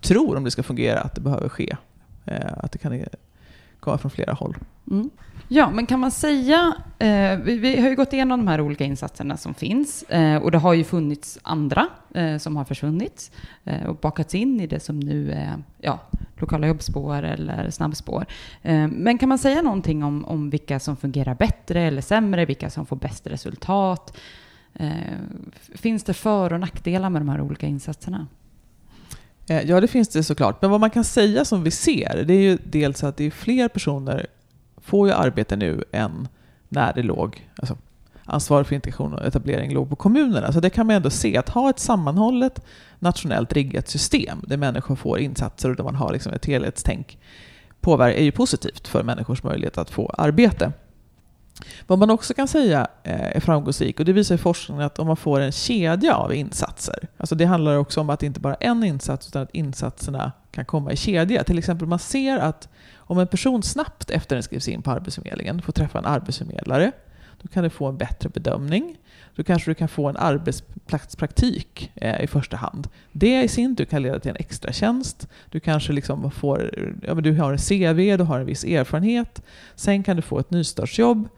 tror, 0.00 0.36
om 0.36 0.44
det 0.44 0.50
ska 0.50 0.62
fungera, 0.62 1.00
att 1.00 1.14
det 1.14 1.20
behöver 1.20 1.48
ske. 1.48 1.76
Eh, 2.24 2.52
att 2.56 2.72
det 2.72 2.78
kan 2.78 3.04
komma 3.80 3.98
från 3.98 4.10
flera 4.10 4.32
håll. 4.32 4.56
Mm. 4.90 5.10
Ja, 5.48 5.70
men 5.70 5.86
kan 5.86 6.00
man 6.00 6.10
säga, 6.10 6.74
eh, 6.98 7.38
vi, 7.38 7.58
vi, 7.58 7.80
har 7.80 7.88
ju 7.88 7.96
gått 7.96 8.12
igenom 8.12 8.40
de 8.40 8.48
här 8.48 8.60
olika 8.60 8.84
insatserna 8.84 9.36
som 9.36 9.54
finns 9.54 10.02
eh, 10.02 10.36
och 10.36 10.50
det 10.50 10.58
har 10.58 10.74
ju 10.74 10.84
funnits 10.84 11.38
andra 11.42 11.88
eh, 12.14 12.38
som 12.38 12.56
har 12.56 12.64
försvunnit 12.64 13.30
eh, 13.64 13.86
och 13.86 13.96
bakats 13.96 14.34
in 14.34 14.60
i 14.60 14.66
det 14.66 14.80
som 14.80 15.00
nu 15.00 15.32
är 15.32 15.62
ja, 15.78 16.00
lokala 16.36 16.66
jobbspår 16.66 17.22
eller 17.22 17.70
snabbspår. 17.70 18.26
Eh, 18.62 18.88
men 18.88 19.18
kan 19.18 19.28
man 19.28 19.38
säga 19.38 19.62
någonting 19.62 20.04
om, 20.04 20.24
om 20.24 20.50
vilka 20.50 20.80
som 20.80 20.96
fungerar 20.96 21.34
bättre 21.34 21.82
eller 21.82 22.02
sämre, 22.02 22.44
vilka 22.44 22.70
som 22.70 22.86
får 22.86 22.96
bäst 22.96 23.26
resultat? 23.26 24.16
Eh, 24.74 24.90
finns 25.74 26.04
det 26.04 26.14
för 26.14 26.52
och 26.52 26.60
nackdelar 26.60 27.10
med 27.10 27.20
de 27.20 27.28
här 27.28 27.40
olika 27.40 27.66
insatserna? 27.66 28.26
Eh, 29.48 29.62
ja, 29.62 29.80
det 29.80 29.88
finns 29.88 30.08
det 30.08 30.22
såklart. 30.22 30.62
Men 30.62 30.70
vad 30.70 30.80
man 30.80 30.90
kan 30.90 31.04
säga 31.04 31.44
som 31.44 31.62
vi 31.62 31.70
ser, 31.70 32.24
det 32.24 32.34
är 32.34 32.40
ju 32.40 32.58
dels 32.64 33.04
att 33.04 33.16
det 33.16 33.24
är 33.24 33.30
fler 33.30 33.68
personer 33.68 34.26
får 34.76 35.08
ju 35.08 35.14
arbete 35.14 35.56
nu 35.56 35.84
än 35.92 36.28
när 36.68 36.92
det 36.92 37.02
låg, 37.02 37.48
alltså 37.56 37.76
ansvar 38.24 38.64
för 38.64 38.74
integration 38.74 39.14
och 39.14 39.26
etablering 39.26 39.74
låg 39.74 39.90
på 39.90 39.96
kommunerna. 39.96 40.52
Så 40.52 40.60
det 40.60 40.70
kan 40.70 40.86
man 40.86 40.96
ändå 40.96 41.10
se, 41.10 41.36
att 41.36 41.48
ha 41.48 41.70
ett 41.70 41.78
sammanhållet 41.78 42.60
nationellt 42.98 43.52
riggat 43.52 43.88
system 43.88 44.38
där 44.46 44.56
människor 44.56 44.96
får 44.96 45.18
insatser 45.18 45.70
och 45.70 45.76
där 45.76 45.84
man 45.84 45.94
har 45.94 46.12
liksom 46.12 46.32
ett 46.32 46.46
helhetstänk 46.46 47.18
påverkar 47.80 48.18
är 48.18 48.24
ju 48.24 48.32
positivt 48.32 48.88
för 48.88 49.02
människors 49.02 49.42
möjlighet 49.42 49.78
att 49.78 49.90
få 49.90 50.08
arbete. 50.18 50.72
Vad 51.86 51.98
man 51.98 52.10
också 52.10 52.34
kan 52.34 52.48
säga 52.48 52.86
eh, 53.02 53.36
är 53.36 53.40
framgångsrik, 53.40 54.00
och 54.00 54.06
det 54.06 54.12
visar 54.12 54.36
forskningen 54.36 54.84
att 54.84 54.98
om 54.98 55.06
man 55.06 55.16
får 55.16 55.40
en 55.40 55.52
kedja 55.52 56.14
av 56.14 56.34
insatser, 56.34 57.08
alltså 57.16 57.34
det 57.34 57.44
handlar 57.44 57.76
också 57.76 58.00
om 58.00 58.10
att 58.10 58.20
det 58.20 58.26
inte 58.26 58.40
bara 58.40 58.54
är 58.54 58.68
en 58.68 58.84
insats, 58.84 59.28
utan 59.28 59.42
att 59.42 59.54
insatserna 59.54 60.32
kan 60.50 60.64
komma 60.64 60.92
i 60.92 60.96
kedja. 60.96 61.44
Till 61.44 61.58
exempel 61.58 61.88
man 61.88 61.98
ser 61.98 62.38
att 62.38 62.68
om 62.96 63.18
en 63.18 63.26
person 63.26 63.62
snabbt 63.62 64.10
efter 64.10 64.36
den 64.36 64.42
skrivs 64.42 64.68
in 64.68 64.82
på 64.82 64.90
Arbetsförmedlingen 64.90 65.62
får 65.62 65.72
träffa 65.72 65.98
en 65.98 66.06
arbetsförmedlare, 66.06 66.92
då 67.42 67.48
kan 67.48 67.64
du 67.64 67.70
få 67.70 67.86
en 67.86 67.96
bättre 67.96 68.28
bedömning. 68.28 68.96
Då 69.34 69.44
kanske 69.44 69.70
du 69.70 69.74
kan 69.74 69.88
få 69.88 70.08
en 70.08 70.16
arbetsplatspraktik 70.16 71.92
eh, 71.94 72.24
i 72.24 72.26
första 72.26 72.56
hand. 72.56 72.88
Det 73.12 73.42
i 73.42 73.48
sin 73.48 73.76
tur 73.76 73.84
kan 73.84 74.02
leda 74.02 74.18
till 74.18 74.30
en 74.30 74.36
extra 74.36 74.72
tjänst. 74.72 75.28
Du 75.50 75.60
kanske 75.60 75.92
liksom 75.92 76.30
får, 76.30 76.70
ja, 77.02 77.14
du 77.14 77.38
har 77.38 77.52
en 77.52 77.58
CV, 77.58 78.16
du 78.16 78.24
har 78.24 78.40
en 78.40 78.46
viss 78.46 78.64
erfarenhet. 78.64 79.42
Sen 79.74 80.02
kan 80.02 80.16
du 80.16 80.22
få 80.22 80.38
ett 80.38 80.50
nystartsjobb 80.50 81.28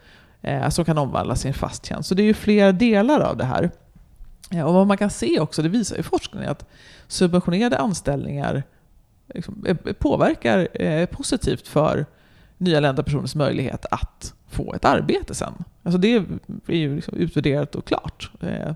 eh, 0.42 0.68
som 0.68 0.84
kan 0.84 0.98
omvandlas 0.98 1.40
till 1.40 1.48
en 1.48 1.54
fast 1.54 1.86
tjänst. 1.86 2.08
Så 2.08 2.14
det 2.14 2.22
är 2.22 2.26
ju 2.26 2.34
flera 2.34 2.72
delar 2.72 3.20
av 3.20 3.36
det 3.36 3.44
här. 3.44 3.70
Ja, 4.50 4.64
och 4.64 4.74
vad 4.74 4.86
man 4.86 4.96
kan 4.96 5.10
se 5.10 5.40
också, 5.40 5.62
det 5.62 5.68
visar 5.68 5.96
ju 5.96 6.02
forskningen, 6.02 6.50
att 6.50 6.66
subventionerade 7.06 7.78
anställningar 7.78 8.62
liksom, 9.34 9.64
eh, 9.66 9.76
påverkar 9.98 10.82
eh, 10.82 11.06
positivt 11.06 11.68
för 11.68 12.06
nyanlända 12.58 13.02
personers 13.02 13.34
möjlighet 13.34 13.86
att 13.90 14.34
få 14.48 14.74
ett 14.74 14.84
arbete 14.84 15.34
sen. 15.34 15.52
Alltså 15.82 15.98
det 15.98 16.14
är 16.66 16.74
ju 16.74 16.96
liksom 16.96 17.14
utvärderat 17.16 17.74
och 17.74 17.84
klart. 17.84 18.30
Eh, 18.40 18.74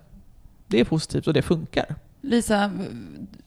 det 0.66 0.80
är 0.80 0.84
positivt 0.84 1.26
och 1.26 1.34
det 1.34 1.42
funkar. 1.42 1.94
Lisa, 2.20 2.72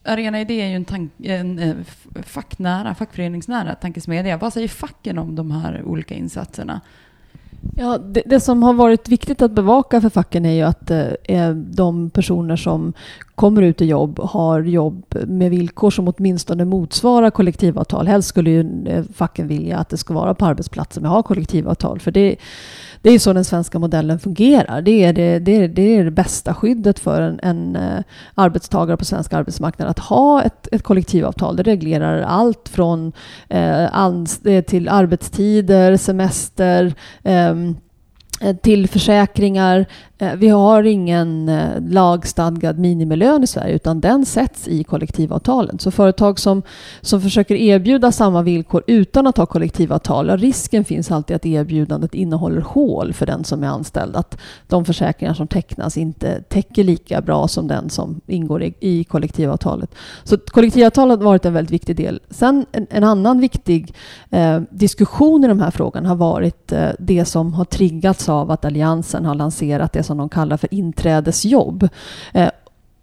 Arena 0.04 0.42
Idé 0.42 0.62
är 0.62 0.68
ju 0.68 0.76
en, 0.76 0.86
tank, 0.86 1.12
en 1.24 1.60
eh, 1.60 1.76
facknära, 2.24 2.96
fackföreningsnära 2.96 3.76
tankesmedja. 3.76 4.38
Vad 4.38 4.54
säger 4.54 4.68
facken 4.68 5.18
om 5.18 5.36
de 5.36 5.52
här 5.52 5.84
olika 5.84 6.16
insatserna? 6.16 6.82
Ja, 7.78 7.98
det, 7.98 8.24
det, 8.26 8.40
som 8.40 8.64
har 8.64 8.74
varit 8.74 9.10
viktigt 9.10 9.42
att 9.42 9.52
bevaka 9.52 10.02
för 10.02 10.10
facken 10.10 10.46
är 10.46 10.54
ju 10.54 10.62
att 10.62 10.92
eh, 11.24 11.50
de 11.50 12.10
personer 12.10 12.56
som 12.56 12.94
kommer 13.36 13.62
ut 13.62 13.82
i 13.82 13.86
jobb 13.86 14.20
har 14.20 14.62
jobb 14.62 15.04
med 15.28 15.50
villkor 15.50 15.92
som 15.92 16.08
åtminstone 16.08 16.66
motsvarar 16.66 17.30
kollektivavtal. 17.30 18.08
Helst 18.08 18.30
skulle 18.30 18.50
ju 18.50 18.88
eh, 18.88 19.04
facken 19.16 19.48
vilja 19.48 19.78
att 19.78 19.90
det 19.90 19.98
ska 19.98 20.14
vara 20.14 20.34
på 20.34 20.46
arbetsplatser 20.46 21.02
med 21.02 21.12
har 21.12 21.24
kollektivavtal. 21.24 22.00
För 22.00 22.12
det, 22.12 22.36
det 23.02 23.10
är 23.10 23.20
så 23.20 23.34
den 23.34 23.46
svenska 23.46 23.80
modellen 23.80 24.20
fungerar. 24.20 24.82
Det 24.82 25.04
är 25.04 25.14
det, 25.14 25.40
det, 25.40 25.56
är, 25.56 25.68
det, 25.68 25.82
är 25.82 26.04
det 26.04 26.12
bästa 26.12 26.54
skyddet 26.54 27.00
för 27.00 27.22
en, 27.22 27.40
en 27.44 27.76
eh, 27.76 28.04
arbetstagare 28.36 28.98
på 28.98 29.06
svensk 29.06 29.34
arbetsmarknad. 29.34 29.88
Att 29.88 30.00
ha 30.00 30.42
ett, 30.42 30.68
ett 30.72 30.84
kollektivavtal. 30.84 31.56
Det 31.56 31.64
reglerar 31.64 32.22
allt 32.22 32.70
från 32.70 33.14
eh, 33.50 33.84
eh 33.84 34.62
till 34.68 34.90
arbetstider, 34.90 35.98
semester, 35.98 36.94
eh, 37.24 37.55
um, 37.56 37.82
Eh, 38.42 38.56
till 38.56 38.90
försäkringar, 38.90 39.86
eh, 40.18 40.34
vi 40.36 40.50
har 40.50 40.84
ingen 40.84 41.50
eh, 41.50 41.82
lagstadgad 41.90 42.80
minimilön 42.80 43.44
i 43.44 43.48
Sverige 43.48 43.76
utan 43.76 44.02
den 44.02 44.26
sätts 44.26 44.68
i 44.68 44.84
kollektivavtalen. 44.84 45.80
Så 45.80 45.92
företag 45.92 46.40
som, 46.40 46.62
som 47.02 47.22
försöker 47.22 47.56
erbjuda 47.56 48.12
samma 48.12 48.42
villkor 48.42 48.84
utan 48.88 49.28
att 49.28 49.38
ha 49.38 49.46
kollektivavtal, 49.46 50.38
risken 50.38 50.86
finns 50.86 51.12
alltid 51.12 51.36
att 51.36 51.46
erbjudandet 51.46 52.14
innehåller 52.14 52.62
hål 52.62 53.14
för 53.14 53.26
den 53.26 53.44
som 53.44 53.64
är 53.64 53.68
anställd. 53.68 54.16
Att 54.16 54.38
de 54.68 54.86
försäkringar 54.86 55.34
som 55.34 55.48
tecknas 55.48 55.98
inte 55.98 56.42
täcker 56.42 56.84
lika 56.84 57.22
bra 57.22 57.48
som 57.48 57.68
den 57.68 57.90
som 57.90 58.22
ingår 58.28 58.64
i, 58.64 58.74
i 58.80 59.04
kollektivavtalet. 59.04 59.96
Så 60.24 60.38
kollektivavtalet 60.38 61.20
har 61.20 61.26
varit 61.26 61.46
en 61.46 61.54
väldigt 61.54 61.72
viktig 61.74 61.96
del. 61.96 62.20
Sen 62.30 62.66
en, 62.72 62.88
en 62.90 63.04
annan 63.04 63.40
viktig 63.40 63.96
eh, 64.30 64.62
diskussion 64.70 65.44
i 65.44 65.48
de 65.48 65.60
här 65.60 65.72
frågorna 65.72 66.10
har 66.10 66.16
varit 66.16 66.72
eh, 66.72 66.90
det 67.00 67.26
som 67.26 67.54
har 67.54 67.66
triggats 67.66 68.25
av 68.30 68.52
att 68.52 68.66
Alliansen 68.66 69.26
har 69.26 69.36
lanserat 69.36 69.94
det 69.94 70.04
som 70.04 70.18
de 70.18 70.30
kallar 70.30 70.58
för 70.58 70.74
inträdesjobb. 70.74 71.90
Eh, 72.34 72.50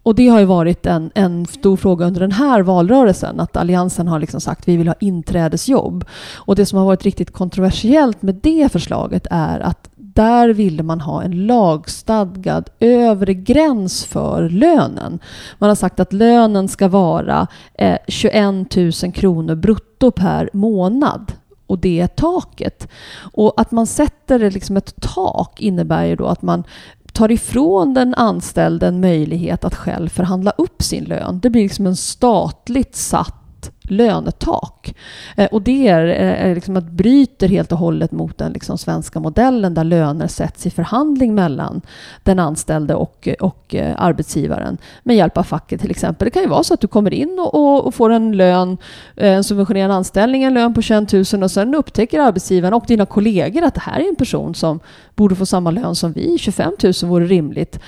och 0.03 0.15
det 0.15 0.29
har 0.29 0.41
ju 0.41 0.45
varit 0.45 0.87
en, 0.87 1.11
en 1.15 1.47
stor 1.47 1.77
fråga 1.77 2.07
under 2.07 2.21
den 2.21 2.33
här 2.33 2.63
valrörelsen, 2.63 3.41
att 3.41 3.57
Alliansen 3.57 4.09
har 4.09 4.19
liksom 4.19 4.41
sagt 4.41 4.61
att 4.61 4.69
vi 4.69 4.77
vill 4.77 4.89
ha 4.89 4.95
inträdesjobb. 5.01 6.05
Och 6.35 6.57
det 6.57 6.67
som 6.67 6.79
har 6.79 6.87
varit 6.87 7.03
riktigt 7.03 7.33
kontroversiellt 7.33 8.23
med 8.23 8.35
det 8.35 8.73
förslaget 8.73 9.27
är 9.31 9.61
att 9.61 9.89
där 10.15 10.49
ville 10.49 10.83
man 10.83 11.01
ha 11.01 11.23
en 11.23 11.47
lagstadgad 11.47 12.71
övre 12.81 13.35
gräns 13.35 14.05
för 14.05 14.49
lönen. 14.49 15.19
Man 15.59 15.69
har 15.69 15.75
sagt 15.75 16.01
att 16.01 16.13
lönen 16.13 16.69
ska 16.69 16.89
vara 16.89 17.47
eh, 17.75 17.97
21 18.09 18.77
000 18.77 18.93
kronor 19.13 19.55
brutto 19.55 20.11
per 20.11 20.51
månad 20.53 21.33
och 21.67 21.79
det 21.79 22.01
är 22.01 22.07
taket. 22.07 22.89
Och 23.33 23.61
att 23.61 23.71
man 23.71 23.87
sätter 23.87 24.51
liksom 24.51 24.77
ett 24.77 24.95
tak 25.01 25.61
innebär 25.61 26.05
ju 26.05 26.17
då 26.17 26.27
att 26.27 26.43
man 26.43 26.65
tar 27.13 27.33
ifrån 27.33 27.95
den 27.95 28.15
anställde 28.15 28.87
en 28.87 29.01
möjlighet 29.01 29.65
att 29.65 29.75
själv 29.75 30.09
förhandla 30.09 30.51
upp 30.51 30.83
sin 30.83 31.05
lön. 31.05 31.41
Det 31.43 31.51
blir 31.51 31.63
liksom 31.63 31.87
en 31.87 31.97
statligt 31.97 32.97
satt 32.97 33.71
lönetak. 33.93 34.95
Eh, 35.37 35.47
och 35.47 35.63
det 35.63 35.89
är, 35.89 36.07
eh, 36.07 36.51
är 36.51 36.55
liksom 36.55 36.77
att 36.77 36.85
bryter 36.85 37.49
helt 37.49 37.73
och 37.73 37.79
hållet 37.79 38.13
mot 38.13 38.39
den 38.39 38.53
liksom 38.53 38.79
svenska 38.79 39.21
modellen 39.21 39.75
där 39.75 39.85
löner 39.85 40.27
sätts 40.27 40.67
i 40.67 40.71
förhandling 40.71 41.35
mellan 41.35 41.81
den 42.23 42.39
anställde 42.39 42.95
och, 42.95 43.29
och 43.41 43.75
eh, 43.75 43.95
arbetsgivaren 43.99 44.79
med 45.03 45.17
hjälp 45.17 45.39
av 45.39 45.43
facket 45.43 45.81
till 45.81 45.91
exempel. 45.91 46.25
Det 46.25 46.31
kan 46.31 46.43
ju 46.43 46.49
vara 46.49 46.63
så 46.63 46.75
att 46.75 46.81
du 46.81 46.89
kommer 46.89 47.15
in 47.15 47.39
och, 47.39 47.87
och 47.87 47.95
får 47.95 48.11
en 48.11 48.37
lön, 48.37 48.79
en 49.17 49.45
subventionerad 49.45 49.91
anställning, 49.91 50.43
en 50.43 50.55
lön 50.55 50.75
på 50.75 50.83
21 50.83 51.13
000 51.13 51.43
och 51.43 51.51
sen 51.51 51.75
upptäcker 51.75 52.21
arbetsgivaren 52.21 52.75
och 52.75 52.85
dina 52.87 53.07
kollegor 53.07 53.63
att 53.63 53.75
det 53.75 53.81
här 53.81 54.01
är 54.01 54.09
en 54.09 54.17
person 54.17 54.55
som 54.55 54.81
borde 55.15 55.35
få 55.35 55.47
samma 55.47 55.71
lön 55.71 55.95
som 55.95 56.13
vi, 56.13 56.39
25 56.39 56.73
000 56.83 56.93
vore 57.03 57.27
rimligt. 57.27 57.81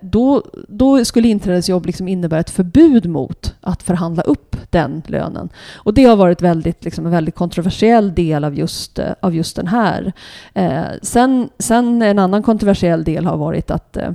Då, 0.00 0.42
då 0.68 1.04
skulle 1.04 1.28
inträdesjobb 1.28 1.86
liksom 1.86 2.08
innebära 2.08 2.40
ett 2.40 2.50
förbud 2.50 3.06
mot 3.06 3.54
att 3.60 3.82
förhandla 3.82 4.22
upp 4.22 4.56
den 4.70 5.02
lönen. 5.06 5.47
Och 5.76 5.94
det 5.94 6.04
har 6.04 6.16
varit 6.16 6.42
väldigt, 6.42 6.84
liksom, 6.84 7.06
en 7.06 7.12
väldigt 7.12 7.34
kontroversiell 7.34 8.14
del 8.14 8.44
av 8.44 8.54
just, 8.54 8.98
eh, 8.98 9.12
av 9.20 9.34
just 9.34 9.56
den 9.56 9.66
här. 9.66 10.12
Eh, 10.54 10.84
sen, 11.02 11.48
sen 11.58 12.02
en 12.02 12.18
annan 12.18 12.42
kontroversiell 12.42 13.04
del 13.04 13.26
har 13.26 13.36
varit 13.36 13.70
att 13.70 13.96
eh, 13.96 14.10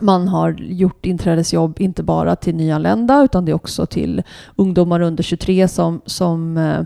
man 0.00 0.28
har 0.28 0.56
gjort 0.58 1.06
inträdesjobb 1.06 1.80
inte 1.80 2.02
bara 2.02 2.36
till 2.36 2.54
nyanlända 2.54 3.22
utan 3.22 3.44
det 3.44 3.52
är 3.52 3.54
också 3.54 3.86
till 3.86 4.22
ungdomar 4.56 5.00
under 5.00 5.22
23 5.22 5.68
som, 5.68 6.00
som 6.06 6.56
eh, 6.56 6.80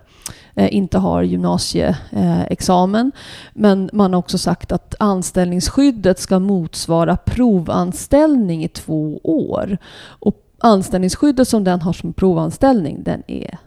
eh, 0.54 0.74
inte 0.74 0.98
har 0.98 1.22
gymnasieexamen. 1.22 3.12
Men 3.52 3.90
man 3.92 4.12
har 4.12 4.18
också 4.18 4.38
sagt 4.38 4.72
att 4.72 4.94
anställningsskyddet 4.98 6.18
ska 6.18 6.38
motsvara 6.38 7.16
provanställning 7.16 8.64
i 8.64 8.68
två 8.68 9.20
år. 9.22 9.78
Och 10.18 10.42
anställningsskyddet 10.58 11.48
som 11.48 11.64
den 11.64 11.82
har 11.82 11.92
som 11.92 12.12
provanställning, 12.12 13.02
den 13.02 13.22
är 13.26 13.58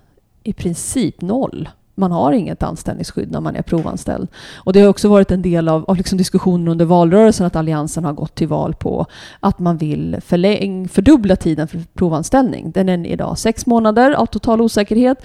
i 0.49 0.53
princip 0.53 1.21
noll. 1.21 1.69
Man 1.95 2.12
har 2.12 2.31
inget 2.31 2.63
anställningsskydd 2.63 3.31
när 3.31 3.39
man 3.39 3.55
är 3.55 3.62
provanställd. 3.62 4.27
Och 4.55 4.73
det 4.73 4.81
har 4.81 4.88
också 4.88 5.09
varit 5.09 5.31
en 5.31 5.41
del 5.41 5.69
av, 5.69 5.85
av 5.88 5.97
liksom 5.97 6.17
diskussionen 6.17 6.67
under 6.67 6.85
valrörelsen 6.85 7.45
att 7.45 7.55
Alliansen 7.55 8.05
har 8.05 8.13
gått 8.13 8.35
till 8.35 8.47
val 8.47 8.73
på 8.73 9.05
att 9.39 9.59
man 9.59 9.77
vill 9.77 10.17
förläng, 10.25 10.88
fördubbla 10.88 11.35
tiden 11.35 11.67
för 11.67 11.81
provanställning. 11.93 12.71
Den 12.71 12.89
är 12.89 13.07
idag 13.07 13.38
sex 13.38 13.65
månader 13.65 14.12
av 14.12 14.25
total 14.25 14.62
osäkerhet. 14.62 15.17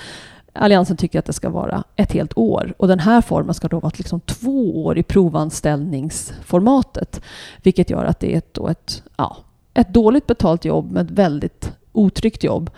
Alliansen 0.52 0.96
tycker 0.96 1.18
att 1.18 1.24
det 1.24 1.32
ska 1.32 1.50
vara 1.50 1.84
ett 1.96 2.12
helt 2.12 2.38
år. 2.38 2.74
Och 2.76 2.88
den 2.88 2.98
här 2.98 3.20
formen 3.20 3.54
ska 3.54 3.68
då 3.68 3.80
vara 3.80 3.92
liksom 3.96 4.20
två 4.20 4.84
år 4.84 4.98
i 4.98 5.02
provanställningsformatet. 5.02 7.20
Vilket 7.62 7.90
gör 7.90 8.04
att 8.04 8.20
det 8.20 8.34
är 8.34 8.38
ett, 8.38 8.58
ett, 8.70 9.02
ja, 9.16 9.36
ett 9.74 9.94
dåligt 9.94 10.26
betalt 10.26 10.64
jobb 10.64 10.92
med 10.92 11.10
väldigt 11.10 11.72
otryggt 11.94 12.44
jobb. 12.44 12.70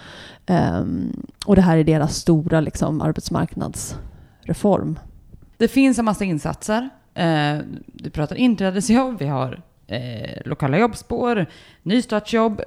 Um, 0.46 1.26
och 1.46 1.56
det 1.56 1.62
här 1.62 1.76
är 1.76 1.84
deras 1.84 2.16
stora 2.16 2.60
liksom, 2.60 3.00
arbetsmarknadsreform. 3.00 4.98
Det 5.56 5.68
finns 5.68 5.98
en 5.98 6.04
massa 6.04 6.24
insatser. 6.24 6.88
Uh, 7.18 7.60
du 7.84 8.10
pratar 8.10 8.36
inträdesjobb, 8.36 9.18
vi 9.18 9.26
har 9.26 9.62
uh, 9.92 10.42
lokala 10.44 10.78
jobbspår, 10.78 11.46
nystartsjobb, 11.82 12.62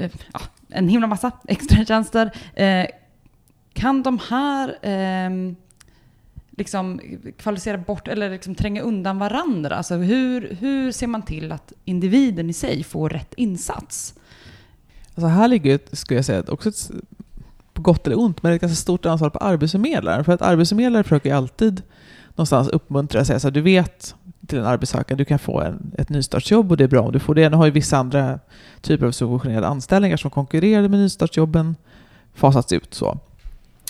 uh, 0.00 0.10
en 0.68 0.88
himla 0.88 1.06
massa 1.06 1.30
extratjänster. 1.48 2.30
kan 3.72 4.02
de 4.02 4.18
här 4.30 4.76
liksom 6.50 7.00
kvalificera 7.38 7.78
bort 7.78 8.08
eller 8.08 8.30
liksom 8.30 8.54
tränga 8.54 8.82
undan 8.82 9.18
varandra? 9.18 9.76
Alltså 9.76 9.94
hur, 9.94 10.56
hur 10.60 10.92
ser 10.92 11.06
man 11.06 11.22
till 11.22 11.52
att 11.52 11.72
individen 11.84 12.50
i 12.50 12.52
sig 12.52 12.84
får 12.84 13.08
rätt 13.08 13.34
insats? 13.36 14.14
Alltså 15.24 15.38
här 15.38 15.48
ligger, 15.48 15.80
skulle 15.92 16.18
jag 16.18 16.24
säga, 16.24 16.42
också 16.48 16.68
ett, 16.68 16.90
på 17.72 17.82
gott 17.82 18.06
eller 18.06 18.18
ont, 18.18 18.42
men 18.42 18.52
ett 18.52 18.60
ganska 18.60 18.76
stort 18.76 19.06
ansvar 19.06 19.30
på 19.30 19.38
arbetsförmedlaren. 19.38 20.24
För 20.24 20.32
att 20.32 20.42
arbetsförmedlare 20.42 21.02
försöker 21.02 21.34
alltid 21.34 21.82
någonstans 22.28 22.68
uppmuntra 22.68 23.20
och 23.20 23.26
säga 23.26 23.40
så 23.40 23.46
här, 23.46 23.52
du 23.52 23.60
vet 23.60 24.14
till 24.46 24.58
en 24.58 24.66
arbetssökande, 24.66 25.20
du 25.20 25.24
kan 25.24 25.38
få 25.38 25.60
en, 25.60 25.92
ett 25.98 26.08
nystartsjobb 26.08 26.70
och 26.70 26.76
det 26.76 26.84
är 26.84 26.88
bra 26.88 27.00
om 27.00 27.12
du 27.12 27.18
får 27.18 27.34
det. 27.34 27.48
Nu 27.48 27.56
har 27.56 27.64
ju 27.64 27.70
vissa 27.70 27.98
andra 27.98 28.38
typer 28.80 29.06
av 29.06 29.12
subventionerade 29.12 29.66
anställningar 29.66 30.16
som 30.16 30.30
konkurrerar 30.30 30.88
med 30.88 31.00
nystartsjobben 31.00 31.76
fasats 32.34 32.72
ut. 32.72 32.94
så. 32.94 33.18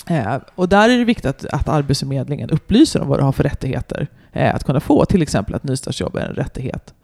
Eh, 0.07 0.37
och 0.55 0.69
där 0.69 0.89
är 0.89 0.99
det 0.99 1.05
viktigt 1.05 1.27
att, 1.27 1.45
att 1.45 1.69
Arbetsförmedlingen 1.69 2.51
upplyser 2.51 3.01
om 3.01 3.09
vad 3.09 3.19
du 3.19 3.23
har 3.23 3.33
för 3.33 3.43
rättigheter 3.43 4.09
eh, 4.33 4.55
att 4.55 4.65
kunna 4.65 4.81
få, 4.81 5.05
till 5.05 5.23
exempel 5.23 5.55
att 5.55 5.65
nystartsjobb 5.65 6.17
är 6.17 6.27
en 6.27 6.35
rättighet. 6.35 6.95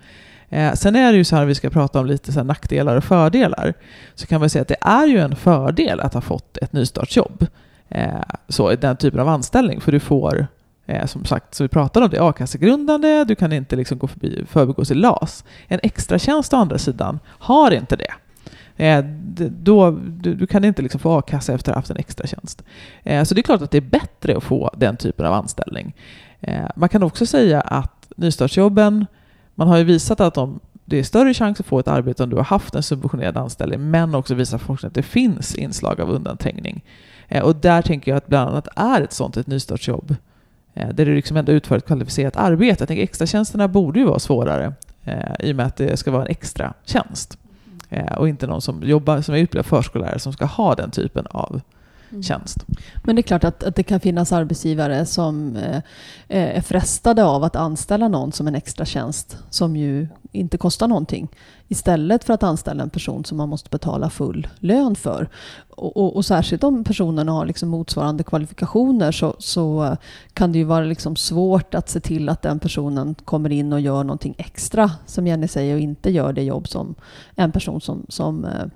Eh, 0.49 0.73
sen 0.73 0.97
är 0.97 1.13
det 1.13 1.19
ju 1.19 1.25
så 1.25 1.37
här, 1.37 1.45
vi 1.45 1.55
ska 1.55 1.71
prata 1.71 2.01
om 2.01 2.07
lite 2.07 2.33
så 2.33 2.45
nackdelar 2.45 2.97
och 2.97 3.05
fördelar, 3.05 3.75
så 4.15 4.27
kan 4.27 4.41
man 4.41 4.51
säga 4.51 4.63
att 4.63 4.69
det 4.69 4.81
är 4.81 5.07
ju 5.07 5.19
en 5.19 5.37
fördel 5.37 6.01
att 6.01 6.15
ha 6.15 6.21
fått 6.21 6.57
ett 6.57 6.73
nystartsjobb. 6.73 7.47
Eh, 7.89 8.23
så 8.49 8.75
den 8.75 8.97
typen 8.97 9.21
av 9.21 9.29
anställning, 9.29 9.81
för 9.81 9.93
du 9.93 10.01
får 10.01 10.47
Eh, 10.89 11.07
som 11.07 11.25
sagt, 11.25 11.55
så 11.55 11.65
vi 11.65 11.69
pratade 11.69 12.05
om 12.05 12.11
det, 12.11 12.23
a-kassegrundande, 12.23 13.25
du 13.25 13.35
kan 13.35 13.53
inte 13.53 13.77
liksom 13.77 13.99
gå 13.99 14.07
förbi, 14.07 14.45
förbigås 14.49 14.91
i 14.91 14.95
LAS. 14.95 15.45
En 15.69 15.81
extra 15.83 16.19
tjänst 16.19 16.55
å 16.55 16.57
andra 16.57 16.79
sidan 16.79 17.19
har 17.27 17.71
inte 17.71 17.97
det. 17.97 18.13
Eh, 18.77 19.05
då, 19.51 19.91
du, 19.91 20.35
du, 20.35 20.47
kan 20.47 20.65
inte 20.65 20.83
liksom 20.83 21.01
få 21.01 21.19
a-kassa 21.19 21.55
efter 21.55 21.73
att 21.73 21.75
ha 21.75 21.79
haft 21.79 21.91
en 21.91 21.97
extra 21.97 22.27
tjänst. 22.27 22.63
Eh, 23.03 23.25
så 23.25 23.35
det 23.35 23.41
är 23.41 23.43
klart 23.43 23.63
att 23.63 23.71
det 23.71 23.79
är 23.79 23.81
bättre 23.81 24.37
att 24.37 24.43
få 24.43 24.71
den 24.77 24.97
typen 24.97 25.27
av 25.27 25.33
anställning. 25.33 25.95
Eh, 26.41 26.65
man 26.77 26.89
kan 26.89 27.03
också 27.03 27.27
säga 27.27 27.61
att 27.61 28.13
nystartsjobben, 28.17 29.07
man 29.57 29.69
har 29.69 29.77
ju 29.77 29.85
visat 29.85 30.21
att 30.21 30.35
de, 30.35 30.61
det 30.85 30.99
är 30.99 31.03
större 31.03 31.35
chans 31.35 31.61
att 31.61 31.67
få 31.67 31.79
ett 31.79 31.89
arbete 31.89 32.23
om 32.23 32.31
du 32.31 32.37
har 32.37 32.45
haft 32.45 32.75
en 32.75 32.83
subventionerad 32.83 33.37
anställning, 33.37 33.91
men 33.91 34.15
också 34.15 34.35
visar 34.35 34.59
forskning 34.59 34.89
att 34.89 34.95
det 34.95 35.03
finns 35.03 35.55
inslag 35.55 36.01
av 36.01 36.11
undanträngning. 36.11 36.85
Eh, 37.29 37.43
och 37.45 37.57
där 37.57 37.83
tänker 37.83 38.11
jag 38.11 38.19
att 38.19 38.27
bland 38.27 38.51
annat 38.51 38.69
är 38.77 39.01
ett 39.01 39.13
sånt 39.13 39.37
ett 39.37 39.47
nystartsjobb 39.47 40.17
Eh, 40.77 40.89
där 40.89 41.07
du 41.07 41.15
liksom 41.15 41.37
ändå 41.37 41.53
utför 41.53 41.77
ett 41.77 41.87
kvalificerat 41.87 42.37
arbete. 42.37 42.83
Jag 42.83 42.89
tänker 42.89 43.05
extratjänsterna 43.05 43.69
borde 43.69 43.99
ju 43.99 44.07
vara 44.07 44.19
svårare 44.19 44.73
eh, 45.05 45.33
i 45.41 45.53
och 45.53 45.57
med 45.57 45.67
att 45.67 45.77
det 45.77 45.97
ska 45.97 46.11
vara 46.11 46.23
en 46.23 46.31
extra 46.31 46.75
tjänst. 46.85 47.39
Eh, 47.91 48.13
och 48.13 48.29
inte 48.29 48.47
någon 48.47 48.63
som 48.63 48.83
jobbar 48.83 49.21
som 49.21 49.35
är 49.35 49.39
utbildad 49.39 49.67
förskollärare 49.67 50.19
som 50.19 50.33
ska 50.33 50.45
ha 50.45 50.75
den 50.75 50.91
typen 50.91 51.27
av 51.31 51.61
mm. 52.11 52.23
tjänst. 52.23 52.65
Men 53.05 53.17
det 53.17 53.21
är 53.21 53.23
klart 53.23 53.45
att, 53.45 53.63
att 53.63 53.77
det 53.77 53.83
kan 53.83 54.01
finnas 54.01 54.33
arbetsgivare 54.33 55.07
som 55.07 55.57
eh, 55.57 55.83
är 56.29 56.61
frestade 56.61 57.25
av 57.25 57.45
att 57.45 57.57
anställa 57.57 58.09
någon 58.09 58.33
som 58.33 58.49
en 58.49 58.55
extra 58.55 58.85
tjänst 58.85 59.37
som 59.51 59.77
ju 59.77 60.09
inte 60.33 60.59
kostar 60.59 60.89
någonting 60.89 61.29
istället 61.69 62.25
för 62.25 62.35
att 62.35 62.43
anställa 62.43 62.83
en 62.83 62.91
person 62.91 63.25
som 63.25 63.39
man 63.39 63.49
måste 63.49 63.71
betala 63.71 64.11
full 64.11 64.49
lön 64.59 64.97
för. 64.97 65.29
Och, 65.77 65.97
och, 65.97 66.17
och 66.17 66.25
särskilt 66.25 66.65
om 66.65 66.85
personerna 66.85 67.33
har 67.33 67.47
liksom 67.47 67.69
motsvarande 67.69 68.25
kvalifikationer 68.25 69.13
så, 69.13 69.37
så 69.39 69.85
eh, 69.85 69.97
kan 70.33 70.53
det 70.53 70.59
ju 70.59 70.65
vara 70.65 70.85
liksom 70.85 71.17
svårt 71.17 71.75
att 71.75 71.89
se 71.89 72.01
till 72.01 72.29
att 72.29 72.43
den 72.43 72.59
personen 72.59 73.15
kommer 73.25 73.53
in 73.53 73.73
och 73.73 73.81
gör 73.81 74.05
någonting 74.05 74.35
extra, 74.39 74.91
som 75.07 75.27
Jenny 75.27 75.49
säger, 75.49 75.75
och 75.75 75.81
inte 75.81 76.11
gör 76.11 76.33
det 76.33 76.43
jobb 76.43 76.69
som 76.69 76.95
en 77.35 77.53
person 77.53 77.81
som, 77.81 78.07
som, 78.09 78.45
eh, 78.45 78.67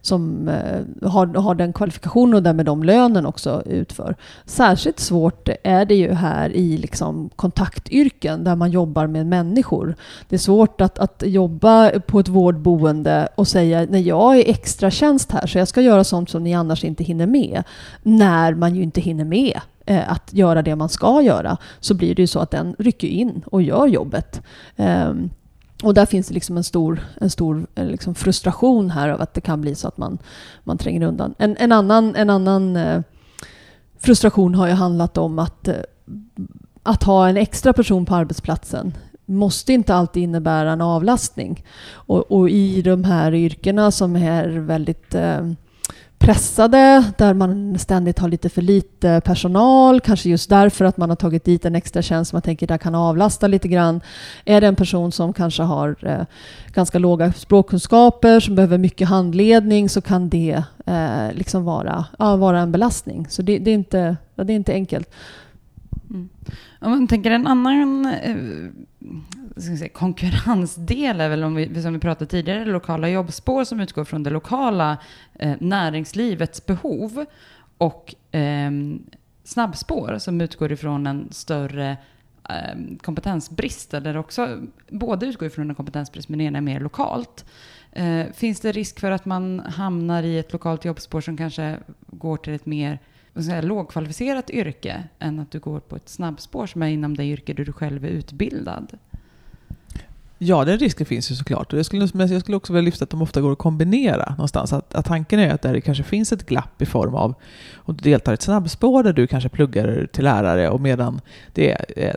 som 0.00 0.48
eh, 0.48 1.10
har, 1.10 1.26
har 1.26 1.54
den 1.54 1.72
kvalifikationen 1.72 2.34
och 2.34 2.42
därmed 2.42 2.66
de 2.66 2.82
lönen 2.82 3.26
också 3.26 3.62
utför. 3.66 4.16
Särskilt 4.44 5.00
svårt 5.00 5.48
är 5.64 5.84
det 5.84 5.94
ju 5.94 6.12
här 6.12 6.50
i 6.50 6.76
liksom 6.76 7.30
kontaktyrken 7.36 8.44
där 8.44 8.56
man 8.56 8.70
jobbar 8.70 9.06
med 9.06 9.26
människor. 9.26 9.94
Det 10.28 10.36
är 10.36 10.38
svårt 10.38 10.80
att, 10.80 10.98
att 10.98 11.22
jobba 11.26 11.90
på 12.00 12.20
ett 12.20 12.28
vårdboende 12.32 13.28
och 13.34 13.48
säga 13.48 13.86
nej 13.90 14.08
jag 14.08 14.38
är 14.38 14.50
extra 14.50 14.90
tjänst 14.90 15.32
här 15.32 15.46
så 15.46 15.58
jag 15.58 15.68
ska 15.68 15.80
göra 15.80 16.04
sånt 16.04 16.30
som 16.30 16.44
ni 16.44 16.54
annars 16.54 16.84
inte 16.84 17.04
hinner 17.04 17.26
med. 17.26 17.62
När 18.02 18.54
man 18.54 18.74
ju 18.74 18.82
inte 18.82 19.00
hinner 19.00 19.24
med 19.24 19.60
eh, 19.86 20.12
att 20.12 20.34
göra 20.34 20.62
det 20.62 20.76
man 20.76 20.88
ska 20.88 21.22
göra 21.22 21.56
så 21.80 21.94
blir 21.94 22.14
det 22.14 22.22
ju 22.22 22.26
så 22.26 22.40
att 22.40 22.50
den 22.50 22.76
rycker 22.78 23.08
in 23.08 23.42
och 23.46 23.62
gör 23.62 23.86
jobbet. 23.86 24.42
Ehm, 24.76 25.30
och 25.82 25.94
där 25.94 26.06
finns 26.06 26.28
det 26.28 26.34
liksom 26.34 26.56
en 26.56 26.64
stor, 26.64 27.00
en 27.20 27.30
stor 27.30 27.66
eh, 27.74 27.86
liksom 27.86 28.14
frustration 28.14 28.90
här 28.90 29.08
av 29.08 29.22
att 29.22 29.34
det 29.34 29.40
kan 29.40 29.60
bli 29.60 29.74
så 29.74 29.88
att 29.88 29.98
man, 29.98 30.18
man 30.64 30.78
tränger 30.78 31.02
undan. 31.02 31.34
En, 31.38 31.56
en 31.56 31.72
annan, 31.72 32.16
en 32.16 32.30
annan 32.30 32.76
eh, 32.76 33.02
frustration 33.98 34.54
har 34.54 34.66
ju 34.66 34.72
handlat 34.72 35.18
om 35.18 35.38
att, 35.38 35.68
eh, 35.68 35.74
att 36.82 37.02
ha 37.02 37.28
en 37.28 37.36
extra 37.36 37.72
person 37.72 38.06
på 38.06 38.14
arbetsplatsen 38.14 38.92
måste 39.26 39.72
inte 39.72 39.94
alltid 39.94 40.22
innebära 40.22 40.72
en 40.72 40.80
avlastning. 40.80 41.64
Och, 41.92 42.32
och 42.32 42.50
i 42.50 42.82
de 42.82 43.04
här 43.04 43.34
yrkena 43.34 43.90
som 43.90 44.16
är 44.16 44.48
väldigt 44.48 45.14
eh, 45.14 45.46
pressade, 46.22 47.04
där 47.18 47.34
man 47.34 47.78
ständigt 47.78 48.18
har 48.18 48.28
lite 48.28 48.48
för 48.48 48.62
lite 48.62 49.20
personal, 49.24 50.00
kanske 50.00 50.28
just 50.28 50.50
därför 50.50 50.84
att 50.84 50.96
man 50.96 51.08
har 51.08 51.16
tagit 51.16 51.44
dit 51.44 51.64
en 51.64 51.74
extra 51.74 52.02
tjänst 52.02 52.30
som 52.30 52.36
man 52.36 52.42
tänker 52.42 52.66
där 52.66 52.78
kan 52.78 52.94
avlasta 52.94 53.46
lite 53.46 53.68
grann. 53.68 54.00
Är 54.44 54.60
det 54.60 54.66
en 54.66 54.76
person 54.76 55.12
som 55.12 55.32
kanske 55.32 55.62
har 55.62 55.96
eh, 56.02 56.24
ganska 56.74 56.98
låga 56.98 57.32
språkkunskaper, 57.32 58.40
som 58.40 58.54
behöver 58.54 58.78
mycket 58.78 59.08
handledning, 59.08 59.88
så 59.88 60.00
kan 60.00 60.28
det 60.28 60.62
eh, 60.86 61.32
liksom 61.32 61.64
vara, 61.64 62.04
ja, 62.18 62.36
vara 62.36 62.60
en 62.60 62.72
belastning. 62.72 63.26
Så 63.30 63.42
det, 63.42 63.58
det 63.58 63.70
är, 63.70 63.74
inte, 63.74 64.16
det 64.34 64.52
är 64.52 64.56
inte 64.56 64.72
enkelt. 64.72 65.10
Mm. 66.12 66.28
Om 66.80 66.90
man 66.90 67.08
tänker 67.08 67.30
en 67.30 67.46
annan 67.46 68.06
eh, 68.06 68.36
säga, 69.78 69.88
konkurrensdel 69.88 71.20
är 71.20 71.28
väl, 71.28 71.44
om 71.44 71.54
vi, 71.54 71.82
som 71.82 71.92
vi 71.92 71.98
pratade 71.98 72.30
tidigare, 72.30 72.64
lokala 72.64 73.08
jobbspår 73.08 73.64
som 73.64 73.80
utgår 73.80 74.04
från 74.04 74.22
det 74.22 74.30
lokala 74.30 74.98
eh, 75.34 75.54
näringslivets 75.60 76.66
behov 76.66 77.24
och 77.78 78.34
eh, 78.34 78.70
snabbspår 79.44 80.18
som 80.18 80.40
utgår 80.40 80.72
ifrån 80.72 81.06
en 81.06 81.28
större 81.30 81.96
eh, 82.48 82.96
kompetensbrist, 83.02 83.94
eller 83.94 84.16
också 84.16 84.58
båda 84.88 85.26
utgår 85.26 85.46
ifrån 85.46 85.70
en 85.70 85.76
kompetensbrist 85.76 86.28
men 86.28 86.40
ena 86.40 86.58
är 86.58 86.62
mer 86.62 86.80
lokalt. 86.80 87.44
Eh, 87.92 88.26
finns 88.34 88.60
det 88.60 88.72
risk 88.72 89.00
för 89.00 89.10
att 89.10 89.24
man 89.24 89.60
hamnar 89.60 90.22
i 90.22 90.38
ett 90.38 90.52
lokalt 90.52 90.84
jobbspår 90.84 91.20
som 91.20 91.36
kanske 91.36 91.78
går 92.06 92.36
till 92.36 92.54
ett 92.54 92.66
mer 92.66 92.98
säga, 93.40 93.62
lågkvalificerat 93.62 94.50
yrke 94.50 95.04
än 95.18 95.38
att 95.38 95.50
du 95.50 95.58
går 95.58 95.80
på 95.80 95.96
ett 95.96 96.08
snabbspår 96.08 96.66
som 96.66 96.82
är 96.82 96.88
inom 96.88 97.16
det 97.16 97.24
yrke 97.24 97.52
där 97.52 97.64
du 97.64 97.72
själv 97.72 98.04
är 98.04 98.08
utbildad? 98.08 98.98
Ja, 100.44 100.64
den 100.64 100.78
risken 100.78 101.06
finns 101.06 101.30
ju 101.30 101.34
såklart. 101.34 101.72
jag 101.72 101.86
skulle, 101.86 102.08
men 102.14 102.28
jag 102.28 102.40
skulle 102.40 102.56
också 102.56 102.72
vilja 102.72 102.84
lyfta 102.84 103.04
att 103.04 103.10
de 103.10 103.22
ofta 103.22 103.40
går 103.40 103.52
att 103.52 103.58
kombinera 103.58 104.30
någonstans. 104.30 104.72
Att, 104.72 104.94
att 104.94 105.04
tanken 105.06 105.38
är 105.38 105.54
att 105.54 105.62
där 105.62 105.72
det 105.72 105.80
kanske 105.80 106.04
finns 106.04 106.32
ett 106.32 106.46
glapp 106.46 106.82
i 106.82 106.86
form 106.86 107.14
av 107.14 107.34
om 107.76 107.96
du 107.96 108.02
deltar 108.02 108.32
i 108.32 108.34
ett 108.34 108.42
snabbspår 108.42 109.02
där 109.02 109.12
du 109.12 109.26
kanske 109.26 109.48
pluggar 109.48 110.08
till 110.12 110.24
lärare 110.24 110.70
och 110.70 110.80
medan 110.80 111.20
det 111.52 111.72
är, 111.72 111.84
eh, 111.96 112.14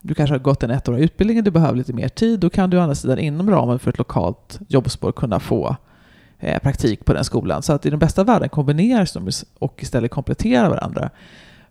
du 0.00 0.14
kanske 0.14 0.34
har 0.34 0.40
gått 0.40 0.62
en 0.62 0.70
ettårig 0.70 1.04
utbildning 1.04 1.38
och 1.38 1.44
du 1.44 1.50
behöver 1.50 1.76
lite 1.76 1.92
mer 1.92 2.08
tid, 2.08 2.40
då 2.40 2.50
kan 2.50 2.70
du 2.70 2.78
å 2.78 2.80
andra 2.80 2.94
sidan 2.94 3.18
inom 3.18 3.50
ramen 3.50 3.78
för 3.78 3.90
ett 3.90 3.98
lokalt 3.98 4.60
jobbspår 4.68 5.12
kunna 5.12 5.40
få 5.40 5.76
Eh, 6.44 6.58
praktik 6.58 7.04
på 7.04 7.12
den 7.12 7.24
skolan. 7.24 7.62
Så 7.62 7.72
att 7.72 7.86
i 7.86 7.90
den 7.90 7.98
bästa 7.98 8.24
världen 8.24 8.48
kombineras 8.48 9.12
de 9.12 9.30
och 9.58 9.82
istället 9.82 10.10
kompletterar 10.10 10.70
varandra. 10.70 11.10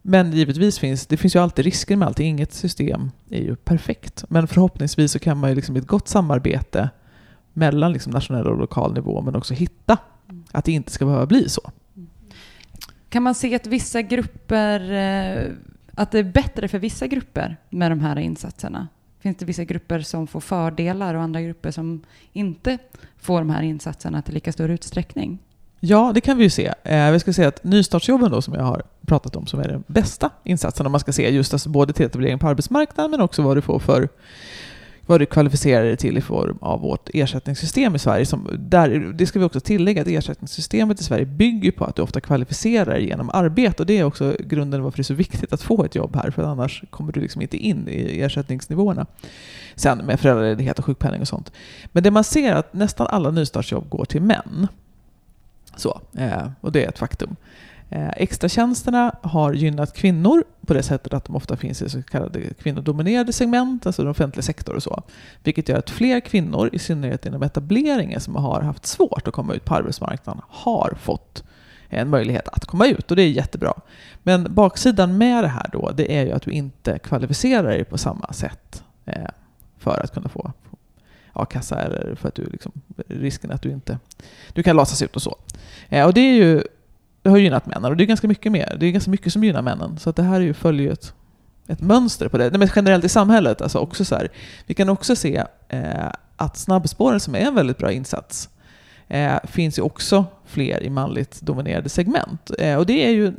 Men 0.01 0.31
givetvis 0.31 0.79
finns 0.79 1.07
det 1.07 1.17
finns 1.17 1.35
ju 1.35 1.39
alltid 1.39 1.65
risker 1.65 1.95
med 1.95 2.07
allting. 2.07 2.27
Inget 2.27 2.53
system 2.53 3.11
är 3.29 3.41
ju 3.41 3.55
perfekt. 3.55 4.23
Men 4.29 4.47
förhoppningsvis 4.47 5.11
så 5.11 5.19
kan 5.19 5.37
man 5.37 5.49
ju 5.49 5.55
liksom 5.55 5.75
i 5.75 5.79
ett 5.79 5.87
gott 5.87 6.07
samarbete 6.07 6.89
mellan 7.53 7.93
liksom 7.93 8.13
nationell 8.13 8.47
och 8.47 8.57
lokal 8.57 8.93
nivå 8.93 9.21
men 9.21 9.35
också 9.35 9.53
hitta 9.53 9.97
att 10.51 10.65
det 10.65 10.71
inte 10.71 10.91
ska 10.91 11.05
behöva 11.05 11.25
bli 11.25 11.49
så. 11.49 11.71
Kan 13.09 13.23
man 13.23 13.35
se 13.35 13.55
att 13.55 13.67
vissa 13.67 14.01
grupper, 14.01 14.91
eh, 14.91 15.51
att 15.95 16.11
det 16.11 16.19
är 16.19 16.23
bättre 16.23 16.67
för 16.67 16.79
vissa 16.79 17.07
grupper 17.07 17.57
med 17.69 17.91
de 17.91 17.99
här 17.99 18.19
insatserna? 18.19 18.87
Finns 19.21 19.37
det 19.37 19.45
vissa 19.45 19.63
grupper 19.63 19.99
som 19.99 20.27
får 20.27 20.39
fördelar 20.39 21.15
och 21.15 21.21
andra 21.21 21.41
grupper 21.41 21.71
som 21.71 22.01
inte 22.33 22.77
får 23.17 23.39
de 23.39 23.49
här 23.49 23.61
insatserna 23.61 24.21
till 24.21 24.33
lika 24.33 24.51
stor 24.51 24.69
utsträckning? 24.69 25.39
Ja, 25.79 26.11
det 26.13 26.21
kan 26.21 26.37
vi 26.37 26.43
ju 26.43 26.49
se. 26.49 26.73
Eh, 26.83 27.11
vi 27.11 27.19
ska 27.19 27.33
säga 27.33 27.47
att 27.47 27.63
nystartsjobben 27.63 28.31
då, 28.31 28.41
som 28.41 28.53
jag 28.53 28.63
har 28.63 28.83
pratat 29.05 29.35
om, 29.35 29.47
som 29.47 29.59
är 29.59 29.67
den 29.67 29.83
bästa 29.87 30.29
insatsen 30.43 30.85
om 30.85 30.91
man 30.91 31.01
ska 31.01 31.11
se 31.11 31.29
just 31.29 31.53
alltså 31.53 31.69
både 31.69 31.93
till 31.93 32.05
etablering 32.05 32.39
på 32.39 32.47
arbetsmarknaden 32.47 33.11
men 33.11 33.21
också 33.21 33.41
vad 33.41 33.57
du 33.57 33.61
får 33.61 33.79
för 33.79 34.09
vad 35.11 35.21
du 35.21 35.25
kvalificerar 35.25 35.83
dig 35.83 35.97
till 35.97 36.17
i 36.17 36.21
form 36.21 36.57
av 36.61 36.79
vårt 36.79 37.09
ersättningssystem 37.13 37.95
i 37.95 37.99
Sverige. 37.99 38.25
Som 38.25 38.47
där, 38.59 38.89
det 39.13 39.25
ska 39.25 39.39
vi 39.39 39.45
också 39.45 39.59
tillägga 39.59 40.01
att 40.01 40.07
ersättningssystemet 40.07 41.01
i 41.01 41.03
Sverige 41.03 41.25
bygger 41.25 41.71
på 41.71 41.85
att 41.85 41.95
du 41.95 42.01
ofta 42.01 42.21
kvalificerar 42.21 42.93
dig 42.93 43.07
genom 43.07 43.29
arbete 43.29 43.83
och 43.83 43.87
det 43.87 43.97
är 43.97 44.03
också 44.03 44.35
grunden 44.39 44.83
varför 44.83 44.97
det 44.97 45.01
är 45.01 45.03
så 45.03 45.13
viktigt 45.13 45.53
att 45.53 45.61
få 45.61 45.83
ett 45.85 45.95
jobb 45.95 46.15
här 46.15 46.31
för 46.31 46.43
annars 46.43 46.83
kommer 46.89 47.11
du 47.11 47.21
liksom 47.21 47.41
inte 47.41 47.57
in 47.57 47.87
i 47.87 48.21
ersättningsnivåerna. 48.21 49.05
Sen 49.75 49.97
med 49.97 50.19
föräldraledighet 50.19 50.79
och 50.79 50.85
sjukpenning 50.85 51.21
och 51.21 51.27
sånt. 51.27 51.51
Men 51.91 52.03
det 52.03 52.11
man 52.11 52.23
ser 52.23 52.51
är 52.51 52.55
att 52.55 52.73
nästan 52.73 53.07
alla 53.07 53.31
nystartsjobb 53.31 53.89
går 53.89 54.05
till 54.05 54.21
män. 54.21 54.67
Så, 55.75 56.01
eh, 56.17 56.47
och 56.61 56.71
det 56.71 56.83
är 56.85 56.89
ett 56.89 56.99
faktum. 56.99 57.35
Eh, 57.93 58.09
extratjänsterna 58.15 59.15
har 59.21 59.53
gynnat 59.53 59.93
kvinnor 59.93 60.43
på 60.65 60.73
det 60.73 60.83
sättet 60.83 61.13
att 61.13 61.25
de 61.25 61.35
ofta 61.35 61.57
finns 61.57 61.81
i 61.81 61.89
så 61.89 62.03
kallade 62.03 62.53
kvinnodominerade 62.53 63.33
segment, 63.33 63.85
alltså 63.85 64.01
den 64.01 64.11
offentliga 64.11 64.43
sektor 64.43 64.75
och 64.75 64.83
så. 64.83 65.03
Vilket 65.43 65.69
gör 65.69 65.77
att 65.77 65.89
fler 65.89 66.19
kvinnor, 66.19 66.69
i 66.73 66.79
synnerhet 66.79 67.25
inom 67.25 67.43
etableringen, 67.43 68.19
som 68.19 68.35
har 68.35 68.61
haft 68.61 68.85
svårt 68.85 69.27
att 69.27 69.33
komma 69.33 69.53
ut 69.53 69.65
på 69.65 69.75
arbetsmarknaden, 69.75 70.41
har 70.49 70.93
fått 70.99 71.43
en 71.89 72.09
möjlighet 72.09 72.47
att 72.47 72.65
komma 72.65 72.87
ut 72.87 73.11
och 73.11 73.17
det 73.17 73.23
är 73.23 73.29
jättebra. 73.29 73.73
Men 74.23 74.53
baksidan 74.53 75.17
med 75.17 75.43
det 75.43 75.47
här 75.47 75.69
då, 75.73 75.91
det 75.95 76.17
är 76.17 76.25
ju 76.25 76.31
att 76.31 76.41
du 76.41 76.51
inte 76.51 76.99
kvalificerar 76.99 77.69
dig 77.69 77.83
på 77.83 77.97
samma 77.97 78.33
sätt 78.33 78.83
eh, 79.05 79.29
för 79.77 80.03
att 80.03 80.13
kunna 80.13 80.29
få 80.29 80.51
a-kassa 81.33 81.79
eller 81.79 82.15
för 82.15 82.27
att 82.27 82.35
du 82.35 82.45
liksom, 82.45 82.71
risken 83.07 83.51
att 83.51 83.61
du 83.61 83.69
inte 83.69 83.99
du 84.53 84.63
kan 84.63 84.75
lasas 84.75 85.01
ut 85.01 85.15
och 85.15 85.21
så. 85.21 85.37
Eh, 85.89 86.05
och 86.05 86.13
det 86.13 86.21
är 86.21 86.33
ju 86.33 86.63
det 87.21 87.29
har 87.29 87.37
gynnat 87.37 87.65
männen 87.65 87.91
och 87.91 87.97
det 87.97 88.03
är 88.03 88.05
ganska 88.05 88.27
mycket 88.27 88.51
mer. 88.51 88.77
Det 88.79 88.85
är 88.85 88.91
ganska 88.91 89.11
mycket 89.11 89.33
som 89.33 89.43
gynnar 89.43 89.61
männen. 89.61 89.97
Så 89.99 90.09
att 90.09 90.15
det 90.15 90.23
här 90.23 90.35
är 90.35 90.39
ju, 90.39 90.53
följer 90.53 90.87
ju 90.87 90.93
ett, 90.93 91.13
ett 91.67 91.81
mönster 91.81 92.27
på 92.27 92.37
det. 92.37 92.49
Nej, 92.49 92.59
men 92.59 92.69
generellt 92.75 93.03
i 93.03 93.09
samhället. 93.09 93.61
Alltså 93.61 93.79
också 93.79 94.05
så 94.05 94.15
här, 94.15 94.29
vi 94.65 94.73
kan 94.73 94.89
också 94.89 95.15
se 95.15 95.43
eh, 95.69 96.11
att 96.35 96.57
snabbspåren, 96.57 97.19
som 97.19 97.35
är 97.35 97.39
en 97.39 97.55
väldigt 97.55 97.77
bra 97.77 97.91
insats, 97.91 98.49
eh, 99.07 99.35
finns 99.43 99.77
ju 99.77 99.81
också 99.81 100.25
fler 100.45 100.83
i 100.83 100.89
manligt 100.89 101.41
dominerade 101.41 101.89
segment. 101.89 102.51
Eh, 102.59 102.75
och 102.75 102.85
det 102.85 103.05
är 103.05 103.11
ju 103.11 103.33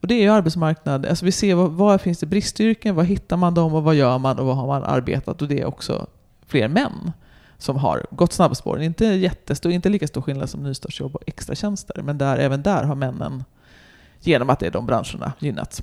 och 0.00 0.08
det 0.08 0.14
är 0.14 0.22
ju 0.22 0.28
arbetsmarknad. 0.28 1.06
Alltså 1.06 1.24
vi 1.24 1.32
ser 1.32 1.54
vad, 1.54 1.70
vad 1.70 2.00
finns 2.00 2.18
det 2.18 2.26
bristyrken, 2.26 2.94
vad 2.94 3.06
hittar 3.06 3.36
man 3.36 3.54
dem 3.54 3.74
och 3.74 3.82
vad 3.82 3.94
gör 3.94 4.18
man 4.18 4.38
och 4.38 4.46
vad 4.46 4.56
har 4.56 4.66
man 4.66 4.84
arbetat? 4.84 5.42
Och 5.42 5.48
det 5.48 5.60
är 5.60 5.64
också 5.64 6.06
fler 6.46 6.68
män 6.68 7.12
som 7.58 7.76
har 7.76 8.06
gått 8.10 8.32
snabbspåren. 8.32 8.82
Inte 8.82 9.04
jättestor, 9.04 9.72
inte 9.72 9.88
lika 9.88 10.06
stor 10.06 10.22
skillnad 10.22 10.50
som 10.50 10.62
nystartsjobb 10.62 11.16
och 11.16 11.22
extratjänster, 11.26 12.02
men 12.02 12.18
där, 12.18 12.38
även 12.38 12.62
där 12.62 12.84
har 12.84 12.94
männen, 12.94 13.44
genom 14.20 14.50
att 14.50 14.60
det 14.60 14.66
är 14.66 14.70
de 14.70 14.86
branscherna, 14.86 15.32
gynnats. 15.38 15.82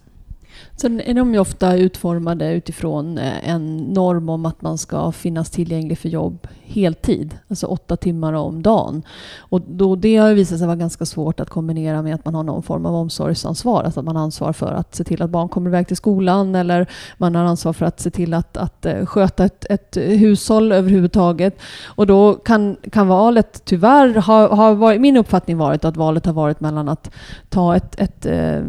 Sen 0.76 1.01
är 1.01 1.14
de 1.14 1.34
ju 1.34 1.39
ofta 1.39 1.76
utformade 1.76 2.53
utifrån 2.53 3.18
eh, 3.18 3.49
en 3.49 3.78
norm 3.78 4.30
om 4.30 4.45
att 4.45 4.61
man 4.61 4.78
ska 4.78 5.11
finnas 5.11 5.49
tillgänglig 5.49 5.97
för 5.97 6.09
jobb 6.09 6.47
heltid, 6.74 7.38
alltså 7.47 7.68
åtta 7.68 7.97
timmar 7.97 8.34
om 8.34 8.61
dagen. 8.61 9.03
Och 9.39 9.61
då 9.61 9.95
det 9.95 10.18
har 10.18 10.34
visat 10.34 10.57
sig 10.57 10.68
vara 10.68 10.76
ganska 10.76 11.05
svårt 11.05 11.39
att 11.39 11.49
kombinera 11.49 12.01
med 12.01 12.16
att 12.16 12.26
man 12.26 12.36
har 12.36 12.43
någon 12.43 12.64
form 12.64 12.86
av 12.86 12.95
omsorgsansvar, 12.95 13.84
alltså 13.84 13.99
att 13.99 14.05
man 14.05 14.16
har 14.16 14.24
ansvar 14.24 14.53
för 14.53 14.72
att 14.74 14.95
se 14.95 15.03
till 15.03 15.22
att 15.22 15.30
barn 15.30 15.49
kommer 15.49 15.70
iväg 15.70 15.88
till 15.88 15.97
skolan 15.97 16.55
eller 16.55 16.88
man 17.18 17.36
har 17.36 17.43
ansvar 17.43 17.74
för 17.74 17.86
att 17.86 17.99
se 17.99 18.09
till 18.09 18.34
att, 18.34 18.57
att 18.57 18.86
eh, 18.86 19.05
sköta 19.05 19.45
ett, 19.45 19.66
ett 19.70 19.97
hushåll 19.97 20.72
överhuvudtaget. 20.72 21.59
Och 21.86 22.07
då 22.07 22.34
kan, 22.34 22.76
kan 22.91 23.07
valet 23.07 23.61
tyvärr 23.66 24.16
ha, 24.16 24.55
ha 24.55 24.74
varit, 24.74 25.01
min 25.01 25.18
uppfattning 25.18 25.57
varit 25.57 25.86
att 25.86 25.97
valet 25.97 26.26
har 26.26 26.34
varit 26.34 26.59
mellan 26.59 26.89
att 26.89 27.11
ta 27.49 27.76
ett, 27.76 27.99
ett, 27.99 28.26
ett, 28.26 28.66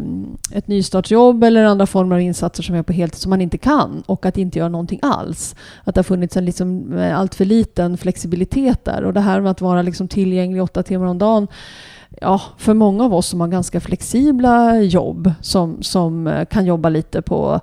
ett 0.51 0.67
nystartsjobb 0.67 1.43
eller 1.43 1.63
andra 1.63 1.84
former 1.85 2.15
av 2.15 2.21
insatser 2.21 2.63
som 2.63 2.75
är 2.75 2.83
på 2.83 2.93
heltid 2.93 3.21
som 3.21 3.29
man 3.29 3.41
inte 3.41 3.57
kan 3.57 4.03
och 4.05 4.25
att 4.25 4.37
inte 4.37 4.59
göra 4.59 4.69
någonting 4.69 4.99
alls. 5.01 5.55
Att 5.83 5.95
det 5.95 5.99
har 5.99 6.03
funnits 6.03 6.37
en 6.37 6.45
liksom 6.45 6.97
eh, 6.97 7.19
allt 7.19 7.35
för 7.35 7.45
liten 7.45 7.97
flexibilitet 7.97 8.85
där 8.85 9.03
och 9.03 9.13
det 9.13 9.21
här 9.21 9.41
med 9.41 9.51
att 9.51 9.61
vara 9.61 9.81
liksom 9.81 10.07
tillgänglig 10.07 10.63
åtta 10.63 10.83
timmar 10.83 11.05
om 11.05 11.17
dagen 11.17 11.47
ja, 12.21 12.41
för 12.57 12.73
många 12.73 13.03
av 13.03 13.13
oss 13.13 13.27
som 13.27 13.41
har 13.41 13.47
ganska 13.47 13.79
flexibla 13.79 14.79
jobb 14.79 15.31
som, 15.41 15.83
som 15.83 16.27
eh, 16.27 16.45
kan 16.45 16.65
jobba 16.65 16.89
lite 16.89 17.21
på 17.21 17.59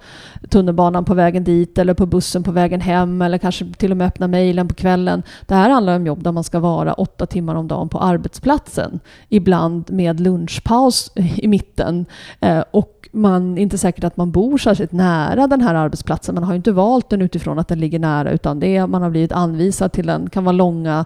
tunnelbanan 0.48 1.04
på 1.04 1.14
vägen 1.14 1.44
dit 1.44 1.78
eller 1.78 1.94
på 1.94 2.06
bussen 2.06 2.42
på 2.42 2.52
vägen 2.52 2.80
hem 2.80 3.22
eller 3.22 3.38
kanske 3.38 3.72
till 3.76 3.90
och 3.90 3.96
med 3.96 4.06
öppna 4.06 4.28
mejlen 4.28 4.68
på 4.68 4.74
kvällen. 4.74 5.22
Det 5.46 5.54
här 5.54 5.70
handlar 5.70 5.96
om 5.96 6.06
jobb 6.06 6.22
där 6.22 6.32
man 6.32 6.44
ska 6.44 6.60
vara 6.60 6.92
åtta 6.92 7.26
timmar 7.26 7.54
om 7.54 7.68
dagen 7.68 7.88
på 7.88 7.98
arbetsplatsen. 7.98 9.00
Ibland 9.28 9.90
med 9.90 10.20
lunchpaus 10.20 11.10
i 11.36 11.48
mitten. 11.48 12.06
Eh, 12.40 12.64
och 12.70 13.02
man 13.12 13.58
inte 13.58 13.78
säkert 13.78 14.04
att 14.04 14.16
man 14.16 14.30
bor 14.30 14.58
särskilt 14.58 14.92
nära 14.92 15.46
den 15.46 15.60
här 15.60 15.74
arbetsplatsen. 15.74 16.34
Man 16.34 16.44
har 16.44 16.52
ju 16.52 16.56
inte 16.56 16.72
valt 16.72 17.10
den 17.10 17.22
utifrån 17.22 17.58
att 17.58 17.68
den 17.68 17.80
ligger 17.80 17.98
nära 17.98 18.30
utan 18.30 18.60
det 18.60 18.76
är, 18.76 18.86
man 18.86 19.02
har 19.02 19.10
blivit 19.10 19.32
anvisad 19.32 19.92
till 19.92 20.06
den. 20.06 20.24
Det 20.24 20.30
kan 20.30 20.44
vara 20.44 20.52
långa 20.52 21.04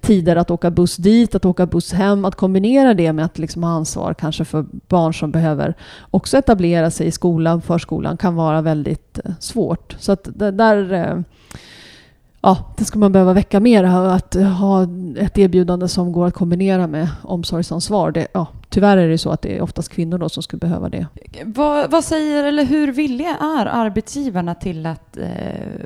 tider 0.00 0.36
att 0.36 0.50
åka 0.50 0.70
buss 0.70 0.96
dit, 0.96 1.34
att 1.34 1.44
åka 1.44 1.66
buss 1.66 1.92
hem. 1.92 2.24
Att 2.24 2.34
kombinera 2.34 2.75
kombinera 2.76 2.94
det 2.94 3.12
med 3.12 3.24
att 3.24 3.38
liksom 3.38 3.62
ha 3.62 3.70
ansvar 3.70 4.14
kanske 4.14 4.44
för 4.44 4.66
barn 4.88 5.14
som 5.14 5.30
behöver 5.30 5.74
också 6.10 6.38
etablera 6.38 6.90
sig 6.90 7.06
i 7.06 7.10
skolan, 7.10 7.62
förskolan 7.62 8.16
kan 8.16 8.34
vara 8.34 8.62
väldigt 8.62 9.18
eh, 9.24 9.32
svårt. 9.40 9.96
Så 9.98 10.12
att 10.12 10.28
där 10.34 10.92
eh, 10.92 11.20
ja, 12.46 12.58
det 12.76 12.84
skulle 12.84 13.00
man 13.00 13.12
behöva 13.12 13.32
väcka 13.32 13.60
mer. 13.60 13.84
Att 13.84 14.34
ha 14.34 14.82
ett 15.16 15.38
erbjudande 15.38 15.88
som 15.88 16.12
går 16.12 16.26
att 16.26 16.34
kombinera 16.34 16.86
med 16.86 17.08
omsorgsansvar. 17.22 18.10
Det, 18.10 18.26
ja, 18.32 18.46
tyvärr 18.68 18.96
är 18.96 19.08
det 19.08 19.18
så 19.18 19.30
att 19.30 19.42
det 19.42 19.56
är 19.56 19.60
oftast 19.60 19.88
kvinnor 19.88 20.18
då 20.18 20.28
som 20.28 20.42
skulle 20.42 20.60
behöva 20.60 20.88
det. 20.88 21.06
Vad, 21.44 21.90
vad 21.90 22.04
säger, 22.04 22.44
eller 22.44 22.64
hur 22.64 22.92
villiga 22.92 23.36
är 23.36 23.66
arbetsgivarna 23.66 24.54
till 24.54 24.86
att 24.86 25.16
eh, 25.16 25.26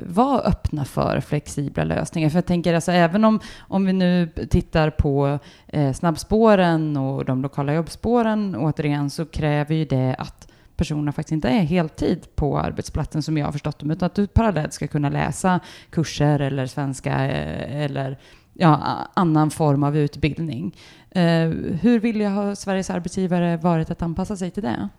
vara 0.07 0.39
öppna 0.39 0.85
för 0.85 1.19
flexibla 1.19 1.83
lösningar? 1.83 2.29
För 2.29 2.37
jag 2.37 2.45
tänker 2.45 2.73
alltså 2.73 2.91
även 2.91 3.25
om, 3.25 3.39
om 3.59 3.85
vi 3.85 3.93
nu 3.93 4.29
tittar 4.49 4.89
på 4.89 5.39
eh, 5.67 5.93
snabbspåren 5.93 6.97
och 6.97 7.25
de 7.25 7.41
lokala 7.41 7.73
jobbspåren 7.73 8.55
återigen 8.55 9.09
så 9.09 9.25
kräver 9.25 9.75
ju 9.75 9.85
det 9.85 10.15
att 10.19 10.50
personerna 10.81 11.11
faktiskt 11.11 11.31
inte 11.31 11.49
är 11.49 11.63
heltid 11.63 12.35
på 12.35 12.59
arbetsplatsen 12.59 13.23
som 13.23 13.37
jag 13.37 13.45
har 13.45 13.51
förstått 13.51 13.79
dem, 13.79 13.91
utan 13.91 14.05
att 14.05 14.15
du 14.15 14.27
parallellt 14.27 14.73
ska 14.73 14.87
kunna 14.87 15.09
läsa 15.09 15.59
kurser 15.89 16.39
eller 16.39 16.65
svenska 16.65 17.25
eh, 17.25 17.81
eller 17.81 18.17
ja, 18.53 18.97
annan 19.13 19.51
form 19.51 19.83
av 19.83 19.97
utbildning. 19.97 20.75
Eh, 21.11 21.49
hur 21.81 21.99
vill 21.99 22.19
jag 22.21 22.31
ha 22.31 22.55
Sveriges 22.55 22.89
arbetsgivare 22.89 23.57
varit 23.57 23.91
att 23.91 24.01
anpassa 24.01 24.35
sig 24.35 24.51
till 24.51 24.63
det? 24.63 24.89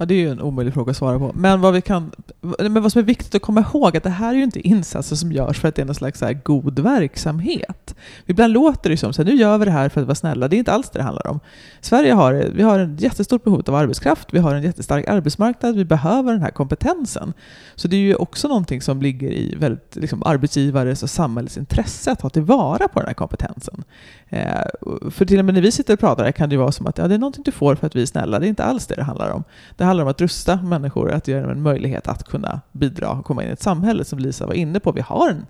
Ja, 0.00 0.06
det 0.06 0.14
är 0.14 0.18
ju 0.18 0.30
en 0.30 0.40
omöjlig 0.40 0.74
fråga 0.74 0.90
att 0.90 0.96
svara 0.96 1.18
på. 1.18 1.32
Men 1.34 1.60
vad, 1.60 1.74
vi 1.74 1.80
kan, 1.80 2.10
men 2.40 2.82
vad 2.82 2.92
som 2.92 2.98
är 2.98 3.02
viktigt 3.02 3.34
att 3.34 3.42
komma 3.42 3.60
ihåg 3.60 3.94
är 3.94 3.96
att 3.96 4.04
det 4.04 4.10
här 4.10 4.30
är 4.30 4.36
ju 4.36 4.42
inte 4.42 4.68
insatser 4.68 5.16
som 5.16 5.32
görs 5.32 5.58
för 5.58 5.68
att 5.68 5.74
det 5.74 5.82
är 5.82 5.86
någon 5.86 5.94
slags 5.94 6.18
så 6.18 6.32
god 6.44 6.78
verksamhet. 6.78 7.94
Ibland 8.26 8.52
låter 8.52 8.90
det 8.90 8.96
som 8.96 9.10
att 9.10 9.18
nu 9.18 9.34
gör 9.34 9.58
vi 9.58 9.64
det 9.64 9.70
här 9.70 9.88
för 9.88 10.00
att 10.00 10.06
vara 10.06 10.14
snälla. 10.14 10.48
Det 10.48 10.56
är 10.56 10.58
inte 10.58 10.72
alls 10.72 10.90
det 10.90 10.98
det 10.98 11.02
handlar 11.02 11.26
om. 11.26 11.40
Sverige 11.80 12.12
har, 12.12 12.32
vi 12.54 12.62
har 12.62 12.78
ett 12.78 13.00
jättestort 13.00 13.44
behov 13.44 13.62
av 13.66 13.74
arbetskraft. 13.74 14.28
Vi 14.32 14.38
har 14.38 14.54
en 14.54 14.62
jättestark 14.62 15.08
arbetsmarknad. 15.08 15.76
Vi 15.76 15.84
behöver 15.84 16.32
den 16.32 16.42
här 16.42 16.50
kompetensen. 16.50 17.32
Så 17.74 17.88
det 17.88 17.96
är 17.96 18.00
ju 18.00 18.14
också 18.14 18.48
någonting 18.48 18.82
som 18.82 19.02
ligger 19.02 19.30
i 19.30 19.54
väldigt, 19.58 19.96
liksom, 19.96 20.22
arbetsgivares 20.22 21.02
och 21.02 21.10
samhällets 21.10 21.58
intresse 21.58 22.12
att 22.12 22.18
ta 22.18 22.30
tillvara 22.30 22.88
på 22.88 23.00
den 23.00 23.06
här 23.06 23.14
kompetensen. 23.14 23.84
Eh, 24.28 24.64
för 25.10 25.24
till 25.24 25.38
och 25.38 25.44
med 25.44 25.54
när 25.54 25.62
vi 25.62 25.72
sitter 25.72 25.94
och 25.94 26.00
pratar 26.00 26.24
här 26.24 26.32
kan 26.32 26.48
det 26.48 26.54
ju 26.54 26.60
vara 26.60 26.72
som 26.72 26.86
att 26.86 26.98
ja, 26.98 27.08
det 27.08 27.14
är 27.14 27.18
någonting 27.18 27.44
du 27.44 27.52
får 27.52 27.74
för 27.74 27.86
att 27.86 27.96
vi 27.96 28.02
är 28.02 28.06
snälla. 28.06 28.38
Det 28.38 28.46
är 28.46 28.48
inte 28.48 28.64
alls 28.64 28.86
det 28.86 28.94
det 28.94 29.02
handlar 29.02 29.30
om. 29.30 29.44
Det 29.76 29.84
handlar 29.90 30.04
om 30.04 30.10
att 30.10 30.20
rusta 30.20 30.56
människor, 30.56 31.12
att 31.12 31.28
ge 31.28 31.40
dem 31.40 31.50
en 31.50 31.62
möjlighet 31.62 32.08
att 32.08 32.24
kunna 32.24 32.60
bidra 32.72 33.10
och 33.10 33.24
komma 33.24 33.42
in 33.42 33.48
i 33.48 33.52
ett 33.52 33.62
samhälle 33.62 34.04
som 34.04 34.18
Lisa 34.18 34.46
var 34.46 34.54
inne 34.54 34.80
på. 34.80 34.92
Vi 34.92 35.00
har, 35.00 35.30
en, 35.30 35.46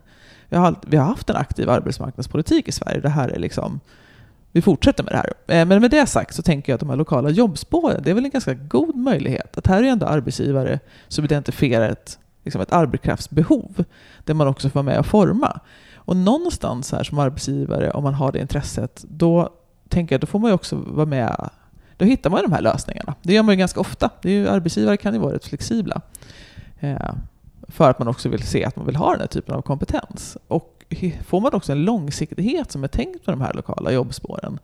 vi 0.48 0.56
har, 0.56 0.74
vi 0.86 0.96
har 0.96 1.04
haft 1.04 1.30
en 1.30 1.36
aktiv 1.36 1.70
arbetsmarknadspolitik 1.70 2.68
i 2.68 2.72
Sverige. 2.72 3.00
Det 3.00 3.08
här 3.08 3.28
är 3.28 3.38
liksom, 3.38 3.80
vi 4.52 4.62
fortsätter 4.62 5.04
med 5.04 5.12
det 5.12 5.16
här. 5.16 5.60
Eh, 5.60 5.66
men 5.66 5.80
med 5.80 5.90
det 5.90 6.06
sagt 6.06 6.34
så 6.34 6.42
tänker 6.42 6.72
jag 6.72 6.74
att 6.74 6.80
de 6.80 6.90
här 6.90 6.96
lokala 6.96 7.30
jobbspåren, 7.30 8.02
det 8.02 8.10
är 8.10 8.14
väl 8.14 8.24
en 8.24 8.30
ganska 8.30 8.54
god 8.54 8.96
möjlighet. 8.96 9.58
Att 9.58 9.66
här 9.66 9.82
är 9.82 9.88
ändå 9.88 10.06
arbetsgivare 10.06 10.80
som 11.08 11.24
identifierar 11.24 11.88
ett, 11.88 12.18
liksom 12.44 12.60
ett 12.60 12.72
arbetskraftsbehov, 12.72 13.84
där 14.24 14.34
man 14.34 14.48
också 14.48 14.68
får 14.70 14.74
vara 14.74 14.92
med 14.92 14.98
och 14.98 15.06
forma. 15.06 15.60
Och 15.94 16.16
någonstans 16.16 16.92
här 16.92 17.04
som 17.04 17.18
arbetsgivare, 17.18 17.90
om 17.90 18.02
man 18.02 18.14
har 18.14 18.32
det 18.32 18.38
intresset, 18.38 19.04
då 19.08 19.48
tänker 19.88 20.14
jag 20.14 20.20
då 20.20 20.26
får 20.26 20.38
man 20.38 20.50
ju 20.50 20.54
också 20.54 20.76
vara 20.76 21.06
med 21.06 21.50
då 22.00 22.06
hittar 22.06 22.30
man 22.30 22.42
de 22.42 22.52
här 22.52 22.62
lösningarna. 22.62 23.14
Det 23.22 23.34
gör 23.34 23.42
man 23.42 23.54
ju 23.54 23.58
ganska 23.58 23.80
ofta. 23.80 24.10
Det 24.22 24.28
är 24.28 24.32
ju, 24.32 24.48
arbetsgivare 24.48 24.96
kan 24.96 25.14
ju 25.14 25.20
vara 25.20 25.34
rätt 25.34 25.44
flexibla. 25.44 26.00
Eh, 26.80 27.12
för 27.68 27.90
att 27.90 27.98
man 27.98 28.08
också 28.08 28.28
vill 28.28 28.42
se 28.42 28.64
att 28.64 28.76
man 28.76 28.86
vill 28.86 28.96
ha 28.96 29.10
den 29.10 29.20
här 29.20 29.26
typen 29.26 29.54
av 29.54 29.62
kompetens. 29.62 30.36
Och 30.48 30.84
får 31.26 31.40
man 31.40 31.54
också 31.54 31.72
en 31.72 31.84
långsiktighet 31.84 32.72
som 32.72 32.84
är 32.84 32.88
tänkt 32.88 33.26
med 33.26 33.36
de 33.36 33.40
här 33.40 33.54
lokala 33.54 33.92
jobbspåren, 33.92 34.58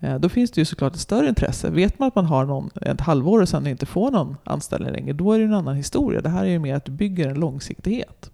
eh, 0.00 0.18
då 0.18 0.28
finns 0.28 0.50
det 0.50 0.60
ju 0.60 0.64
såklart 0.64 0.94
ett 0.94 1.00
större 1.00 1.28
intresse. 1.28 1.70
Vet 1.70 1.98
man 1.98 2.08
att 2.08 2.14
man 2.14 2.26
har 2.26 2.44
någon, 2.44 2.70
ett 2.82 3.00
halvår 3.00 3.40
och 3.40 3.48
sen 3.48 3.66
inte 3.66 3.86
får 3.86 4.10
någon 4.10 4.36
anställning 4.44 4.92
längre, 4.92 5.12
då 5.12 5.32
är 5.32 5.38
det 5.38 5.44
en 5.44 5.54
annan 5.54 5.76
historia. 5.76 6.20
Det 6.20 6.28
här 6.28 6.44
är 6.44 6.50
ju 6.50 6.58
mer 6.58 6.74
att 6.74 6.84
du 6.84 6.92
bygger 6.92 7.28
en 7.28 7.40
långsiktighet. 7.40 8.30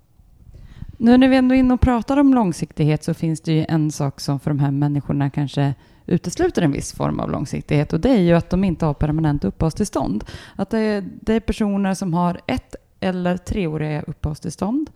Nu 0.99 1.18
när 1.18 1.28
vi 1.28 1.36
ändå 1.36 1.55
är 1.55 1.59
inne 1.59 1.74
och 1.74 1.80
pratar 1.80 2.16
om 2.16 2.34
långsiktighet 2.34 3.05
så 3.05 3.14
finns 3.14 3.40
det 3.40 3.53
ju 3.53 3.64
en 3.68 3.93
sak 3.93 4.20
som 4.20 4.40
för 4.40 4.51
de 4.51 4.59
här 4.59 4.70
människorna 4.70 5.30
kanske 5.30 5.74
utesluter 6.07 6.62
en 6.62 6.72
viss 6.72 6.92
form 6.92 7.20
av 7.20 7.30
långsiktighet 7.30 7.92
och 7.92 8.00
det 8.00 8.11
är 8.11 8.20
ju 8.20 8.32
att 8.32 8.50
de 8.50 8.64
inte 8.64 8.86
har 8.86 8.94
permanent 8.94 9.44
uppehållstillstånd. 9.44 10.24
Att 10.57 10.70
det 10.70 10.78
är, 10.78 11.05
det 11.20 11.34
är 11.34 11.40
personer 11.40 11.94
som 11.94 12.14
har 12.14 12.40
ett 12.46 12.74
eller 13.00 13.36
treåriga 13.36 14.03
uppehållstillstånd. 14.03 14.90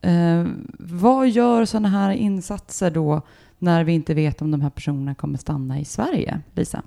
Eh, 0.00 0.46
vad 0.78 1.28
gör 1.28 1.64
sådana 1.64 1.88
här 1.88 2.10
insatser 2.10 2.90
då 2.90 3.22
när 3.58 3.84
vi 3.84 3.92
inte 3.92 4.14
vet 4.14 4.42
om 4.42 4.50
de 4.50 4.60
här 4.60 4.70
personerna 4.70 5.14
kommer 5.14 5.38
stanna 5.38 5.80
i 5.80 5.84
Sverige, 5.84 6.40
Lisa? 6.54 6.82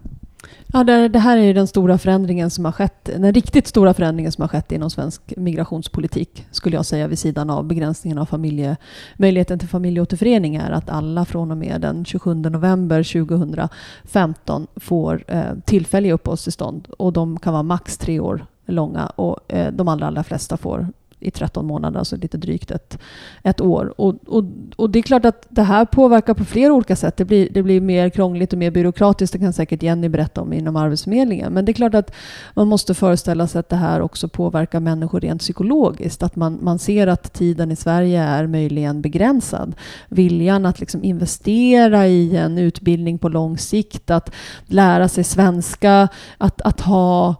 Ja, 0.74 0.84
det, 0.84 1.08
det 1.08 1.20
här 1.20 1.38
är 1.38 1.42
ju 1.42 1.54
den 1.54 1.68
stora 1.68 1.98
förändringen 1.98 2.50
som 2.50 2.66
har 2.66 2.72
skett, 2.72 3.04
den 3.04 3.34
riktigt 3.34 3.68
stora 3.68 3.94
förändringen 3.94 4.32
som 4.32 4.42
har 4.42 4.48
skett 4.48 4.72
inom 4.72 4.90
svensk 4.90 5.22
migrationspolitik, 5.38 6.46
skulle 6.52 6.76
jag 6.76 6.86
säga, 6.86 7.08
vid 7.08 7.20
sidan 7.20 7.50
av 7.50 7.64
begränsningen 7.64 8.18
av 8.18 8.26
familje, 8.26 8.78
möjligheten 9.18 9.60
till 9.60 9.68
familjeåterförening 9.68 10.56
är 10.56 10.72
att 10.72 10.90
alla 10.90 11.26
från 11.26 11.52
och 11.52 11.58
med 11.58 11.82
den 11.82 12.06
27 12.06 12.34
november 12.34 13.26
2015 13.26 14.68
får 14.76 15.24
eh, 15.28 15.44
tillfälliga 15.66 16.14
uppehållstillstånd. 16.14 16.88
Och 16.98 17.14
de 17.14 17.40
kan 17.40 17.54
vara 17.54 17.64
max 17.64 17.98
tre 17.98 18.20
år 18.20 18.46
långa 18.66 19.06
och 19.06 19.54
eh, 19.54 19.74
de 19.74 19.88
allra, 19.88 20.08
allra 20.08 20.24
flesta 20.24 20.58
får 20.58 20.88
i 21.24 21.32
13 21.32 21.66
månader, 21.66 22.00
alltså 22.00 22.18
lite 22.18 22.38
drygt 22.38 22.72
ett, 22.72 23.00
ett 23.44 23.62
år. 23.62 23.94
Och, 23.98 24.16
och, 24.28 24.44
och 24.76 24.90
det 24.90 25.00
är 25.00 25.04
klart 25.04 25.26
att 25.26 25.48
det 25.50 25.64
här 25.64 25.86
påverkar 25.86 26.34
på 26.34 26.46
flera 26.46 26.74
olika 26.74 26.96
sätt. 26.96 27.18
Det 27.18 27.26
blir, 27.26 27.50
det 27.52 27.64
blir 27.64 27.82
mer 27.82 28.10
krångligt 28.10 28.54
och 28.54 28.60
mer 28.60 28.72
byråkratiskt, 28.72 29.34
det 29.34 29.40
kan 29.40 29.54
säkert 29.54 29.84
Jenny 29.84 30.10
berätta 30.10 30.42
om 30.42 30.54
inom 30.54 30.76
Arbetsförmedlingen. 30.76 31.54
Men 31.54 31.66
det 31.66 31.72
är 31.72 31.74
klart 31.74 31.96
att 31.96 32.14
man 32.54 32.68
måste 32.68 32.94
föreställa 32.94 33.48
sig 33.48 33.60
att 33.60 33.70
det 33.70 33.76
här 33.76 34.02
också 34.02 34.28
påverkar 34.28 34.80
människor 34.80 35.20
rent 35.20 35.42
psykologiskt. 35.42 36.24
Att 36.24 36.36
man, 36.36 36.60
man 36.62 36.80
ser 36.80 37.08
att 37.08 37.34
tiden 37.34 37.72
i 37.72 37.76
Sverige 37.76 38.22
är 38.22 38.48
möjligen 38.48 39.02
begränsad. 39.02 39.76
Viljan 40.10 40.66
att 40.66 40.80
liksom 40.80 41.04
investera 41.04 42.08
i 42.08 42.38
en 42.38 42.58
utbildning 42.58 43.18
på 43.18 43.30
lång 43.30 43.58
sikt, 43.58 44.10
att 44.10 44.32
lära 44.66 45.08
sig 45.08 45.24
svenska, 45.24 46.08
att, 46.38 46.62
att 46.62 46.82
ha 46.82 47.36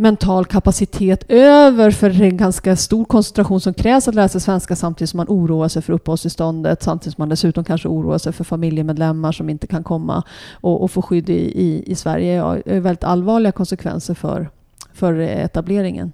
mental 0.00 0.44
kapacitet 0.44 1.24
över 1.28 1.90
för 1.90 2.22
en 2.22 2.36
ganska 2.36 2.76
stor 2.76 3.04
koncentration 3.04 3.60
som 3.60 3.74
krävs 3.74 4.08
att 4.08 4.14
lära 4.14 4.28
sig 4.28 4.40
svenska 4.40 4.76
samtidigt 4.76 5.10
som 5.10 5.16
man 5.16 5.26
oroar 5.28 5.68
sig 5.68 5.82
för 5.82 5.92
uppehållstillståndet, 5.92 6.82
samtidigt 6.82 7.14
som 7.16 7.22
man 7.22 7.28
dessutom 7.28 7.64
kanske 7.64 7.88
oroar 7.88 8.18
sig 8.18 8.32
för 8.32 8.44
familjemedlemmar 8.44 9.32
som 9.32 9.50
inte 9.50 9.66
kan 9.66 9.84
komma 9.84 10.22
och, 10.52 10.82
och 10.82 10.90
få 10.90 11.02
skydd 11.02 11.30
i, 11.30 11.62
i, 11.62 11.82
i 11.86 11.94
Sverige. 11.94 12.34
Ja, 12.34 12.56
är 12.66 12.80
väldigt 12.80 13.04
allvarliga 13.04 13.52
konsekvenser 13.52 14.14
för, 14.14 14.50
för 14.92 15.14
etableringen. 15.18 16.12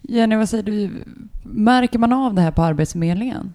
Jenny, 0.00 0.36
vad 0.36 0.48
säger 0.48 0.62
du? 0.62 0.90
Märker 1.42 1.98
man 1.98 2.12
av 2.12 2.34
det 2.34 2.40
här 2.40 2.50
på 2.50 2.62
Arbetsförmedlingen? 2.62 3.52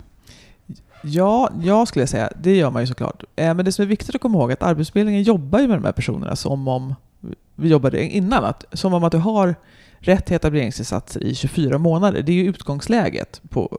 Ja, 1.03 1.49
jag 1.61 1.87
skulle 1.87 2.07
säga, 2.07 2.29
det 2.41 2.55
gör 2.55 2.71
man 2.71 2.81
ju 2.83 2.87
såklart. 2.87 3.23
Eh, 3.35 3.53
men 3.53 3.65
det 3.65 3.71
som 3.71 3.83
är 3.83 3.87
viktigt 3.87 4.15
att 4.15 4.21
komma 4.21 4.37
ihåg 4.37 4.49
är 4.49 4.53
att 4.53 4.63
Arbetsförmedlingen 4.63 5.23
jobbar 5.23 5.59
ju 5.59 5.67
med 5.67 5.77
de 5.77 5.85
här 5.85 5.91
personerna 5.91 6.35
som 6.35 6.67
om 6.67 6.95
vi 7.57 7.69
jobbade 7.69 8.03
innan, 8.03 8.43
att, 8.43 8.65
som 8.73 8.93
om 8.93 9.03
att 9.03 9.11
du 9.11 9.17
har 9.17 9.55
rätt 9.99 10.25
till 10.25 10.35
etableringsinsatser 10.35 11.23
i 11.23 11.35
24 11.35 11.77
månader. 11.77 12.21
Det 12.21 12.31
är 12.31 12.35
ju 12.35 12.49
utgångsläget 12.49 13.41
på, 13.49 13.77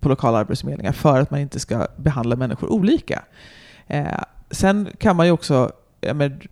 på 0.00 0.08
lokala 0.08 0.38
arbetsförmedlingar 0.38 0.92
för 0.92 1.20
att 1.20 1.30
man 1.30 1.40
inte 1.40 1.60
ska 1.60 1.86
behandla 1.96 2.36
människor 2.36 2.72
olika. 2.72 3.22
Eh, 3.86 4.22
sen 4.50 4.88
kan 4.98 5.16
man 5.16 5.26
ju 5.26 5.32
också, 5.32 5.72
ja, 6.00 6.14
med, 6.14 6.46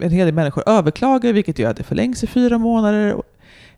en 0.00 0.10
hel 0.10 0.26
del 0.26 0.34
människor 0.34 0.68
överklagar 0.68 1.32
vilket 1.32 1.58
gör 1.58 1.70
att 1.70 1.76
det 1.76 1.82
förlängs 1.82 2.24
i 2.24 2.26
fyra 2.26 2.58
månader. 2.58 3.22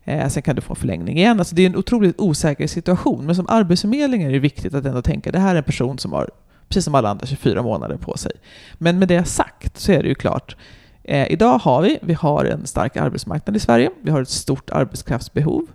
Eh, 0.03 0.27
sen 0.27 0.43
kan 0.43 0.55
du 0.55 0.61
få 0.61 0.75
förlängning 0.75 1.17
igen. 1.17 1.39
Alltså 1.39 1.55
det 1.55 1.61
är 1.61 1.65
en 1.65 1.75
otroligt 1.75 2.19
osäker 2.19 2.67
situation. 2.67 3.25
Men 3.25 3.35
som 3.35 3.45
arbetsförmedling 3.49 4.23
är 4.23 4.31
det 4.31 4.39
viktigt 4.39 4.73
att 4.73 4.85
ändå 4.85 5.01
tänka 5.01 5.31
det 5.31 5.39
här 5.39 5.53
är 5.53 5.57
en 5.57 5.63
person 5.63 5.99
som 5.99 6.13
har, 6.13 6.29
precis 6.67 6.85
som 6.85 6.95
alla 6.95 7.09
andra, 7.09 7.25
24 7.25 7.63
månader 7.63 7.97
på 7.97 8.17
sig. 8.17 8.31
Men 8.73 8.99
med 8.99 9.07
det 9.07 9.23
sagt 9.23 9.79
så 9.79 9.91
är 9.91 10.03
det 10.03 10.09
ju 10.09 10.15
klart, 10.15 10.55
Eh, 11.09 11.31
idag 11.31 11.57
har 11.57 11.81
vi, 11.81 11.99
vi 12.01 12.13
har 12.13 12.45
en 12.45 12.67
stark 12.67 12.97
arbetsmarknad 12.97 13.55
i 13.55 13.59
Sverige, 13.59 13.89
vi 14.01 14.11
har 14.11 14.21
ett 14.21 14.29
stort 14.29 14.69
arbetskraftsbehov. 14.69 15.67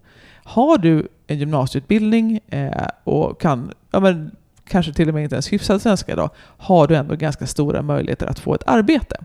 Har 0.45 0.79
du 0.79 1.09
en 1.27 1.39
gymnasieutbildning 1.39 2.41
eh, 2.49 2.89
och 3.05 3.41
kan, 3.41 3.73
ja, 3.91 4.01
men, 4.01 4.31
kanske 4.69 4.93
till 4.93 5.09
och 5.09 5.15
med 5.15 5.23
inte 5.23 5.35
ens 5.35 5.53
hyfsad 5.53 5.83
svenska 5.83 6.13
idag, 6.13 6.31
har 6.39 6.87
du 6.87 6.97
ändå 6.97 7.17
ganska 7.17 7.47
stora 7.47 7.83
möjligheter 7.83 8.27
att 8.27 8.39
få 8.39 8.55
ett 8.55 8.63
arbete. 8.67 9.17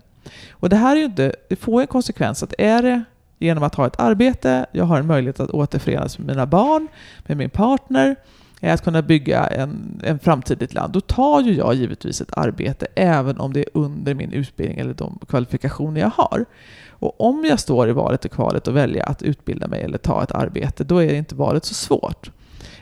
Och 0.50 0.68
det 0.68 0.76
här 0.76 0.96
är 0.96 1.00
ju 1.00 1.04
inte, 1.04 1.34
det 1.48 1.56
får 1.56 1.80
en 1.80 1.86
konsekvens 1.86 2.42
att 2.42 2.54
är 2.58 2.82
det 2.82 3.04
genom 3.38 3.64
att 3.64 3.74
ha 3.74 3.86
ett 3.86 4.00
arbete, 4.00 4.66
jag 4.72 4.84
har 4.84 4.98
en 4.98 5.06
möjlighet 5.06 5.40
att 5.40 5.50
återförenas 5.50 6.18
med 6.18 6.26
mina 6.26 6.46
barn, 6.46 6.88
med 7.26 7.36
min 7.36 7.50
partner, 7.50 8.16
att 8.60 8.84
kunna 8.84 9.02
bygga 9.02 9.46
en, 9.46 10.00
en 10.04 10.18
framtid 10.18 10.74
land, 10.74 10.92
då 10.92 11.00
tar 11.00 11.40
ju 11.40 11.54
jag 11.54 11.74
givetvis 11.74 12.20
ett 12.20 12.36
arbete 12.36 12.86
även 12.94 13.40
om 13.40 13.52
det 13.52 13.60
är 13.60 13.68
under 13.72 14.14
min 14.14 14.32
utbildning 14.32 14.78
eller 14.78 14.94
de 14.94 15.18
kvalifikationer 15.28 16.00
jag 16.00 16.10
har. 16.10 16.44
Och 16.88 17.20
om 17.20 17.44
jag 17.44 17.60
står 17.60 17.88
i 17.88 17.92
valet 17.92 18.24
och 18.24 18.30
kvalet 18.30 18.68
och 18.68 18.76
välja 18.76 19.04
att 19.04 19.22
utbilda 19.22 19.66
mig 19.66 19.82
eller 19.82 19.98
ta 19.98 20.22
ett 20.22 20.32
arbete, 20.32 20.84
då 20.84 21.02
är 21.02 21.14
inte 21.14 21.34
valet 21.34 21.64
så 21.64 21.74
svårt. 21.74 22.30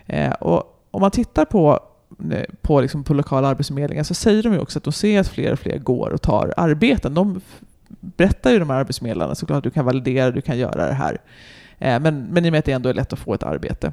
Eh, 0.06 0.32
och 0.32 0.84
om 0.90 1.00
man 1.00 1.10
tittar 1.10 1.44
på, 1.44 1.80
eh, 2.32 2.42
på, 2.62 2.80
liksom 2.80 3.04
på 3.04 3.14
lokala 3.14 3.48
arbetsförmedlingar 3.48 4.02
så 4.02 4.14
säger 4.14 4.42
de 4.42 4.52
ju 4.52 4.58
också 4.58 4.78
att 4.78 4.84
de 4.84 4.92
ser 4.92 5.20
att 5.20 5.28
fler 5.28 5.52
och 5.52 5.58
fler 5.58 5.78
går 5.78 6.10
och 6.10 6.22
tar 6.22 6.54
arbeten. 6.56 7.14
De 7.14 7.40
berättar 7.88 8.50
ju 8.50 8.58
de 8.58 8.70
här 8.70 8.78
arbetsförmedlarna 8.78 9.34
såklart 9.34 9.58
att 9.58 9.64
du 9.64 9.70
kan 9.70 9.84
validera, 9.84 10.30
du 10.30 10.40
kan 10.40 10.58
göra 10.58 10.86
det 10.86 10.94
här. 10.94 11.18
Eh, 11.78 12.00
men, 12.00 12.26
men 12.30 12.44
i 12.44 12.48
och 12.48 12.52
med 12.52 12.58
att 12.58 12.64
det 12.64 12.72
ändå 12.72 12.88
är 12.88 12.94
lätt 12.94 13.12
att 13.12 13.18
få 13.18 13.34
ett 13.34 13.42
arbete. 13.42 13.92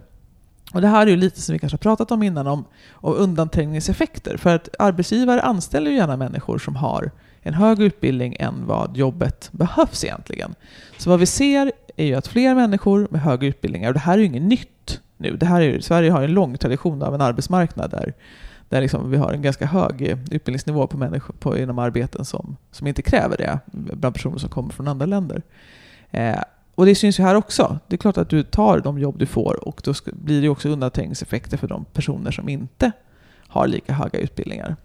Och 0.73 0.81
det 0.81 0.87
här 0.87 1.07
är 1.07 1.11
ju 1.11 1.17
lite 1.17 1.41
som 1.41 1.53
vi 1.53 1.59
kanske 1.59 1.73
har 1.73 1.79
pratat 1.79 2.11
om 2.11 2.23
innan, 2.23 2.47
om, 2.47 2.65
om 2.91 3.13
undanträngningseffekter. 3.13 4.37
För 4.37 4.55
att 4.55 4.69
arbetsgivare 4.79 5.41
anställer 5.41 5.91
ju 5.91 5.97
gärna 5.97 6.17
människor 6.17 6.57
som 6.57 6.75
har 6.75 7.11
en 7.41 7.53
högre 7.53 7.85
utbildning 7.85 8.35
än 8.39 8.65
vad 8.65 8.97
jobbet 8.97 9.49
behövs 9.51 10.03
egentligen. 10.03 10.55
Så 10.97 11.09
vad 11.09 11.19
vi 11.19 11.25
ser 11.25 11.71
är 11.95 12.05
ju 12.05 12.15
att 12.15 12.27
fler 12.27 12.55
människor 12.55 13.07
med 13.11 13.21
högre 13.21 13.47
utbildningar, 13.47 13.87
och 13.87 13.93
det 13.93 13.99
här 13.99 14.13
är 14.13 14.17
ju 14.17 14.25
inget 14.25 14.43
nytt 14.43 15.01
nu, 15.17 15.37
det 15.37 15.45
här 15.45 15.61
är, 15.61 15.79
Sverige 15.79 16.11
har 16.11 16.23
en 16.23 16.33
lång 16.33 16.57
tradition 16.57 17.03
av 17.03 17.15
en 17.15 17.21
arbetsmarknad 17.21 17.91
där, 17.91 18.13
där 18.69 18.81
liksom 18.81 19.11
vi 19.11 19.17
har 19.17 19.33
en 19.33 19.41
ganska 19.41 19.65
hög 19.65 20.01
utbildningsnivå 20.31 20.87
på 20.87 20.97
människor 20.97 21.33
på, 21.33 21.57
inom 21.57 21.79
arbeten 21.79 22.25
som, 22.25 22.57
som 22.71 22.87
inte 22.87 23.01
kräver 23.01 23.37
det, 23.37 23.59
bland 23.71 24.15
personer 24.15 24.37
som 24.37 24.49
kommer 24.49 24.69
från 24.69 24.87
andra 24.87 25.05
länder. 25.05 25.41
Eh, 26.11 26.39
och 26.75 26.85
det 26.85 26.95
syns 26.95 27.19
ju 27.19 27.23
här 27.23 27.35
också. 27.35 27.79
Det 27.87 27.95
är 27.95 27.97
klart 27.97 28.17
att 28.17 28.29
du 28.29 28.43
tar 28.43 28.79
de 28.79 28.99
jobb 28.99 29.19
du 29.19 29.25
får 29.25 29.67
och 29.67 29.81
då 29.83 29.93
blir 30.13 30.41
det 30.41 30.49
också 30.49 30.69
undanträngningseffekter 30.69 31.57
för 31.57 31.67
de 31.67 31.85
personer 31.85 32.31
som 32.31 32.49
inte 32.49 32.91
har 33.47 33.67
lika 33.67 33.93
höga 33.93 34.19
utbildningar. 34.19 34.75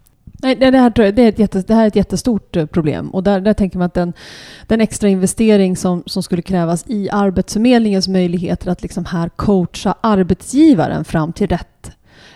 Nej, 0.43 0.55
det, 0.55 0.77
här, 0.77 1.11
det, 1.11 1.23
är 1.23 1.29
ett 1.29 1.39
jätte, 1.39 1.61
det 1.61 1.73
här 1.73 1.83
är 1.83 1.87
ett 1.87 1.95
jättestort 1.95 2.55
eh, 2.55 2.65
problem. 2.65 3.09
Och 3.09 3.23
där, 3.23 3.41
där 3.41 3.53
tänker 3.53 3.77
man 3.77 3.85
att 3.85 3.93
den, 3.93 4.13
den 4.67 4.81
extra 4.81 5.09
investering 5.09 5.77
som, 5.77 6.03
som 6.05 6.23
skulle 6.23 6.41
krävas 6.41 6.83
i 6.87 7.09
Arbetsförmedlingens 7.09 8.07
möjligheter 8.07 8.71
att 8.71 8.81
liksom 8.81 9.05
här 9.05 9.29
coacha 9.29 9.95
arbetsgivaren 10.01 11.05
fram 11.05 11.33
till 11.33 11.47
rätt, 11.47 11.91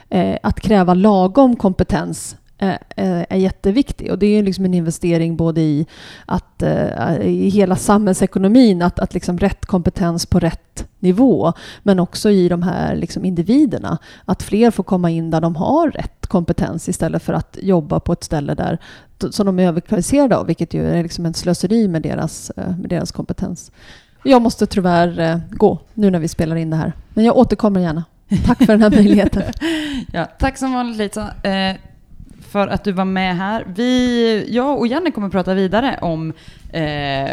eh, 0.09 0.37
att 0.43 0.59
kräva 0.59 0.93
lagom 0.93 1.55
kompetens 1.55 2.37
är 2.57 3.37
jätteviktig. 3.37 4.11
Och 4.11 4.19
det 4.19 4.25
är 4.25 4.43
liksom 4.43 4.65
en 4.65 4.73
investering 4.73 5.35
både 5.35 5.61
i, 5.61 5.85
att, 6.25 6.61
eh, 6.61 7.17
i 7.21 7.49
hela 7.49 7.75
samhällsekonomin, 7.75 8.81
att, 8.81 8.99
att 8.99 9.13
liksom 9.13 9.37
rätt 9.37 9.65
kompetens 9.65 10.25
på 10.25 10.39
rätt 10.39 10.87
nivå, 10.99 11.53
men 11.83 11.99
också 11.99 12.29
i 12.29 12.49
de 12.49 12.63
här 12.63 12.95
liksom 12.95 13.25
individerna. 13.25 13.97
Att 14.25 14.43
fler 14.43 14.71
får 14.71 14.83
komma 14.83 15.09
in 15.09 15.31
där 15.31 15.41
de 15.41 15.55
har 15.55 15.91
rätt 15.91 16.27
kompetens 16.27 16.89
istället 16.89 17.23
för 17.23 17.33
att 17.33 17.57
jobba 17.61 17.99
på 17.99 18.13
ett 18.13 18.23
ställe 18.23 18.53
där, 18.53 18.77
som 19.31 19.45
de 19.45 19.59
är 19.59 19.67
överkvalificerade 19.67 20.37
av, 20.37 20.47
vilket 20.47 20.73
ju 20.73 20.89
är 20.89 21.03
liksom 21.03 21.25
en 21.25 21.33
slöseri 21.33 21.87
med 21.87 22.01
deras, 22.01 22.49
eh, 22.49 22.77
med 22.77 22.89
deras 22.89 23.11
kompetens. 23.11 23.71
Jag 24.23 24.41
måste 24.41 24.65
tyvärr 24.65 25.19
eh, 25.19 25.37
gå 25.49 25.79
nu 25.93 26.09
när 26.09 26.19
vi 26.19 26.27
spelar 26.27 26.55
in 26.55 26.69
det 26.69 26.75
här, 26.75 26.93
men 27.13 27.25
jag 27.25 27.37
återkommer 27.37 27.79
gärna. 27.79 28.03
Tack 28.45 28.57
för 28.57 28.67
den 28.67 28.81
här 28.81 28.89
möjligheten. 28.89 29.43
ja, 30.11 30.25
tack 30.39 30.57
som 30.57 30.73
vanligt 30.73 30.97
Lisa. 30.97 31.33
För 32.55 32.67
att 32.67 32.83
du 32.83 32.91
var 32.91 33.05
med 33.05 33.37
här. 33.37 33.65
Vi, 33.75 34.45
jag 34.49 34.79
och 34.79 34.87
Janne 34.87 35.11
kommer 35.11 35.27
att 35.27 35.31
prata 35.33 35.53
vidare 35.53 35.99
om, 36.01 36.33
eh, 36.69 37.31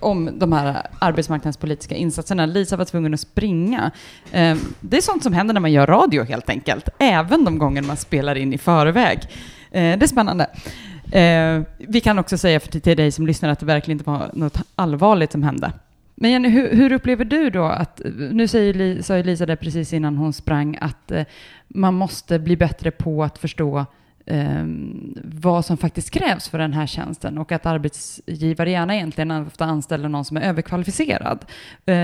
om 0.00 0.38
de 0.38 0.52
här 0.52 0.86
arbetsmarknadspolitiska 0.98 1.94
insatserna. 1.94 2.46
Lisa 2.46 2.76
var 2.76 2.84
tvungen 2.84 3.14
att 3.14 3.20
springa. 3.20 3.90
Eh, 4.32 4.56
det 4.80 4.96
är 4.96 5.00
sånt 5.00 5.22
som 5.22 5.32
händer 5.32 5.54
när 5.54 5.60
man 5.60 5.72
gör 5.72 5.86
radio 5.86 6.22
helt 6.22 6.50
enkelt, 6.50 6.88
även 6.98 7.44
de 7.44 7.58
gånger 7.58 7.82
man 7.82 7.96
spelar 7.96 8.34
in 8.34 8.52
i 8.52 8.58
förväg. 8.58 9.18
Eh, 9.70 9.98
det 9.98 10.02
är 10.02 10.06
spännande. 10.06 10.46
Eh, 11.12 11.62
vi 11.78 12.00
kan 12.00 12.18
också 12.18 12.38
säga 12.38 12.60
för 12.60 12.80
till 12.80 12.96
dig 12.96 13.12
som 13.12 13.26
lyssnar 13.26 13.48
att 13.48 13.60
det 13.60 13.66
verkligen 13.66 13.98
inte 13.98 14.10
var 14.10 14.30
något 14.34 14.58
allvarligt 14.74 15.32
som 15.32 15.42
hände. 15.42 15.72
Men 16.14 16.30
Jenny, 16.30 16.48
hur, 16.48 16.70
hur, 16.76 16.92
upplever 16.92 17.24
du 17.24 17.50
då 17.50 17.64
att, 17.64 18.00
nu 18.30 18.48
säger, 18.48 19.02
sa 19.02 19.16
Lisa 19.16 19.46
det 19.46 19.56
precis 19.56 19.92
innan 19.92 20.16
hon 20.16 20.32
sprang, 20.32 20.78
att 20.80 21.10
eh, 21.10 21.24
man 21.68 21.94
måste 21.94 22.38
bli 22.38 22.56
bättre 22.56 22.90
på 22.90 23.24
att 23.24 23.38
förstå 23.38 23.86
eh, 24.26 24.64
vad 25.24 25.64
som 25.64 25.76
faktiskt 25.76 26.10
krävs 26.10 26.48
för 26.48 26.58
den 26.58 26.72
här 26.72 26.86
tjänsten 26.86 27.38
och 27.38 27.52
att 27.52 27.66
arbetsgivare 27.66 28.70
gärna 28.70 28.94
egentligen 28.96 29.30
ofta 29.30 29.64
anställer 29.64 30.08
någon 30.08 30.24
som 30.24 30.36
är 30.36 30.40
överkvalificerad. 30.40 31.44
Eh, 31.86 31.94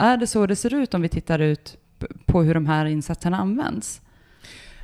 är 0.00 0.16
det 0.16 0.26
så 0.26 0.46
det 0.46 0.56
ser 0.56 0.74
ut 0.74 0.94
om 0.94 1.02
vi 1.02 1.08
tittar 1.08 1.38
ut 1.38 1.76
på 2.26 2.42
hur 2.42 2.54
de 2.54 2.66
här 2.66 2.86
insatserna 2.86 3.36
används? 3.36 4.00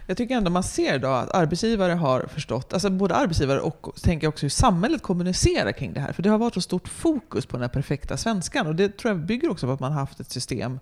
Jag 0.07 0.16
tycker 0.16 0.36
ändå 0.36 0.51
man 0.51 0.62
ser 0.62 0.95
idag 0.95 1.22
att 1.22 1.34
arbetsgivare 1.34 1.93
har 1.93 2.26
förstått, 2.26 2.72
alltså 2.72 2.91
både 2.91 3.14
arbetsgivare 3.14 3.61
och 3.61 3.91
tänker 4.03 4.28
också 4.28 4.45
hur 4.45 4.51
samhället 4.51 5.03
kommunicerar 5.03 5.72
kring 5.72 5.93
det 5.93 6.01
här. 6.01 6.12
För 6.12 6.22
det 6.22 6.30
har 6.30 6.39
varit 6.39 6.55
så 6.55 6.61
stort 6.61 6.89
fokus 6.89 7.47
på 7.47 7.57
den 7.57 7.62
här 7.62 7.68
perfekta 7.68 8.16
svenskan 8.16 8.66
och 8.66 8.74
det 8.74 8.99
tror 8.99 9.14
jag 9.14 9.26
bygger 9.26 9.51
också 9.51 9.66
på 9.66 9.72
att 9.72 9.80
man 9.80 9.93
har 9.93 10.01
haft 10.01 10.20
ett 10.20 10.30
system 10.30 10.80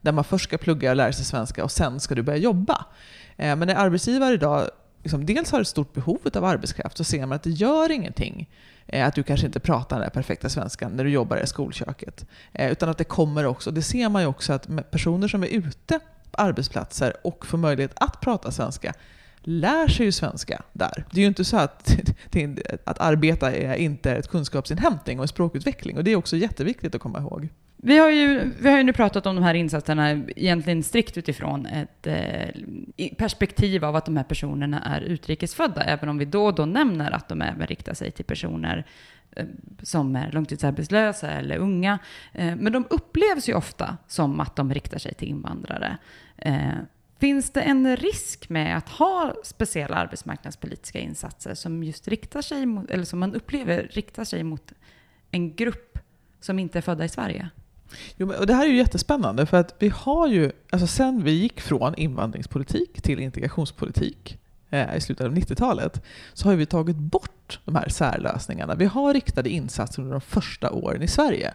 där 0.00 0.12
man 0.12 0.24
först 0.24 0.44
ska 0.44 0.58
plugga 0.58 0.90
och 0.90 0.96
lära 0.96 1.12
sig 1.12 1.24
svenska 1.24 1.64
och 1.64 1.70
sen 1.70 2.00
ska 2.00 2.14
du 2.14 2.22
börja 2.22 2.38
jobba. 2.38 2.86
Eh, 3.36 3.56
men 3.56 3.68
när 3.68 3.74
arbetsgivare 3.74 4.34
idag 4.34 4.70
liksom, 5.04 5.26
dels 5.26 5.50
har 5.52 5.60
ett 5.60 5.68
stort 5.68 5.92
behov 5.92 6.18
av 6.34 6.44
arbetskraft 6.44 6.96
så 6.96 7.04
ser 7.04 7.26
man 7.26 7.32
att 7.36 7.42
det 7.42 7.50
gör 7.50 7.90
ingenting 7.90 8.50
eh, 8.86 9.06
att 9.06 9.14
du 9.14 9.22
kanske 9.22 9.46
inte 9.46 9.60
pratar 9.60 9.96
den 9.96 10.04
där 10.04 10.10
perfekta 10.10 10.48
svenskan 10.48 10.92
när 10.92 11.04
du 11.04 11.10
jobbar 11.10 11.36
i 11.36 11.46
skolköket. 11.46 12.26
Eh, 12.52 12.72
utan 12.72 12.88
att 12.88 12.98
det 12.98 13.04
kommer 13.04 13.46
också, 13.46 13.70
det 13.70 13.82
ser 13.82 14.08
man 14.08 14.22
ju 14.22 14.28
också 14.28 14.52
att 14.52 14.90
personer 14.90 15.28
som 15.28 15.42
är 15.42 15.46
ute 15.46 16.00
på 16.30 16.42
arbetsplatser 16.42 17.16
och 17.24 17.46
får 17.46 17.58
möjlighet 17.58 17.92
att 17.94 18.20
prata 18.20 18.50
svenska 18.50 18.94
lär 19.46 19.88
sig 19.88 20.06
ju 20.06 20.12
svenska 20.12 20.62
där. 20.72 21.04
Det 21.10 21.16
är 21.16 21.22
ju 21.22 21.28
inte 21.28 21.44
så 21.44 21.56
att, 21.56 21.96
att 22.84 23.00
arbeta 23.00 23.52
är 23.52 23.74
inte 23.74 24.12
ett 24.12 24.28
kunskapsinhämtning 24.28 25.18
och 25.18 25.24
en 25.24 25.28
språkutveckling. 25.28 25.96
Och 25.96 26.04
det 26.04 26.12
är 26.12 26.16
också 26.16 26.36
jätteviktigt 26.36 26.94
att 26.94 27.00
komma 27.00 27.18
ihåg. 27.18 27.48
Vi 27.86 27.98
har, 27.98 28.10
ju, 28.10 28.50
vi 28.60 28.70
har 28.70 28.76
ju 28.76 28.82
nu 28.82 28.92
pratat 28.92 29.26
om 29.26 29.34
de 29.34 29.44
här 29.44 29.54
insatserna 29.54 30.10
egentligen 30.10 30.82
strikt 30.82 31.18
utifrån 31.18 31.66
ett 31.66 32.06
eh, 32.06 33.14
perspektiv 33.16 33.84
av 33.84 33.96
att 33.96 34.04
de 34.04 34.16
här 34.16 34.24
personerna 34.24 34.80
är 34.80 35.00
utrikesfödda, 35.00 35.82
även 35.82 36.08
om 36.08 36.18
vi 36.18 36.24
då 36.24 36.46
och 36.46 36.54
då 36.54 36.66
nämner 36.66 37.10
att 37.10 37.28
de 37.28 37.42
även 37.42 37.66
riktar 37.66 37.94
sig 37.94 38.10
till 38.10 38.24
personer 38.24 38.86
eh, 39.36 39.46
som 39.82 40.16
är 40.16 40.32
långtidsarbetslösa 40.32 41.30
eller 41.30 41.56
unga. 41.56 41.98
Eh, 42.32 42.56
men 42.56 42.72
de 42.72 42.86
upplevs 42.90 43.48
ju 43.48 43.54
ofta 43.54 43.96
som 44.06 44.40
att 44.40 44.56
de 44.56 44.74
riktar 44.74 44.98
sig 44.98 45.14
till 45.14 45.28
invandrare. 45.28 45.98
Eh, 46.36 46.74
Finns 47.18 47.50
det 47.50 47.60
en 47.60 47.96
risk 47.96 48.48
med 48.48 48.76
att 48.76 48.88
ha 48.88 49.34
speciella 49.44 49.96
arbetsmarknadspolitiska 49.96 50.98
insatser 50.98 51.54
som 51.54 51.84
just 51.84 52.08
riktar 52.08 52.42
sig 52.42 52.66
mot, 52.66 52.90
eller 52.90 53.04
som 53.04 53.18
man 53.18 53.34
upplever 53.34 53.88
riktar 53.92 54.24
sig 54.24 54.42
mot 54.42 54.72
en 55.30 55.54
grupp 55.54 55.98
som 56.40 56.58
inte 56.58 56.78
är 56.78 56.82
födda 56.82 57.04
i 57.04 57.08
Sverige? 57.08 57.48
Jo, 58.16 58.32
och 58.32 58.46
det 58.46 58.54
här 58.54 58.64
är 58.64 58.68
ju 58.68 58.76
jättespännande 58.76 59.46
för 59.46 59.56
att 59.56 59.74
vi 59.78 59.88
har 59.88 60.28
ju, 60.28 60.52
alltså 60.70 60.86
sen 60.86 61.24
vi 61.24 61.30
gick 61.30 61.60
från 61.60 61.94
invandringspolitik 61.94 63.02
till 63.02 63.20
integrationspolitik 63.20 64.38
eh, 64.70 64.96
i 64.96 65.00
slutet 65.00 65.26
av 65.26 65.34
90-talet 65.34 66.02
så 66.32 66.48
har 66.48 66.56
vi 66.56 66.66
tagit 66.66 66.96
bort 66.96 67.60
de 67.64 67.74
här 67.74 67.88
särlösningarna. 67.88 68.74
Vi 68.74 68.84
har 68.84 69.14
riktade 69.14 69.50
insatser 69.50 70.02
under 70.02 70.12
de 70.12 70.20
första 70.20 70.70
åren 70.70 71.02
i 71.02 71.08
Sverige. 71.08 71.54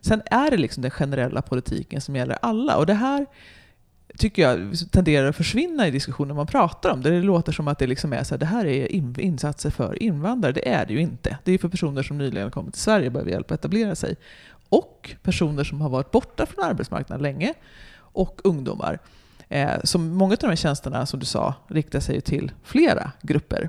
Sen 0.00 0.22
är 0.26 0.50
det 0.50 0.56
liksom 0.56 0.82
den 0.82 0.90
generella 0.90 1.42
politiken 1.42 2.00
som 2.00 2.16
gäller 2.16 2.38
alla 2.42 2.76
och 2.76 2.86
det 2.86 2.94
här 2.94 3.26
tycker 4.18 4.42
jag 4.42 4.74
tenderar 4.90 5.28
att 5.28 5.36
försvinna 5.36 5.88
i 5.88 5.90
diskussionen 5.90 6.36
man 6.36 6.46
pratar 6.46 6.90
om. 6.90 7.02
Där 7.02 7.10
det 7.10 7.22
låter 7.22 7.52
som 7.52 7.68
att 7.68 7.78
det 7.78 7.86
liksom 7.86 8.12
är 8.12 8.24
så 8.24 8.34
här, 8.34 8.38
det 8.38 8.46
här 8.46 8.66
är 8.66 9.20
insatser 9.20 9.70
för 9.70 10.02
invandrare. 10.02 10.52
Det 10.52 10.68
är 10.68 10.86
det 10.86 10.92
ju 10.92 11.00
inte. 11.00 11.38
Det 11.44 11.52
är 11.52 11.58
för 11.58 11.68
personer 11.68 12.02
som 12.02 12.18
nyligen 12.18 12.50
kommit 12.50 12.74
till 12.74 12.82
Sverige 12.82 13.06
och 13.06 13.12
behöver 13.12 13.30
hjälp 13.30 13.50
att 13.50 13.58
etablera 13.58 13.94
sig. 13.94 14.16
Och 14.68 15.14
personer 15.22 15.64
som 15.64 15.80
har 15.80 15.88
varit 15.88 16.10
borta 16.10 16.46
från 16.46 16.64
arbetsmarknaden 16.64 17.22
länge. 17.22 17.54
Och 17.98 18.40
ungdomar. 18.44 18.98
Eh, 19.48 19.70
så 19.84 19.98
många 19.98 20.32
av 20.32 20.38
de 20.38 20.46
här 20.46 20.56
tjänsterna, 20.56 21.06
som 21.06 21.20
du 21.20 21.26
sa, 21.26 21.54
riktar 21.68 22.00
sig 22.00 22.20
till 22.20 22.52
flera 22.64 23.12
grupper. 23.22 23.68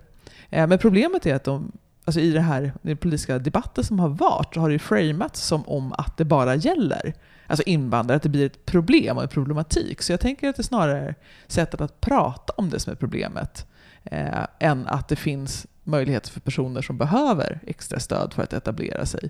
Eh, 0.50 0.68
men 0.68 0.80
problemet 0.80 1.26
är 1.26 1.36
att 1.36 1.44
de, 1.44 1.72
alltså 2.06 2.20
i 2.20 2.32
det 2.32 2.42
här, 2.42 2.74
den 2.82 2.98
politiska 2.98 3.40
debatten 3.40 3.84
som 3.84 4.00
har 4.00 4.10
varit 4.10 4.54
så 4.54 4.60
har 4.60 4.70
det 4.70 4.80
framats 4.80 5.42
som 5.42 5.68
om 5.68 5.94
att 5.94 6.18
det 6.18 6.26
bara 6.26 6.56
gäller 6.56 7.14
alltså 7.48 7.64
invandrare, 7.64 8.16
att 8.16 8.24
det 8.24 8.30
blir 8.30 8.45
ett 8.45 8.66
problem 8.66 9.18
och 9.18 9.24
en 9.24 9.30
problematik. 9.30 10.02
Så 10.02 10.14
jag 10.14 10.20
tänker 10.20 10.50
att 10.50 10.56
det 10.56 10.64
snarare 10.64 11.00
är 11.00 11.16
sättet 11.48 11.82
att 11.82 12.02
prata 12.02 12.54
om 12.58 12.70
det 12.70 12.80
som 12.80 12.91
är 12.91 12.98
problemet, 12.98 13.68
eh, 14.04 14.45
än 14.60 14.88
att 14.88 15.08
det 15.08 15.16
finns 15.16 15.68
möjligheter 15.84 16.32
för 16.32 16.39
personer 16.39 16.82
som 16.82 16.98
behöver 16.98 17.60
extra 17.68 18.00
stöd 18.00 18.34
för 18.34 18.43
att 18.43 18.54
etablera 18.54 19.06
sig. 19.06 19.30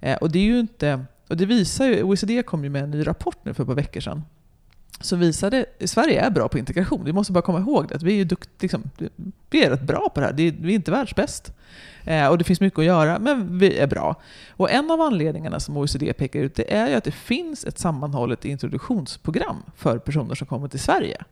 Eh, 0.00 0.16
och 0.16 0.30
det 0.30 0.38
är 0.38 0.44
ju 0.44 0.60
inte, 0.60 1.04
och 1.28 1.36
det 1.36 1.46
visar 1.46 1.86
ju, 1.86 2.02
OECD 2.02 2.42
kom 2.42 2.64
ju 2.64 2.70
med 2.70 2.82
en 2.82 2.90
ny 2.90 3.06
rapport 3.06 3.38
nu 3.42 3.54
för 3.54 3.62
ett 3.62 3.68
par 3.68 3.74
veckor 3.74 4.00
sedan, 4.00 4.22
som 5.00 5.20
visade 5.20 5.66
att 5.82 5.90
Sverige 5.90 6.20
är 6.20 6.30
bra 6.30 6.48
på 6.48 6.58
integration. 6.58 7.04
Vi 7.04 7.12
måste 7.12 7.32
bara 7.32 7.42
komma 7.42 7.60
ihåg 7.60 7.88
det. 7.88 7.94
Att 7.94 8.02
vi, 8.02 8.20
är 8.20 8.24
dukt, 8.24 8.50
liksom, 8.60 8.82
vi 9.50 9.64
är 9.64 9.70
rätt 9.70 9.82
bra 9.82 10.08
på 10.08 10.20
det 10.20 10.26
här. 10.26 10.32
Vi 10.32 10.48
är 10.48 10.74
inte 10.74 10.90
världsbäst. 10.90 11.52
Eh, 12.04 12.26
och 12.26 12.38
det 12.38 12.44
finns 12.44 12.60
mycket 12.60 12.78
att 12.78 12.84
göra, 12.84 13.18
men 13.18 13.58
vi 13.58 13.78
är 13.78 13.86
bra. 13.86 14.14
Och 14.50 14.70
en 14.70 14.90
av 14.90 15.00
anledningarna 15.00 15.60
som 15.60 15.76
OECD 15.76 16.12
pekar 16.12 16.40
ut 16.40 16.54
det 16.54 16.74
är 16.74 16.88
ju 16.88 16.94
att 16.94 17.04
det 17.04 17.10
finns 17.10 17.64
ett 17.64 17.78
sammanhållet 17.78 18.44
introduktionsprogram 18.44 19.62
för 19.76 19.98
personer 19.98 20.34
som 20.34 20.46
kommer 20.46 20.68
till 20.68 20.80
Sverige. 20.80 21.24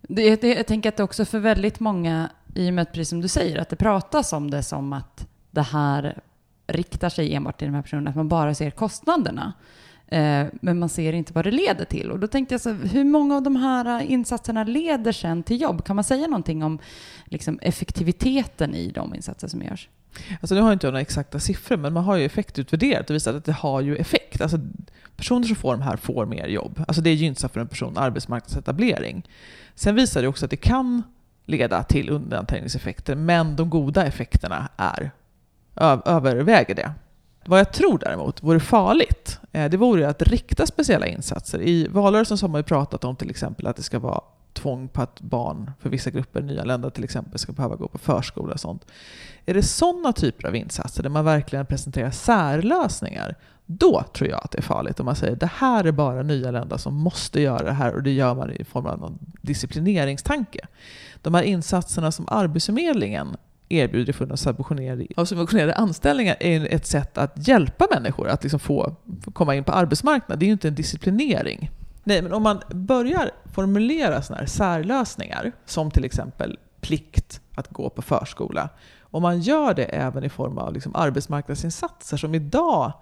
Det, 0.00 0.40
det, 0.40 0.54
jag 0.54 0.66
tänker 0.66 0.88
att 0.88 0.96
det 0.96 1.02
också 1.02 1.24
för 1.24 1.38
väldigt 1.38 1.80
många, 1.80 2.30
i 2.54 2.70
och 2.70 2.74
med 2.74 2.82
att 2.82 2.92
precis 2.92 3.08
som 3.08 3.20
du 3.20 3.28
säger, 3.28 3.58
att 3.58 3.68
det 3.68 3.76
pratas 3.76 4.32
om 4.32 4.50
det 4.50 4.62
som 4.62 4.92
att 4.92 5.26
det 5.50 5.62
här 5.62 6.20
riktar 6.66 7.08
sig 7.08 7.34
enbart 7.34 7.58
till 7.58 7.68
de 7.68 7.74
här 7.74 7.82
personerna, 7.82 8.10
att 8.10 8.16
man 8.16 8.28
bara 8.28 8.54
ser 8.54 8.70
kostnaderna. 8.70 9.52
Eh, 10.08 10.46
men 10.60 10.78
man 10.78 10.88
ser 10.88 11.12
inte 11.12 11.32
vad 11.32 11.44
det 11.44 11.50
leder 11.50 11.84
till. 11.84 12.10
Och 12.10 12.18
då 12.18 12.26
tänkte 12.26 12.54
jag 12.54 12.60
så, 12.60 12.70
hur 12.70 13.04
många 13.04 13.36
av 13.36 13.42
de 13.42 13.56
här 13.56 14.00
eh, 14.00 14.12
insatserna 14.12 14.64
leder 14.64 15.12
sen 15.12 15.42
till 15.42 15.60
jobb? 15.60 15.84
Kan 15.84 15.96
man 15.96 16.04
säga 16.04 16.26
någonting 16.26 16.62
om 16.62 16.78
liksom, 17.24 17.58
effektiviteten 17.62 18.74
i 18.74 18.90
de 18.90 19.14
insatser 19.14 19.48
som 19.48 19.62
görs? 19.62 19.88
Alltså 20.40 20.54
nu 20.54 20.60
har 20.60 20.72
inte 20.72 20.86
jag 20.86 20.92
några 20.92 21.00
exakta 21.00 21.40
siffror, 21.40 21.76
men 21.76 21.92
man 21.92 22.04
har 22.04 22.16
ju 22.16 22.24
effektutvärderat 22.24 23.10
och 23.10 23.16
visat 23.16 23.34
att 23.34 23.44
det 23.44 23.52
har 23.52 23.80
ju 23.80 23.96
effekt. 23.96 24.40
Alltså, 24.40 24.58
personer 25.16 25.46
som 25.46 25.56
får 25.56 25.72
de 25.72 25.82
här 25.82 25.96
får 25.96 26.26
mer 26.26 26.46
jobb. 26.46 26.84
Alltså 26.88 27.02
det 27.02 27.10
är 27.10 27.14
gynnsamt 27.14 27.52
för 27.52 27.60
en 27.60 27.68
person, 27.68 27.98
arbetsmarknadsetablering. 27.98 29.22
Sen 29.74 29.94
visar 29.94 30.22
det 30.22 30.28
också 30.28 30.44
att 30.44 30.50
det 30.50 30.56
kan 30.56 31.02
leda 31.44 31.82
till 31.82 32.10
undanträngningseffekter, 32.10 33.14
men 33.14 33.56
de 33.56 33.70
goda 33.70 34.04
effekterna 34.04 34.68
är, 34.76 35.10
överväger 36.04 36.74
det. 36.74 36.92
Vad 37.48 37.60
jag 37.60 37.72
tror 37.72 37.98
däremot 37.98 38.42
vore 38.42 38.60
farligt, 38.60 39.40
eh, 39.52 39.70
det 39.70 39.76
vore 39.76 40.08
att 40.08 40.22
rikta 40.22 40.66
speciella 40.66 41.06
insatser. 41.06 41.62
I 41.62 41.88
valrörelsen 41.88 42.38
så 42.38 42.46
har 42.46 42.50
man 42.50 42.58
ju 42.58 42.62
pratat 42.62 43.04
om 43.04 43.16
till 43.16 43.30
exempel 43.30 43.66
att 43.66 43.76
det 43.76 43.82
ska 43.82 43.98
vara 43.98 44.20
tvång 44.52 44.88
på 44.88 45.02
att 45.02 45.20
barn 45.20 45.70
för 45.80 45.90
vissa 45.90 46.10
grupper, 46.10 46.42
nyanlända 46.42 46.90
till 46.90 47.04
exempel, 47.04 47.38
ska 47.38 47.52
behöva 47.52 47.76
gå 47.76 47.88
på 47.88 47.98
förskola 47.98 48.52
och 48.52 48.60
sånt. 48.60 48.86
Är 49.46 49.54
det 49.54 49.62
sådana 49.62 50.12
typer 50.12 50.48
av 50.48 50.56
insatser 50.56 51.02
där 51.02 51.10
man 51.10 51.24
verkligen 51.24 51.66
presenterar 51.66 52.10
särlösningar, 52.10 53.34
då 53.66 54.04
tror 54.14 54.30
jag 54.30 54.40
att 54.44 54.50
det 54.50 54.58
är 54.58 54.62
farligt. 54.62 55.00
Om 55.00 55.06
man 55.06 55.16
säger 55.16 55.36
det 55.36 55.50
här 55.54 55.84
är 55.84 55.92
bara 55.92 56.22
nyanlända 56.22 56.78
som 56.78 56.94
måste 56.94 57.40
göra 57.40 57.62
det 57.62 57.72
här 57.72 57.94
och 57.94 58.02
det 58.02 58.12
gör 58.12 58.34
man 58.34 58.52
i 58.52 58.64
form 58.64 58.86
av 58.86 58.98
någon 58.98 59.18
disciplineringstanke. 59.42 60.66
De 61.22 61.34
här 61.34 61.42
insatserna 61.42 62.12
som 62.12 62.28
Arbetsförmedlingen 62.28 63.36
erbjuder 63.68 64.12
för 64.12 64.26
några 64.26 64.36
subventionerade, 64.36 65.06
av 65.16 65.24
subventionerade 65.24 65.74
anställningar 65.74 66.36
är 66.40 66.74
ett 66.74 66.86
sätt 66.86 67.18
att 67.18 67.48
hjälpa 67.48 67.86
människor 67.90 68.28
att 68.28 68.42
liksom 68.42 68.60
få, 68.60 68.96
få 69.22 69.30
komma 69.30 69.54
in 69.54 69.64
på 69.64 69.72
arbetsmarknaden. 69.72 70.38
Det 70.38 70.44
är 70.44 70.46
ju 70.46 70.52
inte 70.52 70.68
en 70.68 70.74
disciplinering. 70.74 71.70
Nej, 72.04 72.22
men 72.22 72.32
om 72.32 72.42
man 72.42 72.60
börjar 72.70 73.30
formulera 73.54 74.22
sådana 74.22 74.40
här 74.40 74.46
särlösningar, 74.46 75.52
som 75.64 75.90
till 75.90 76.04
exempel 76.04 76.58
plikt 76.80 77.40
att 77.54 77.68
gå 77.68 77.90
på 77.90 78.02
förskola, 78.02 78.68
om 79.00 79.22
man 79.22 79.40
gör 79.40 79.74
det 79.74 79.84
även 79.84 80.24
i 80.24 80.28
form 80.28 80.58
av 80.58 80.72
liksom 80.72 80.96
arbetsmarknadsinsatser 80.96 82.16
som 82.16 82.34
idag 82.34 82.92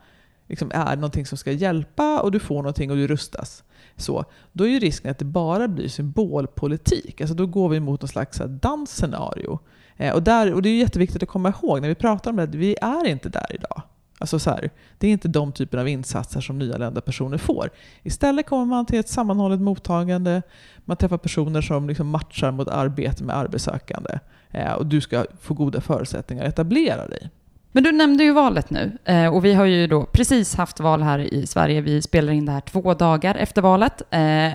liksom 0.49 0.71
är 0.75 0.97
någonting 0.97 1.27
som 1.27 1.39
ska 1.39 1.53
hjälpa 1.53 2.21
och 2.21 2.31
du 2.33 2.39
får 2.39 2.57
någonting 2.57 2.91
och 2.91 2.97
du 2.97 3.07
rustas. 3.07 3.65
Så, 3.97 4.25
då 4.53 4.65
är 4.65 4.69
ju 4.69 4.79
risken 4.79 5.11
att 5.11 5.19
det 5.19 5.25
bara 5.25 5.69
blir 5.69 5.89
symbolpolitik. 5.89 7.21
Alltså 7.21 7.35
då 7.35 7.47
går 7.47 7.69
vi 7.69 7.81
mot 7.81 8.03
något 8.03 8.11
slags 8.11 8.41
dansscenario. 8.47 9.59
Eh, 9.97 10.15
och, 10.15 10.23
där, 10.23 10.55
och 10.55 10.63
det 10.63 10.69
är 10.69 10.77
jätteviktigt 10.77 11.23
att 11.23 11.29
komma 11.29 11.49
ihåg 11.49 11.81
när 11.81 11.89
vi 11.89 11.95
pratar 11.95 12.31
om 12.31 12.37
det, 12.37 12.43
att 12.43 12.55
vi 12.55 12.77
är 12.81 13.07
inte 13.07 13.29
där 13.29 13.47
idag. 13.51 13.83
Alltså 14.19 14.39
så 14.39 14.51
här, 14.51 14.71
det 14.99 15.07
är 15.07 15.13
inte 15.13 15.29
de 15.29 15.53
typer 15.53 15.79
av 15.79 15.89
insatser 15.89 16.41
som 16.41 16.59
nyanlända 16.59 17.01
personer 17.01 17.39
får. 17.39 17.71
Istället 18.03 18.47
kommer 18.47 18.65
man 18.65 18.87
till 18.87 18.99
ett 18.99 19.09
sammanhållet 19.09 19.61
mottagande, 19.61 20.43
man 20.85 20.97
träffar 20.97 21.19
personer 21.19 21.61
som 21.61 21.89
liksom 21.89 22.09
matchar 22.09 22.51
mot 22.51 22.69
arbete 22.69 23.25
med 23.25 23.37
arbetssökande 23.37 24.19
eh, 24.51 24.73
och 24.73 24.87
du 24.87 25.01
ska 25.01 25.27
få 25.41 25.55
goda 25.55 25.81
förutsättningar 25.81 26.45
att 26.45 26.49
etablera 26.49 27.09
dig. 27.09 27.31
Men 27.77 27.85
du 27.85 27.93
nämnde 27.93 28.25
ju 28.25 28.33
valet 28.33 28.71
nu 28.71 28.99
eh, 29.05 29.35
och 29.35 29.45
vi 29.45 29.55
har 29.55 29.65
ju 29.65 29.87
då 29.87 30.05
precis 30.05 30.55
haft 30.55 30.81
val 30.81 31.03
här 31.03 31.35
i 31.35 31.47
Sverige. 31.47 31.81
Vi 31.81 32.03
spelar 32.03 32.33
in 32.33 32.47
det 32.47 32.53
här 32.53 32.61
två 32.61 32.95
dagar 32.95 33.35
efter 33.35 33.63
valet. 33.63 34.03
Eh, 34.11 34.53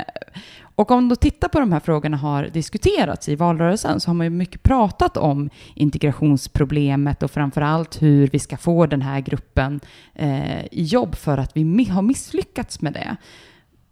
och 0.75 0.91
om 0.91 1.09
du 1.09 1.15
tittar 1.15 1.47
på 1.47 1.59
de 1.59 1.71
här 1.71 1.79
frågorna 1.79 2.17
har 2.17 2.43
diskuterats 2.43 3.29
i 3.29 3.35
valrörelsen 3.35 3.99
så 3.99 4.09
har 4.09 4.13
man 4.13 4.25
ju 4.25 4.29
mycket 4.29 4.63
pratat 4.63 5.17
om 5.17 5.49
integrationsproblemet 5.75 7.23
och 7.23 7.31
framför 7.31 7.61
allt 7.61 8.01
hur 8.01 8.27
vi 8.27 8.39
ska 8.39 8.57
få 8.57 8.85
den 8.85 9.01
här 9.01 9.19
gruppen 9.19 9.79
eh, 10.15 10.65
i 10.65 10.83
jobb 10.83 11.15
för 11.15 11.37
att 11.37 11.57
vi 11.57 11.83
har 11.83 12.01
misslyckats 12.01 12.81
med 12.81 12.93
det. 12.93 13.15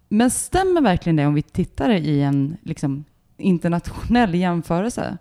Men 0.09 0.29
stämmer 0.31 0.81
verkligen 0.81 1.15
det 1.15 1.25
om 1.25 1.33
vi 1.33 1.41
tittar 1.41 1.89
i 1.89 2.21
en 2.21 2.57
liksom, 2.63 3.03
internationell 3.37 4.35
jämförelse? 4.35 5.17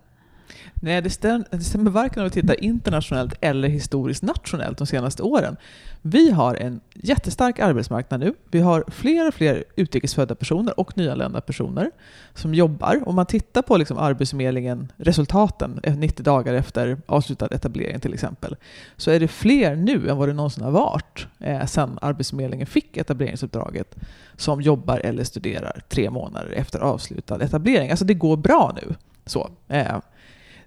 Nej, 0.80 1.02
det 1.02 1.10
stämmer, 1.10 1.46
det 1.50 1.60
stämmer 1.60 1.90
varken 1.90 2.22
om 2.22 2.24
vi 2.24 2.30
tittar 2.30 2.64
internationellt 2.64 3.34
eller 3.40 3.68
historiskt 3.68 4.22
nationellt 4.22 4.78
de 4.78 4.86
senaste 4.86 5.22
åren. 5.22 5.56
Vi 6.02 6.30
har 6.30 6.54
en 6.54 6.80
jättestark 6.94 7.58
arbetsmarknad 7.58 8.20
nu. 8.20 8.34
Vi 8.50 8.60
har 8.60 8.84
fler 8.88 9.28
och 9.28 9.34
fler 9.34 9.64
utrikesfödda 9.76 10.34
personer 10.34 10.80
och 10.80 10.98
nyanlända 10.98 11.40
personer 11.40 11.90
som 12.34 12.54
jobbar. 12.54 13.02
Om 13.06 13.14
man 13.14 13.26
tittar 13.26 13.62
på 13.62 13.76
liksom 13.76 13.98
Arbetsförmedlingen, 13.98 14.92
resultaten 14.96 15.80
eh, 15.82 15.96
90 15.96 16.22
dagar 16.22 16.54
efter 16.54 16.98
avslutad 17.06 17.46
etablering 17.46 18.00
till 18.00 18.14
exempel, 18.14 18.56
så 18.96 19.10
är 19.10 19.20
det 19.20 19.28
fler 19.28 19.76
nu 19.76 20.08
än 20.08 20.16
vad 20.16 20.28
det 20.28 20.32
någonsin 20.32 20.64
har 20.64 20.70
varit 20.70 21.26
eh, 21.38 21.66
sedan 21.66 21.98
Arbetsförmedlingen 22.02 22.66
fick 22.66 22.96
etableringsuppdraget 22.96 23.94
som 24.36 24.60
jobbar 24.60 24.98
eller 24.98 25.24
studerar 25.24 25.82
tre 25.88 26.10
månader 26.10 26.50
efter 26.50 26.80
avslutad 26.80 27.42
etablering. 27.42 27.90
Alltså 27.90 28.04
det 28.04 28.14
går 28.14 28.36
bra 28.36 28.76
nu. 28.82 28.94
Så. 29.26 29.50
Eh, 29.68 29.96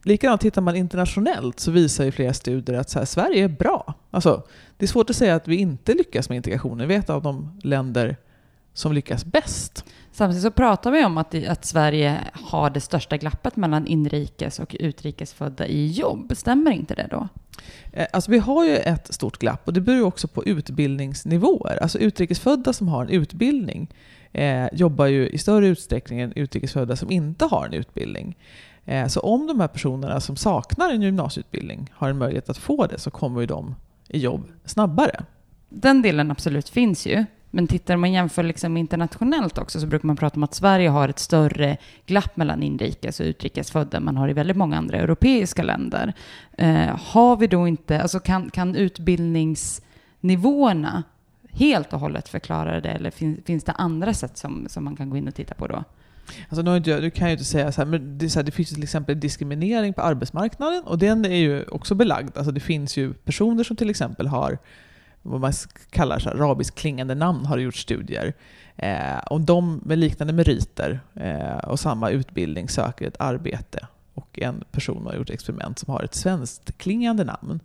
likadant 0.04 0.41
tittar 0.41 0.62
man 0.62 0.76
internationellt 0.76 1.60
så 1.60 1.72
visar 1.72 2.06
ju 2.06 2.12
flera 2.12 2.34
studier 2.34 2.80
att 2.80 2.93
här, 2.93 3.06
Sverige 3.06 3.43
är 3.43 3.47
bra. 3.47 3.93
Alltså, 4.12 4.43
det 4.78 4.86
är 4.86 4.88
svårt 4.88 5.10
att 5.10 5.16
säga 5.16 5.36
att 5.36 5.47
vi 5.47 5.56
inte 5.56 5.93
lyckas 5.93 6.30
med 6.30 6.36
integrationen. 6.36 6.88
Vi 6.88 6.95
är 6.95 7.00
ett 7.00 7.10
av 7.10 7.22
de 7.22 7.60
länder 7.64 8.18
som 8.74 8.93
lyckas 8.93 9.26
bäst. 9.26 9.86
Samtidigt 10.12 10.43
så 10.43 10.52
pratar 10.52 10.91
vi 10.91 11.06
om 11.06 11.18
att, 11.18 11.47
att 11.47 11.66
Sverige 11.66 12.20
har 12.34 12.70
det 12.70 12.82
största 12.82 13.18
glappet 13.18 13.56
mellan 13.56 13.88
inrikes 13.88 14.60
och 14.60 14.76
utrikesfödda 14.80 15.68
i 15.68 15.88
jobb. 15.88 16.32
Stämmer 16.36 16.72
inte 16.72 16.95
det 16.95 17.08
då? 17.12 17.28
Eh, 17.93 18.08
alltså 18.14 18.32
vi 18.32 18.38
har 18.38 18.66
ju 18.66 18.78
ett 18.78 19.14
stort 19.14 19.38
glapp 19.38 19.68
och 19.68 19.74
det 19.74 19.82
beror 19.82 20.08
också 20.08 20.28
på 20.28 20.45
utbildningsnivåer. 20.45 21.78
Alltså 21.82 22.00
utrikesfödda 22.00 22.74
som 22.74 22.88
har 22.88 23.06
en 23.06 23.10
utbildning 23.10 23.88
eh, 24.32 24.68
jobbar 24.74 25.06
ju 25.06 25.30
i 25.30 25.38
större 25.38 25.68
utsträckning 25.68 26.20
än 26.20 26.34
utrikesfödda 26.36 26.95
som 26.95 27.12
inte 27.12 27.45
har 27.45 27.66
en 27.66 27.74
utbildning. 27.74 28.38
Eh, 28.86 29.07
så 29.07 29.19
om 29.19 29.47
de 29.47 29.59
här 29.59 29.67
personerna 29.67 30.19
som 30.19 30.36
saknar 30.36 30.89
en 30.89 31.01
gymnasieutbildning 31.01 31.91
har 31.93 32.09
en 32.09 32.17
möjlighet 32.17 32.49
att 32.49 32.57
få 32.57 32.88
det 32.88 32.99
så 32.99 33.11
kommer 33.11 33.41
ju 33.41 33.47
de 33.47 33.75
i 34.07 34.19
jobb 34.19 34.43
snabbare. 34.65 35.23
Den 35.69 36.01
delen 36.01 36.32
absolut 36.32 36.69
finns 36.69 37.05
ju. 37.05 37.25
Men 37.51 37.67
tittar 37.67 37.97
man 37.97 38.11
jämför 38.11 38.43
liksom 38.43 38.77
internationellt 38.77 39.57
också 39.57 39.80
så 39.80 39.88
brukar 39.88 40.07
man 40.07 40.15
prata 40.15 40.36
om 40.36 40.43
att 40.43 40.53
Sverige 40.53 40.89
har 40.89 41.09
ett 41.09 41.19
större 41.19 41.77
glapp 42.05 42.38
mellan 42.38 42.63
inrikes 42.63 43.19
och 43.19 43.23
utrikesfödda 43.23 43.97
än 43.97 44.05
man 44.05 44.17
har 44.17 44.30
i 44.30 44.34
väldigt 44.34 44.57
många 44.57 44.77
andra 44.77 44.97
europeiska 44.97 45.63
länder. 45.63 46.13
Eh, 46.57 46.97
har 46.97 47.38
vi 47.38 47.47
då 47.47 47.67
inte, 47.67 48.01
alltså 48.01 48.19
kan, 48.19 48.49
kan 48.49 48.75
utbildningsnivåerna 48.75 51.03
helt 51.51 51.93
och 51.93 51.99
hållet 51.99 52.30
förklara 52.30 52.82
det 52.82 52.89
eller 52.89 53.11
fin, 53.11 53.41
finns 53.45 53.63
det 53.63 53.71
andra 53.71 54.13
sätt 54.13 54.38
som, 54.38 54.65
som 54.69 54.84
man 54.84 54.95
kan 54.95 55.09
gå 55.09 55.17
in 55.17 55.27
och 55.27 55.36
titta 55.36 55.55
på 55.55 55.67
då? 55.67 55.84
Alltså, 56.49 56.61
nu, 56.61 56.80
du 56.80 57.11
kan 57.11 57.27
ju 57.27 57.32
inte 57.32 57.45
säga 57.45 57.71
så 57.71 57.82
här, 57.82 57.86
men 57.86 58.17
det, 58.17 58.30
så 58.30 58.39
här, 58.39 58.43
det 58.43 58.51
finns 58.51 58.69
till 58.69 58.84
exempel 58.84 59.19
diskriminering 59.19 59.93
på 59.93 60.01
arbetsmarknaden 60.01 60.84
och 60.84 60.97
den 60.97 61.25
är 61.25 61.36
ju 61.36 61.63
också 61.63 61.95
belagd. 61.95 62.38
Alltså, 62.38 62.51
det 62.51 62.59
finns 62.59 62.97
ju 62.97 63.13
personer 63.13 63.63
som 63.63 63.75
till 63.75 63.89
exempel 63.89 64.27
har 64.27 64.57
vad 65.21 65.41
man 65.41 65.53
kallar 65.89 66.19
så 66.19 66.30
arabiskt 66.30 66.75
klingande 66.75 67.15
namn 67.15 67.45
har 67.45 67.57
gjort 67.57 67.75
studier. 67.75 68.34
Eh, 68.77 69.19
om 69.25 69.45
de 69.45 69.82
med 69.86 69.97
liknande 69.97 70.34
meriter 70.34 70.99
eh, 71.15 71.57
och 71.57 71.80
samma 71.80 72.09
utbildning 72.09 72.69
söker 72.69 73.07
ett 73.07 73.21
arbete 73.21 73.88
och 74.13 74.39
en 74.39 74.63
person 74.71 75.05
har 75.05 75.13
gjort 75.13 75.30
experiment 75.30 75.80
som 75.80 75.93
har 75.93 76.03
ett 76.03 76.15
svenskt 76.15 76.77
klingande 76.77 77.23
namn, 77.23 77.59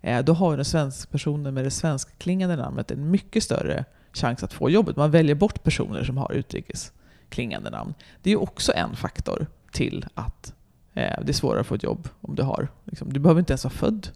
eh, 0.00 0.24
då 0.24 0.32
har 0.32 0.56
den 0.56 0.64
svenska 0.64 1.10
personen 1.10 1.54
med 1.54 1.64
det 1.64 1.70
svensk 1.70 2.18
klingande 2.18 2.56
namnet 2.56 2.90
en 2.90 3.10
mycket 3.10 3.42
större 3.42 3.84
chans 4.12 4.42
att 4.42 4.52
få 4.52 4.70
jobbet. 4.70 4.96
Man 4.96 5.10
väljer 5.10 5.34
bort 5.34 5.62
personer 5.62 6.04
som 6.04 6.16
har 6.16 6.32
utrikes 6.32 6.92
klingande 7.34 7.70
namn. 7.70 7.94
Det 8.22 8.32
är 8.32 8.42
också 8.42 8.72
en 8.72 8.96
faktor 8.96 9.46
till 9.72 10.06
att 10.14 10.54
eh, 10.94 11.20
det 11.22 11.28
är 11.28 11.32
svårare 11.32 11.60
att 11.60 11.66
få 11.66 11.74
ett 11.74 11.82
jobb 11.82 12.08
om 12.20 12.34
du 12.34 12.42
har, 12.42 12.68
liksom, 12.84 13.12
du 13.12 13.20
behöver 13.20 13.38
inte 13.38 13.52
ens 13.52 13.64
vara 13.64 13.74
född 13.74 14.08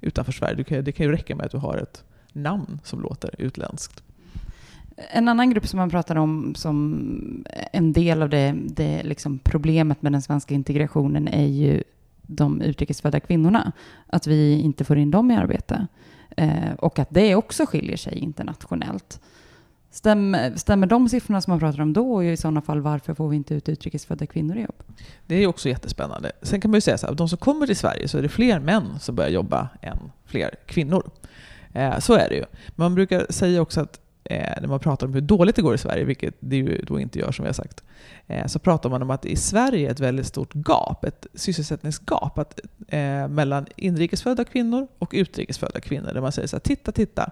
utanför 0.00 0.32
Sverige. 0.32 0.54
Du 0.54 0.64
kan, 0.64 0.84
det 0.84 0.92
kan 0.92 1.06
ju 1.06 1.12
räcka 1.12 1.36
med 1.36 1.46
att 1.46 1.52
du 1.52 1.58
har 1.58 1.76
ett 1.76 2.04
namn 2.32 2.80
som 2.84 3.00
låter 3.00 3.34
utländskt. 3.38 4.02
En 4.96 5.28
annan 5.28 5.50
grupp 5.50 5.66
som 5.66 5.76
man 5.76 5.90
pratar 5.90 6.16
om 6.16 6.54
som 6.54 7.44
en 7.72 7.92
del 7.92 8.22
av 8.22 8.28
det, 8.28 8.54
det 8.66 9.02
liksom 9.02 9.38
problemet 9.38 10.02
med 10.02 10.12
den 10.12 10.22
svenska 10.22 10.54
integrationen 10.54 11.28
är 11.28 11.46
ju 11.46 11.82
de 12.22 12.60
utrikesfödda 12.60 13.20
kvinnorna. 13.20 13.72
Att 14.06 14.26
vi 14.26 14.60
inte 14.60 14.84
får 14.84 14.98
in 14.98 15.10
dem 15.10 15.30
i 15.30 15.36
arbete. 15.36 15.86
Eh, 16.36 16.72
och 16.78 16.98
att 16.98 17.08
det 17.10 17.34
också 17.34 17.66
skiljer 17.66 17.96
sig 17.96 18.18
internationellt. 18.18 19.20
Stämmer, 19.94 20.56
stämmer 20.56 20.86
de 20.86 21.08
siffrorna 21.08 21.40
som 21.40 21.50
man 21.50 21.60
pratar 21.60 21.80
om 21.80 21.92
då? 21.92 22.14
Och 22.14 22.24
i 22.24 22.36
sådana 22.36 22.62
fall, 22.62 22.80
varför 22.80 23.14
får 23.14 23.28
vi 23.28 23.36
inte 23.36 23.54
ut 23.54 23.68
utrikesfödda 23.68 24.26
kvinnor 24.26 24.56
i 24.56 24.60
jobb? 24.60 24.82
Det 25.26 25.34
är 25.34 25.46
också 25.46 25.68
jättespännande. 25.68 26.32
Sen 26.42 26.60
kan 26.60 26.70
man 26.70 26.76
ju 26.76 26.80
säga 26.80 26.98
så 26.98 27.06
här, 27.06 27.14
de 27.14 27.28
som 27.28 27.38
kommer 27.38 27.66
till 27.66 27.76
Sverige 27.76 28.08
så 28.08 28.18
är 28.18 28.22
det 28.22 28.28
fler 28.28 28.60
män 28.60 28.98
som 29.00 29.14
börjar 29.14 29.30
jobba 29.30 29.68
än 29.82 29.98
fler 30.24 30.54
kvinnor. 30.66 31.10
Eh, 31.72 31.98
så 31.98 32.14
är 32.14 32.28
det 32.28 32.34
ju. 32.34 32.44
Men 32.66 32.74
man 32.84 32.94
brukar 32.94 33.26
säga 33.30 33.62
också 33.62 33.80
att 33.80 34.00
eh, 34.24 34.60
när 34.60 34.68
man 34.68 34.80
pratar 34.80 35.06
om 35.06 35.14
hur 35.14 35.20
dåligt 35.20 35.56
det 35.56 35.62
går 35.62 35.74
i 35.74 35.78
Sverige, 35.78 36.04
vilket 36.04 36.34
det 36.40 36.56
ju 36.56 36.84
då 36.86 37.00
inte 37.00 37.18
gör 37.18 37.32
som 37.32 37.42
vi 37.42 37.48
har 37.48 37.54
sagt, 37.54 37.82
eh, 38.26 38.46
så 38.46 38.58
pratar 38.58 38.90
man 38.90 39.02
om 39.02 39.10
att 39.10 39.24
i 39.24 39.36
Sverige 39.36 39.88
är 39.88 39.92
ett 39.92 40.00
väldigt 40.00 40.26
stort 40.26 40.54
gap, 40.54 41.04
ett 41.04 41.26
sysselsättningsgap 41.34 42.38
att, 42.38 42.60
eh, 42.88 43.28
mellan 43.28 43.66
inrikesfödda 43.76 44.44
kvinnor 44.44 44.86
och 44.98 45.10
utrikesfödda 45.14 45.80
kvinnor. 45.80 46.10
Där 46.12 46.20
man 46.20 46.32
säger 46.32 46.48
så 46.48 46.56
här, 46.56 46.60
titta, 46.60 46.92
titta. 46.92 47.30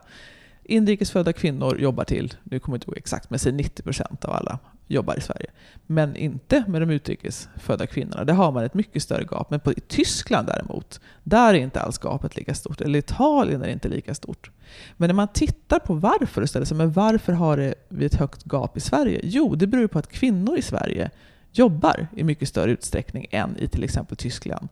Inrikesfödda 0.65 1.33
kvinnor 1.33 1.79
jobbar 1.79 2.05
till, 2.05 2.35
nu 2.45 2.59
kommer 2.59 2.75
jag 2.75 2.79
inte 2.79 2.91
ihåg 2.91 2.99
exakt, 2.99 3.31
men 3.31 3.39
säg 3.39 3.53
90% 3.53 4.27
av 4.27 4.33
alla 4.33 4.59
jobbar 4.93 5.19
i 5.19 5.21
Sverige. 5.21 5.47
Men 5.87 6.17
inte 6.17 6.65
med 6.69 6.83
de 6.83 6.91
utrikesfödda 6.91 7.87
kvinnorna. 7.87 8.25
Där 8.25 8.35
har 8.35 8.53
man 8.53 8.65
ett 8.65 8.75
mycket 8.75 9.03
större 9.03 9.25
gap. 9.31 9.51
Men 9.51 9.61
på, 9.61 9.73
i 9.73 9.81
Tyskland 9.89 10.47
däremot, 10.47 11.01
där 11.23 11.55
är 11.55 11.59
inte 11.59 11.81
alls 11.81 11.99
gapet 11.99 12.37
lika 12.37 12.55
stort. 12.55 12.81
Eller 12.81 12.99
i 12.99 12.99
Italien 12.99 13.63
är 13.63 13.67
det 13.67 13.73
inte 13.73 13.89
lika 13.89 14.15
stort. 14.15 14.51
Men 14.97 15.09
när 15.09 15.15
man 15.15 15.29
tittar 15.29 15.79
på 15.79 15.95
varför 15.95 16.43
istället, 16.43 16.69
så 16.69 16.75
men 16.75 16.93
varför 16.93 17.33
har 17.33 17.57
det 17.57 17.75
vi 17.89 18.05
ett 18.05 18.15
högt 18.15 18.45
gap 18.45 18.77
i 18.77 18.81
Sverige? 18.81 19.21
Jo, 19.23 19.55
det 19.55 19.67
beror 19.67 19.87
på 19.87 19.99
att 19.99 20.13
kvinnor 20.13 20.59
i 20.59 20.63
Sverige 20.63 21.11
jobbar 21.53 22.07
i 22.17 22.25
mycket 22.25 22.49
större 22.49 22.71
utsträckning 22.71 23.27
än 23.31 23.57
i 23.59 23.69
till 23.69 23.85
exempel 23.85 24.17
Tyskland 24.17 24.69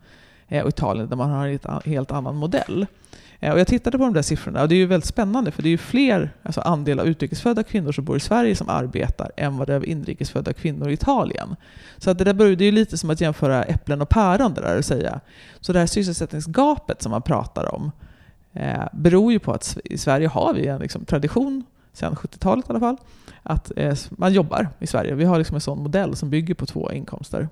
eh, 0.48 0.62
och 0.62 0.68
Italien 0.68 1.08
där 1.08 1.16
man 1.16 1.30
har 1.30 1.46
en 1.46 1.80
helt 1.84 2.10
annan 2.10 2.36
modell. 2.36 2.86
Eh, 3.40 3.52
och 3.52 3.60
jag 3.60 3.66
tittade 3.66 3.98
på 3.98 4.04
de 4.04 4.14
där 4.14 4.22
siffrorna 4.22 4.62
och 4.62 4.68
det 4.68 4.74
är 4.74 4.76
ju 4.76 4.86
väldigt 4.86 5.08
spännande 5.08 5.50
för 5.50 5.62
det 5.62 5.68
är 5.68 5.70
ju 5.70 5.78
fler 5.78 6.30
alltså 6.42 6.60
andel 6.60 7.00
av 7.00 7.06
utrikesfödda 7.06 7.62
kvinnor 7.62 7.92
som 7.92 8.04
bor 8.04 8.16
i 8.16 8.20
Sverige 8.20 8.56
som 8.56 8.68
arbetar 8.68 9.32
än 9.36 9.56
vad 9.56 9.66
det 9.66 9.72
är 9.72 9.76
av 9.76 9.86
inrikesfödda 9.86 10.52
kvinnor 10.52 10.90
i 10.90 10.92
Italien. 10.92 11.56
Så 11.98 12.10
att 12.10 12.18
det, 12.18 12.24
där 12.24 12.34
började 12.34 12.64
är 12.64 12.66
ju 12.66 12.72
lite 12.72 12.98
som 12.98 13.10
att 13.10 13.20
jämföra 13.20 13.62
äpplen 13.62 14.02
och 14.02 14.08
päron 14.08 14.54
det 14.54 14.60
där 14.60 14.78
att 14.78 14.86
säga. 14.86 15.20
Så 15.60 15.72
det 15.72 15.78
här 15.78 15.86
sysselsättningsgapet 15.86 17.02
som 17.02 17.10
man 17.10 17.22
pratar 17.22 17.74
om 17.74 17.90
eh, 18.52 18.84
beror 18.92 19.32
ju 19.32 19.38
på 19.38 19.52
att 19.52 19.78
i 19.84 19.98
Sverige 19.98 20.28
har 20.28 20.54
vi 20.54 20.66
en 20.66 20.80
liksom, 20.80 21.04
tradition, 21.04 21.64
sedan 21.92 22.14
70-talet 22.14 22.64
i 22.68 22.70
alla 22.70 22.80
fall, 22.80 22.96
att 23.42 23.72
eh, 23.76 23.94
man 24.10 24.32
jobbar 24.32 24.68
i 24.78 24.86
Sverige. 24.86 25.14
Vi 25.14 25.24
har 25.24 25.38
liksom 25.38 25.54
en 25.54 25.60
sån 25.60 25.82
modell 25.82 26.16
som 26.16 26.30
bygger 26.30 26.54
på 26.54 26.66
två 26.66 26.92
inkomster. 26.92 27.48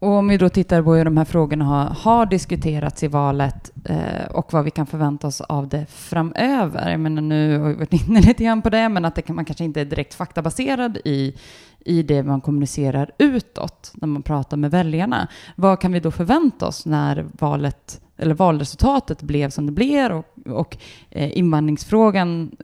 Och 0.00 0.10
om 0.10 0.28
vi 0.28 0.36
då 0.36 0.48
tittar 0.48 0.82
på 0.82 0.94
hur 0.94 1.04
de 1.04 1.16
här 1.16 1.24
frågorna 1.24 1.64
har, 1.64 1.84
har 1.84 2.26
diskuterats 2.26 3.02
i 3.02 3.08
valet 3.08 3.70
eh, 3.84 4.26
och 4.30 4.52
vad 4.52 4.64
vi 4.64 4.70
kan 4.70 4.86
förvänta 4.86 5.26
oss 5.26 5.40
av 5.40 5.68
det 5.68 5.86
framöver. 5.88 6.90
Jag 6.90 7.00
menar, 7.00 7.22
nu 7.22 7.58
har 7.58 7.68
vi 7.68 7.74
varit 7.74 7.92
inne 7.92 8.20
lite 8.20 8.44
grann 8.44 8.62
på 8.62 8.70
det, 8.70 8.88
men 8.88 9.04
att 9.04 9.14
det 9.14 9.22
kan, 9.22 9.36
man 9.36 9.44
kanske 9.44 9.64
inte 9.64 9.80
är 9.80 9.84
direkt 9.84 10.14
faktabaserad 10.14 10.98
i, 11.04 11.34
i 11.78 12.02
det 12.02 12.22
man 12.22 12.40
kommunicerar 12.40 13.10
utåt 13.18 13.92
när 13.94 14.08
man 14.08 14.22
pratar 14.22 14.56
med 14.56 14.70
väljarna. 14.70 15.28
Vad 15.56 15.80
kan 15.80 15.92
vi 15.92 16.00
då 16.00 16.10
förvänta 16.10 16.66
oss 16.66 16.86
när 16.86 17.26
valet, 17.32 18.00
eller 18.16 18.34
valresultatet 18.34 19.22
blev 19.22 19.50
som 19.50 19.66
det 19.66 19.72
blev 19.72 20.12
och, 20.12 20.26
och 20.46 20.76
eh, 21.10 21.38
invandringsfrågan 21.38 22.56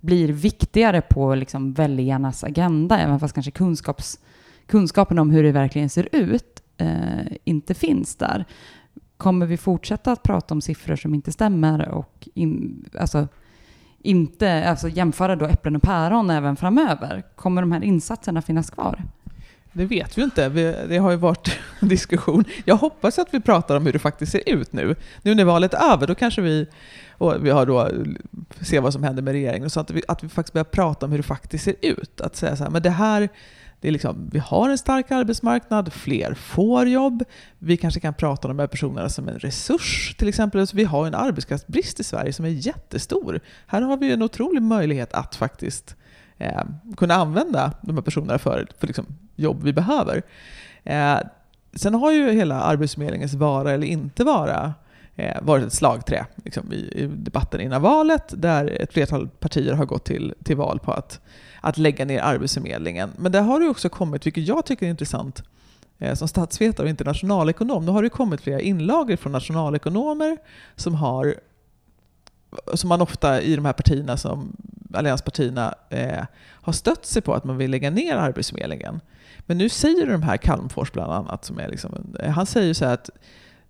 blir 0.00 0.28
viktigare 0.28 1.00
på 1.00 1.34
liksom 1.34 1.72
väljarnas 1.72 2.44
agenda, 2.44 2.98
även 2.98 3.20
fast 3.20 3.34
kanske 3.34 3.50
kunskaps, 3.50 4.18
kunskapen 4.66 5.18
om 5.18 5.30
hur 5.30 5.42
det 5.42 5.52
verkligen 5.52 5.90
ser 5.90 6.08
ut 6.12 6.62
eh, 6.78 7.36
inte 7.44 7.74
finns 7.74 8.16
där. 8.16 8.44
Kommer 9.16 9.46
vi 9.46 9.56
fortsätta 9.56 10.12
att 10.12 10.22
prata 10.22 10.54
om 10.54 10.60
siffror 10.60 10.96
som 10.96 11.14
inte 11.14 11.32
stämmer 11.32 11.88
och 11.88 12.28
in, 12.34 12.84
alltså, 12.98 13.28
inte, 14.02 14.68
alltså 14.68 14.88
jämföra 14.88 15.36
då 15.36 15.46
äpplen 15.46 15.76
och 15.76 15.82
päron 15.82 16.30
även 16.30 16.56
framöver? 16.56 17.22
Kommer 17.36 17.62
de 17.62 17.72
här 17.72 17.84
insatserna 17.84 18.42
finnas 18.42 18.70
kvar? 18.70 19.02
Det 19.72 19.84
vet 19.84 20.18
vi 20.18 20.22
inte. 20.22 20.48
Det 20.88 20.98
har 20.98 21.10
ju 21.10 21.16
varit 21.16 21.58
en 21.80 21.88
diskussion. 21.88 22.44
Jag 22.64 22.76
hoppas 22.76 23.18
att 23.18 23.28
vi 23.34 23.40
pratar 23.40 23.76
om 23.76 23.86
hur 23.86 23.92
det 23.92 23.98
faktiskt 23.98 24.32
ser 24.32 24.48
ut 24.48 24.72
nu. 24.72 24.94
Nu 25.22 25.34
när 25.34 25.44
valet 25.44 25.74
är 25.74 25.92
över, 25.92 26.06
då 26.06 26.14
kanske 26.14 26.42
vi, 26.42 26.66
och 27.12 27.46
vi 27.46 27.50
har 27.50 27.66
då, 27.66 27.90
ser 28.60 28.80
vad 28.80 28.92
som 28.92 29.02
händer 29.02 29.22
med 29.22 29.32
regeringen, 29.32 29.70
så 29.70 29.80
att 29.80 29.90
vi, 29.90 30.02
att 30.08 30.24
vi 30.24 30.28
faktiskt 30.28 30.52
börjar 30.52 30.64
prata 30.64 31.06
om 31.06 31.12
hur 31.12 31.18
det 31.18 31.22
faktiskt 31.22 31.64
ser 31.64 31.74
ut. 31.82 32.20
Att 32.20 32.36
säga 32.36 32.56
så 32.56 32.64
här, 32.64 32.70
men 32.70 32.82
det 32.82 32.90
här 32.90 33.28
det 33.80 33.88
är 33.88 33.92
liksom, 33.92 34.28
vi 34.32 34.38
har 34.38 34.68
en 34.68 34.78
stark 34.78 35.10
arbetsmarknad, 35.10 35.92
fler 35.92 36.34
får 36.34 36.88
jobb. 36.88 37.24
Vi 37.58 37.76
kanske 37.76 38.00
kan 38.00 38.14
prata 38.14 38.48
om 38.48 38.56
de 38.56 38.60
här 38.60 38.66
personerna 38.66 39.08
som 39.08 39.28
en 39.28 39.38
resurs 39.38 40.14
till 40.18 40.28
exempel. 40.28 40.66
vi 40.74 40.84
har 40.84 41.06
en 41.06 41.14
arbetskraftsbrist 41.14 42.00
i 42.00 42.04
Sverige 42.04 42.32
som 42.32 42.44
är 42.44 42.48
jättestor. 42.48 43.40
Här 43.66 43.82
har 43.82 43.96
vi 43.96 44.12
en 44.12 44.22
otrolig 44.22 44.62
möjlighet 44.62 45.12
att 45.12 45.36
faktiskt 45.36 45.96
eh, 46.38 46.62
kunna 46.96 47.14
använda 47.14 47.72
de 47.82 47.94
här 47.96 48.02
personerna 48.02 48.38
för, 48.38 48.66
för 48.78 48.86
liksom 48.86 49.06
jobb 49.36 49.62
vi 49.62 49.72
behöver. 49.72 50.22
Eh, 50.84 51.18
sen 51.74 51.94
har 51.94 52.12
ju 52.12 52.30
hela 52.30 52.60
Arbetsförmedlingens 52.60 53.34
vara 53.34 53.72
eller 53.72 53.86
inte 53.86 54.24
vara 54.24 54.74
eh, 55.16 55.36
varit 55.42 55.66
ett 55.66 55.72
slagträ 55.72 56.26
liksom, 56.44 56.72
i, 56.72 56.76
i, 56.76 57.06
debatten 57.06 57.60
innan 57.60 57.82
valet 57.82 58.34
där 58.36 58.66
ett 58.80 58.92
flertal 58.92 59.28
partier 59.28 59.72
har 59.72 59.86
gått 59.86 60.04
till, 60.04 60.34
till 60.44 60.56
val 60.56 60.78
på 60.78 60.92
att 60.92 61.20
att 61.60 61.78
lägga 61.78 62.04
ner 62.04 62.20
Arbetsförmedlingen. 62.20 63.10
Men 63.18 63.32
det 63.32 63.40
har 63.40 63.60
det 63.60 63.68
också 63.68 63.88
kommit, 63.88 64.26
vilket 64.26 64.44
jag 64.44 64.66
tycker 64.66 64.86
är 64.86 64.90
intressant, 64.90 65.42
eh, 65.98 66.14
som 66.14 66.28
statsvetare 66.28 66.84
och 66.84 66.90
internationalekonom, 66.90 67.84
Nu 67.84 67.92
har 67.92 68.02
det 68.02 68.08
kommit 68.08 68.40
flera 68.40 68.60
inlagor 68.60 69.16
från 69.16 69.32
nationalekonomer 69.32 70.36
som 70.76 70.94
har 70.94 71.34
som 72.74 72.88
man 72.88 73.00
ofta 73.00 73.40
i 73.40 73.56
de 73.56 73.64
här 73.64 73.72
partierna, 73.72 74.16
som 74.16 74.56
allianspartierna, 74.94 75.74
eh, 75.90 76.24
har 76.38 76.72
stött 76.72 77.06
sig 77.06 77.22
på 77.22 77.34
att 77.34 77.44
man 77.44 77.56
vill 77.56 77.70
lägga 77.70 77.90
ner 77.90 78.16
Arbetsförmedlingen. 78.16 79.00
Men 79.38 79.58
nu 79.58 79.68
säger 79.68 80.06
de 80.06 80.22
här 80.22 80.36
Calmfors 80.36 80.92
bland 80.92 81.12
annat, 81.12 81.44
som 81.44 81.58
är 81.58 81.68
liksom, 81.68 82.16
han 82.34 82.46
säger 82.46 82.74
så 82.74 82.84
här 82.84 82.94
att 82.94 83.10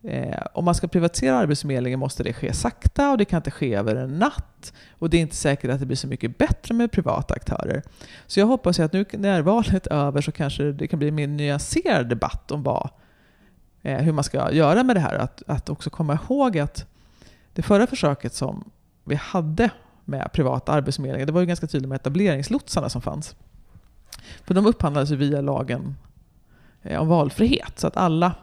eh, 0.02 0.42
om 0.52 0.64
man 0.64 0.74
ska 0.74 0.88
privatisera 0.88 1.38
Arbetsförmedlingen 1.38 1.98
måste 1.98 2.22
det 2.22 2.32
ske 2.32 2.52
sakta 2.52 3.10
och 3.10 3.18
det 3.18 3.24
kan 3.24 3.36
inte 3.36 3.50
ske 3.50 3.74
över 3.74 3.96
en 3.96 4.18
natt. 4.18 4.72
Och 4.90 5.10
det 5.10 5.16
är 5.16 5.20
inte 5.20 5.36
säkert 5.36 5.70
att 5.70 5.80
det 5.80 5.86
blir 5.86 5.96
så 5.96 6.06
mycket 6.06 6.38
bättre 6.38 6.74
med 6.74 6.92
privata 6.92 7.34
aktörer. 7.34 7.82
Så 8.26 8.40
jag 8.40 8.46
hoppas 8.46 8.80
att 8.80 8.92
nu 8.92 9.04
när 9.12 9.42
valet 9.42 9.86
är 9.86 9.94
över 9.94 10.20
så 10.20 10.32
kanske 10.32 10.72
det 10.72 10.88
kan 10.88 10.98
bli 10.98 11.08
en 11.08 11.14
mer 11.14 11.26
nyanserad 11.26 12.08
debatt 12.08 12.50
om 12.50 12.62
vad, 12.62 12.90
eh, 13.82 13.98
hur 13.98 14.12
man 14.12 14.24
ska 14.24 14.52
göra 14.52 14.82
med 14.82 14.96
det 14.96 15.00
här. 15.00 15.14
Att, 15.14 15.42
att 15.46 15.68
också 15.68 15.90
komma 15.90 16.14
ihåg 16.14 16.58
att 16.58 16.86
det 17.52 17.62
förra 17.62 17.86
försöket 17.86 18.34
som 18.34 18.70
vi 19.04 19.14
hade 19.14 19.70
med 20.04 20.32
privata 20.32 20.72
arbetsförmedlingar, 20.72 21.26
det 21.26 21.32
var 21.32 21.40
ju 21.40 21.46
ganska 21.46 21.66
tydligt 21.66 21.88
med 21.88 21.96
etableringslotsarna 21.96 22.88
som 22.88 23.02
fanns. 23.02 23.36
För 24.44 24.54
de 24.54 24.66
upphandlades 24.66 25.10
ju 25.10 25.16
via 25.16 25.40
lagen 25.40 25.96
eh, 26.82 27.00
om 27.00 27.08
valfrihet, 27.08 27.78
så 27.78 27.86
att 27.86 27.96
alla 27.96 28.34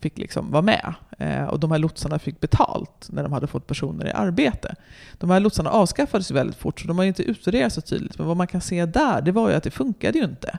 fick 0.00 0.18
liksom 0.18 0.50
vara 0.50 0.62
med. 0.62 0.94
Eh, 1.18 1.44
och 1.44 1.60
de 1.60 1.70
här 1.70 1.78
lotsarna 1.78 2.18
fick 2.18 2.40
betalt 2.40 3.08
när 3.10 3.22
de 3.22 3.32
hade 3.32 3.46
fått 3.46 3.66
personer 3.66 4.06
i 4.06 4.10
arbete. 4.10 4.74
De 5.18 5.30
här 5.30 5.40
lotsarna 5.40 5.70
avskaffades 5.70 6.30
väldigt 6.30 6.56
fort, 6.56 6.80
så 6.80 6.88
de 6.88 6.98
har 6.98 7.04
inte 7.04 7.22
utvärderats 7.22 7.74
så 7.74 7.80
tydligt. 7.80 8.18
Men 8.18 8.26
vad 8.26 8.36
man 8.36 8.46
kan 8.46 8.60
se 8.60 8.86
där, 8.86 9.20
det 9.22 9.32
var 9.32 9.50
ju 9.50 9.54
att 9.54 9.62
det 9.62 9.70
funkade 9.70 10.18
ju 10.18 10.24
inte. 10.24 10.58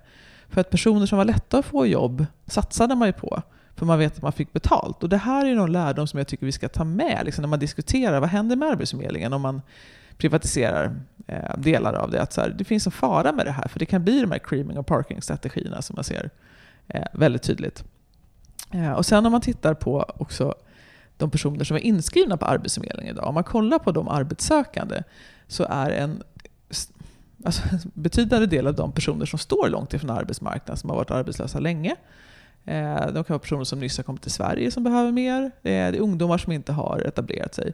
För 0.49 0.61
att 0.61 0.69
personer 0.69 1.05
som 1.05 1.17
var 1.17 1.25
lätta 1.25 1.57
att 1.57 1.65
få 1.65 1.85
jobb 1.85 2.25
satsade 2.47 2.95
man 2.95 3.07
ju 3.07 3.13
på. 3.13 3.41
För 3.75 3.85
man 3.85 3.99
vet 3.99 4.15
att 4.15 4.21
man 4.21 4.31
fick 4.31 4.53
betalt. 4.53 5.03
Och 5.03 5.09
det 5.09 5.17
här 5.17 5.45
är 5.45 5.55
någon 5.55 5.71
lärdom 5.71 6.07
som 6.07 6.17
jag 6.17 6.27
tycker 6.27 6.45
vi 6.45 6.51
ska 6.51 6.69
ta 6.69 6.83
med 6.83 7.21
liksom 7.25 7.41
när 7.41 7.49
man 7.49 7.59
diskuterar 7.59 8.19
vad 8.19 8.29
händer 8.29 8.55
med 8.55 8.69
Arbetsförmedlingen 8.69 9.33
om 9.33 9.41
man 9.41 9.61
privatiserar 10.17 10.95
eh, 11.27 11.57
delar 11.57 11.93
av 11.93 12.11
det. 12.11 12.21
Att 12.21 12.33
så 12.33 12.41
här, 12.41 12.49
det 12.49 12.63
finns 12.63 12.85
en 12.85 12.91
fara 12.91 13.31
med 13.31 13.45
det 13.45 13.51
här, 13.51 13.67
för 13.67 13.79
det 13.79 13.85
kan 13.85 14.03
bli 14.03 14.21
de 14.21 14.31
här 14.31 14.39
creaming 14.39 14.77
och 14.77 14.85
parking-strategierna 14.85 15.81
som 15.81 15.95
man 15.95 16.03
ser 16.03 16.29
eh, 16.87 17.05
väldigt 17.13 17.43
tydligt. 17.43 17.83
Eh, 18.71 18.91
och 18.91 19.05
sen 19.05 19.25
om 19.25 19.31
man 19.31 19.41
tittar 19.41 19.73
på 19.73 20.05
också 20.17 20.55
de 21.17 21.31
personer 21.31 21.63
som 21.63 21.77
är 21.77 21.81
inskrivna 21.81 22.37
på 22.37 22.45
Arbetsförmedlingen 22.45 23.15
idag. 23.15 23.27
Om 23.27 23.33
man 23.33 23.43
kollar 23.43 23.79
på 23.79 23.91
de 23.91 24.07
arbetssökande 24.07 25.03
så 25.47 25.65
är 25.69 25.89
en 25.89 26.23
alltså, 27.45 27.63
betydande 27.93 28.47
del 28.47 28.67
av 28.67 28.75
de 28.75 28.91
personer 28.91 29.25
som 29.25 29.39
står 29.39 29.69
långt 29.69 29.93
ifrån 29.93 30.09
arbetsmarknaden, 30.09 30.77
som 30.77 30.89
har 30.89 30.97
varit 30.97 31.11
arbetslösa 31.11 31.59
länge. 31.59 31.95
Eh, 32.65 33.05
de 33.05 33.23
kan 33.23 33.33
vara 33.33 33.39
personer 33.39 33.63
som 33.63 33.79
nyss 33.79 33.97
har 33.97 34.03
kommit 34.03 34.21
till 34.21 34.31
Sverige 34.31 34.71
som 34.71 34.83
behöver 34.83 35.11
mer. 35.11 35.51
Det 35.61 35.75
är 35.75 35.99
ungdomar 35.99 36.37
som 36.37 36.51
inte 36.51 36.71
har 36.71 36.99
etablerat 36.99 37.55
sig. 37.55 37.73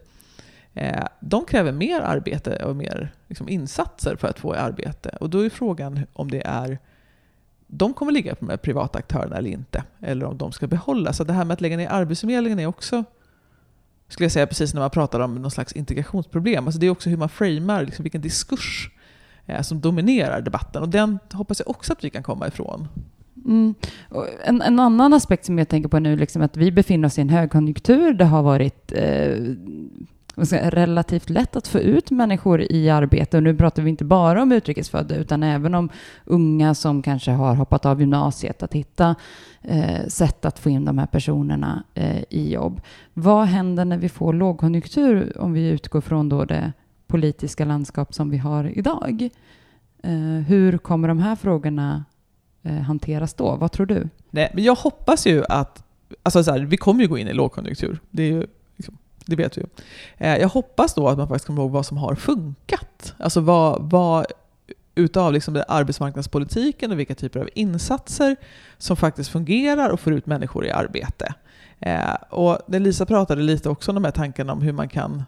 Eh, 0.74 1.04
de 1.20 1.44
kräver 1.44 1.72
mer 1.72 2.00
arbete 2.00 2.64
och 2.64 2.76
mer 2.76 3.12
liksom, 3.28 3.48
insatser 3.48 4.16
för 4.16 4.28
att 4.28 4.38
få 4.38 4.54
arbete. 4.54 5.16
Och 5.20 5.30
då 5.30 5.44
är 5.44 5.50
frågan 5.50 6.06
om 6.12 6.30
det 6.30 6.42
är 6.46 6.78
de 7.68 7.94
kommer 7.94 8.12
ligga 8.12 8.34
på 8.34 8.44
de 8.44 8.50
här 8.50 8.56
privata 8.56 8.98
aktörerna 8.98 9.36
eller 9.36 9.50
inte. 9.50 9.84
Eller 10.00 10.26
om 10.26 10.38
de 10.38 10.52
ska 10.52 10.66
behållas. 10.66 11.16
Så 11.16 11.24
det 11.24 11.32
här 11.32 11.44
med 11.44 11.54
att 11.54 11.60
lägga 11.60 11.76
ner 11.76 11.88
Arbetsförmedlingen 11.88 12.58
är 12.58 12.66
också, 12.66 13.04
skulle 14.08 14.24
jag 14.24 14.32
säga, 14.32 14.46
precis 14.46 14.74
när 14.74 14.80
man 14.80 14.90
pratar 14.90 15.20
om 15.20 15.34
någon 15.34 15.50
slags 15.50 15.72
integrationsproblem. 15.72 16.66
Alltså 16.66 16.80
det 16.80 16.86
är 16.86 16.90
också 16.90 17.10
hur 17.10 17.16
man 17.16 17.28
framar, 17.28 17.84
liksom 17.84 18.02
vilken 18.02 18.20
diskurs 18.20 18.90
eh, 19.46 19.62
som 19.62 19.80
dominerar 19.80 20.40
debatten. 20.40 20.82
Och 20.82 20.88
den 20.88 21.18
hoppas 21.32 21.60
jag 21.60 21.70
också 21.70 21.92
att 21.92 22.04
vi 22.04 22.10
kan 22.10 22.22
komma 22.22 22.48
ifrån. 22.48 22.88
Mm. 23.44 23.74
En, 24.44 24.62
en, 24.62 24.80
annan 24.80 25.12
aspekt 25.12 25.44
som 25.44 25.58
jag 25.58 25.68
tänker 25.68 25.88
på 25.88 25.98
nu, 25.98 26.16
liksom 26.16 26.42
att 26.42 26.56
vi 26.56 26.72
befinner 26.72 27.08
oss 27.08 27.18
i 27.18 27.20
en 27.20 27.28
högkonjunktur. 27.28 28.12
Det 28.12 28.24
har 28.24 28.42
varit 28.42 28.92
eh, 28.92 29.36
relativt 30.44 31.30
lätt 31.30 31.56
att 31.56 31.68
få 31.68 31.78
ut 31.78 32.10
människor 32.10 32.72
i 32.72 32.90
arbete. 32.90 33.36
Och 33.36 33.42
nu 33.42 33.56
pratar 33.56 33.82
vi 33.82 33.90
inte 33.90 34.04
bara 34.04 34.42
om 34.42 34.52
utrikesfödda, 34.52 35.16
utan 35.16 35.42
även 35.42 35.74
om 35.74 35.88
unga 36.24 36.74
som 36.74 37.02
kanske 37.02 37.30
har 37.30 37.54
hoppat 37.54 37.86
av 37.86 38.00
gymnasiet, 38.00 38.62
att 38.62 38.74
hitta 38.74 39.14
eh, 39.62 40.06
sätt 40.08 40.44
att 40.44 40.58
få 40.58 40.70
in 40.70 40.84
de 40.84 40.98
här 40.98 41.06
personerna 41.06 41.84
eh, 41.94 42.22
i 42.30 42.52
jobb. 42.52 42.80
Vad 43.14 43.46
händer 43.46 43.84
när 43.84 43.98
vi 43.98 44.08
får 44.08 44.32
lågkonjunktur, 44.32 45.40
om 45.40 45.52
vi 45.52 45.68
utgår 45.68 46.00
från 46.00 46.28
då 46.28 46.44
det 46.44 46.72
politiska 47.06 47.64
landskap 47.64 48.14
som 48.14 48.30
vi 48.30 48.38
har 48.38 48.78
idag? 48.78 49.28
Eh, 50.02 50.12
hur 50.46 50.78
kommer 50.78 51.08
de 51.08 51.18
här 51.18 51.36
frågorna 51.36 52.04
eh, 52.62 52.72
hanteras 52.72 53.34
då? 53.34 53.56
Vad 53.56 53.72
tror 53.72 53.86
du? 53.86 54.08
Nej, 54.30 54.50
men 54.54 54.64
jag 54.64 54.74
hoppas 54.74 55.26
ju 55.26 55.44
att 55.48 55.84
Alltså 56.22 56.44
så 56.44 56.50
här, 56.50 56.60
vi 56.60 56.76
kommer 56.76 57.02
ju 57.02 57.08
gå 57.08 57.18
in 57.18 57.28
i 57.28 57.32
lågkonjunktur. 57.32 58.00
Det 58.10 58.22
är 58.22 58.32
ju 58.32 58.46
det 59.28 59.36
vet 59.36 59.58
vi. 59.58 59.60
ju. 59.60 59.66
Eh, 60.16 60.36
jag 60.36 60.48
hoppas 60.48 60.94
då 60.94 61.08
att 61.08 61.18
man 61.18 61.28
faktiskt 61.28 61.46
kommer 61.46 61.62
ihåg 61.62 61.70
vad 61.70 61.86
som 61.86 61.96
har 61.96 62.14
funkat. 62.14 63.14
Alltså 63.18 63.40
vad, 63.40 63.90
vad 63.90 64.26
utav 64.94 65.32
liksom 65.32 65.62
arbetsmarknadspolitiken 65.68 66.92
och 66.92 66.98
vilka 66.98 67.14
typer 67.14 67.40
av 67.40 67.48
insatser 67.54 68.36
som 68.78 68.96
faktiskt 68.96 69.30
fungerar 69.30 69.90
och 69.90 70.00
får 70.00 70.12
ut 70.12 70.26
människor 70.26 70.66
i 70.66 70.70
arbete. 70.70 71.34
Eh, 71.80 72.14
och 72.30 72.58
Lisa 72.66 73.06
pratade 73.06 73.42
lite 73.42 73.68
också 73.68 73.90
om 73.90 73.94
de 73.94 74.04
här 74.04 74.10
tankarna 74.10 74.52
om 74.52 74.62
hur 74.62 74.72
man 74.72 74.88
kan 74.88 75.24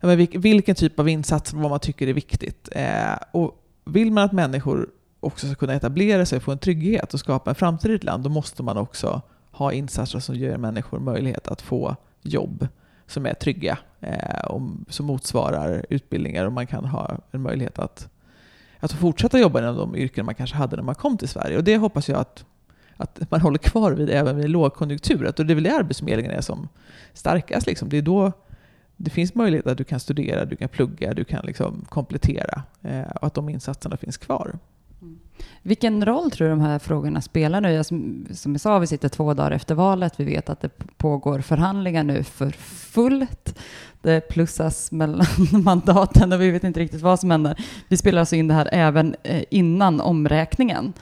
ja, 0.00 0.06
men 0.06 0.26
vilken 0.40 0.74
typ 0.74 0.98
av 0.98 1.08
insatser, 1.08 1.56
vad 1.56 1.70
man 1.70 1.80
tycker 1.80 2.08
är 2.08 2.12
viktigt. 2.12 2.68
Eh, 2.72 3.16
och 3.32 3.62
vill 3.84 4.12
man 4.12 4.24
att 4.24 4.32
människor 4.32 4.88
också 5.20 5.46
ska 5.46 5.54
kunna 5.54 5.74
etablera 5.74 6.26
sig, 6.26 6.40
få 6.40 6.52
en 6.52 6.58
trygghet 6.58 7.14
och 7.14 7.20
skapa 7.20 7.50
en 7.50 7.54
framtid 7.54 7.90
i 7.90 7.94
ett 7.94 8.04
land, 8.04 8.24
då 8.24 8.30
måste 8.30 8.62
man 8.62 8.76
också 8.76 9.22
ha 9.50 9.72
insatser 9.72 10.18
som 10.18 10.34
ger 10.34 10.56
människor 10.56 10.98
möjlighet 10.98 11.48
att 11.48 11.62
få 11.62 11.96
jobb 12.22 12.68
som 13.06 13.26
är 13.26 13.34
trygga 13.34 13.78
eh, 14.00 14.44
och 14.44 14.60
som 14.88 15.06
motsvarar 15.06 15.86
utbildningar 15.90 16.46
och 16.46 16.52
man 16.52 16.66
kan 16.66 16.84
ha 16.84 17.18
en 17.30 17.42
möjlighet 17.42 17.78
att, 17.78 18.08
att 18.80 18.92
fortsätta 18.92 19.38
jobba 19.38 19.58
inom 19.58 19.76
de 19.76 19.96
yrken 19.96 20.26
man 20.26 20.34
kanske 20.34 20.56
hade 20.56 20.76
när 20.76 20.82
man 20.82 20.94
kom 20.94 21.18
till 21.18 21.28
Sverige. 21.28 21.56
Och 21.56 21.64
det 21.64 21.76
hoppas 21.76 22.08
jag 22.08 22.18
att, 22.18 22.44
att 22.96 23.30
man 23.30 23.40
håller 23.40 23.58
kvar 23.58 23.92
vid 23.92 24.10
även 24.10 24.36
vid 24.36 24.50
lågkonjunktur. 24.50 25.24
Och 25.38 25.46
det 25.46 25.52
är 25.52 25.54
väl 25.54 25.64
det 25.64 25.76
Arbetsförmedlingen 25.76 26.32
är 26.32 26.40
som 26.40 26.68
starkast. 27.12 27.66
Liksom. 27.66 27.88
Det 27.88 27.98
är 27.98 28.02
då 28.02 28.32
det 28.96 29.10
finns 29.10 29.34
möjlighet 29.34 29.66
att 29.66 29.78
du 29.78 29.84
kan 29.84 30.00
studera, 30.00 30.44
du 30.44 30.56
kan 30.56 30.68
plugga, 30.68 31.14
du 31.14 31.24
kan 31.24 31.46
liksom 31.46 31.84
komplettera 31.88 32.62
eh, 32.82 33.02
och 33.02 33.26
att 33.26 33.34
de 33.34 33.48
insatserna 33.48 33.96
finns 33.96 34.16
kvar. 34.16 34.58
Vilken 35.66 36.04
roll 36.04 36.30
tror 36.30 36.48
du 36.48 36.50
de 36.50 36.60
här 36.60 36.78
frågorna 36.78 37.20
spelar 37.20 37.60
nu? 37.60 37.84
Som, 37.84 38.26
som 38.30 38.52
jag 38.52 38.60
sa, 38.60 38.78
vi 38.78 38.86
sitter 38.86 39.08
två 39.08 39.34
dagar 39.34 39.50
efter 39.50 39.74
valet. 39.74 40.20
Vi 40.20 40.24
vet 40.24 40.48
att 40.48 40.60
det 40.60 40.70
pågår 40.96 41.40
förhandlingar 41.40 42.04
nu 42.04 42.22
för 42.22 42.50
fullt. 42.50 43.58
Det 44.02 44.20
plussas 44.20 44.92
mellan 44.92 45.26
mandaten 45.64 46.32
och 46.32 46.40
vi 46.40 46.50
vet 46.50 46.64
inte 46.64 46.80
riktigt 46.80 47.00
vad 47.00 47.20
som 47.20 47.30
händer. 47.30 47.60
Vi 47.88 47.96
spelar 47.96 48.20
alltså 48.20 48.36
in 48.36 48.48
det 48.48 48.54
här 48.54 48.68
även 48.72 49.16
eh, 49.22 49.44
innan 49.50 50.00
omräkningen. 50.00 50.92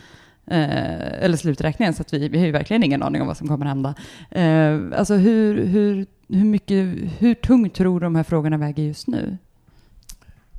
Eh, 0.47 1.25
eller 1.25 1.37
sluträkningen, 1.37 1.95
så 1.95 2.03
att 2.03 2.13
vi, 2.13 2.29
vi 2.29 2.39
har 2.39 2.47
ju 2.47 2.53
verkligen 2.53 2.83
ingen 2.83 3.03
aning 3.03 3.21
om 3.21 3.27
vad 3.27 3.37
som 3.37 3.49
kommer 3.49 3.67
hända. 3.67 3.95
Eh, 4.31 4.99
alltså 4.99 5.15
hur, 5.15 5.65
hur, 5.67 6.07
hur, 6.29 6.45
mycket, 6.45 6.87
hur 7.19 7.35
tungt 7.35 7.75
tror 7.75 8.01
du 8.01 8.07
de 8.07 8.17
här 8.17 8.23
frågorna 8.23 8.57
väger 8.57 8.83
just 8.83 9.07
nu? 9.07 9.39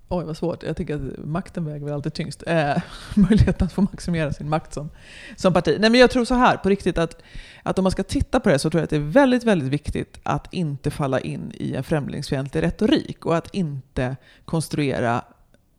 Oj, 0.10 0.26
vad 0.26 0.38
svårt. 0.38 0.64
Jag 0.64 0.78
tycker 0.78 0.96
att 0.96 1.26
makten 1.26 1.66
väger 1.66 1.86
väl 1.86 1.94
alltid 1.94 2.14
tyngst. 2.14 2.44
Eh, 2.48 2.78
möjligheten 3.16 3.68
att 3.68 3.74
få 3.74 3.82
maximera 3.82 4.34
sin 4.34 4.50
makt 4.50 4.74
som, 4.74 4.90
som 5.36 5.54
parti. 5.54 5.78
Nej, 5.80 5.90
men 5.90 6.00
jag 6.00 6.12
tror 6.12 6.26
så 6.26 6.36
här, 6.36 6.58
på 6.58 6.70
riktigt, 6.70 6.98
att, 6.98 7.22
att 7.64 7.80
om 7.80 7.84
man 7.84 7.92
ska 7.92 8.04
titta 8.04 8.40
på 8.40 8.50
det 8.50 8.60
så 8.60 8.70
tror 8.70 8.80
jag 8.80 8.84
att 8.84 8.90
det 8.90 8.96
är 8.96 9.00
väldigt, 9.00 9.44
väldigt 9.44 9.70
viktigt 9.70 10.20
att 10.24 10.54
inte 10.54 10.92
falla 10.92 11.20
in 11.20 11.52
i 11.56 11.76
en 11.76 11.84
främlingsfientlig 11.84 12.64
retorik 12.64 13.26
och 13.26 13.38
att 13.38 13.54
inte 13.54 14.16
konstruera 14.46 15.22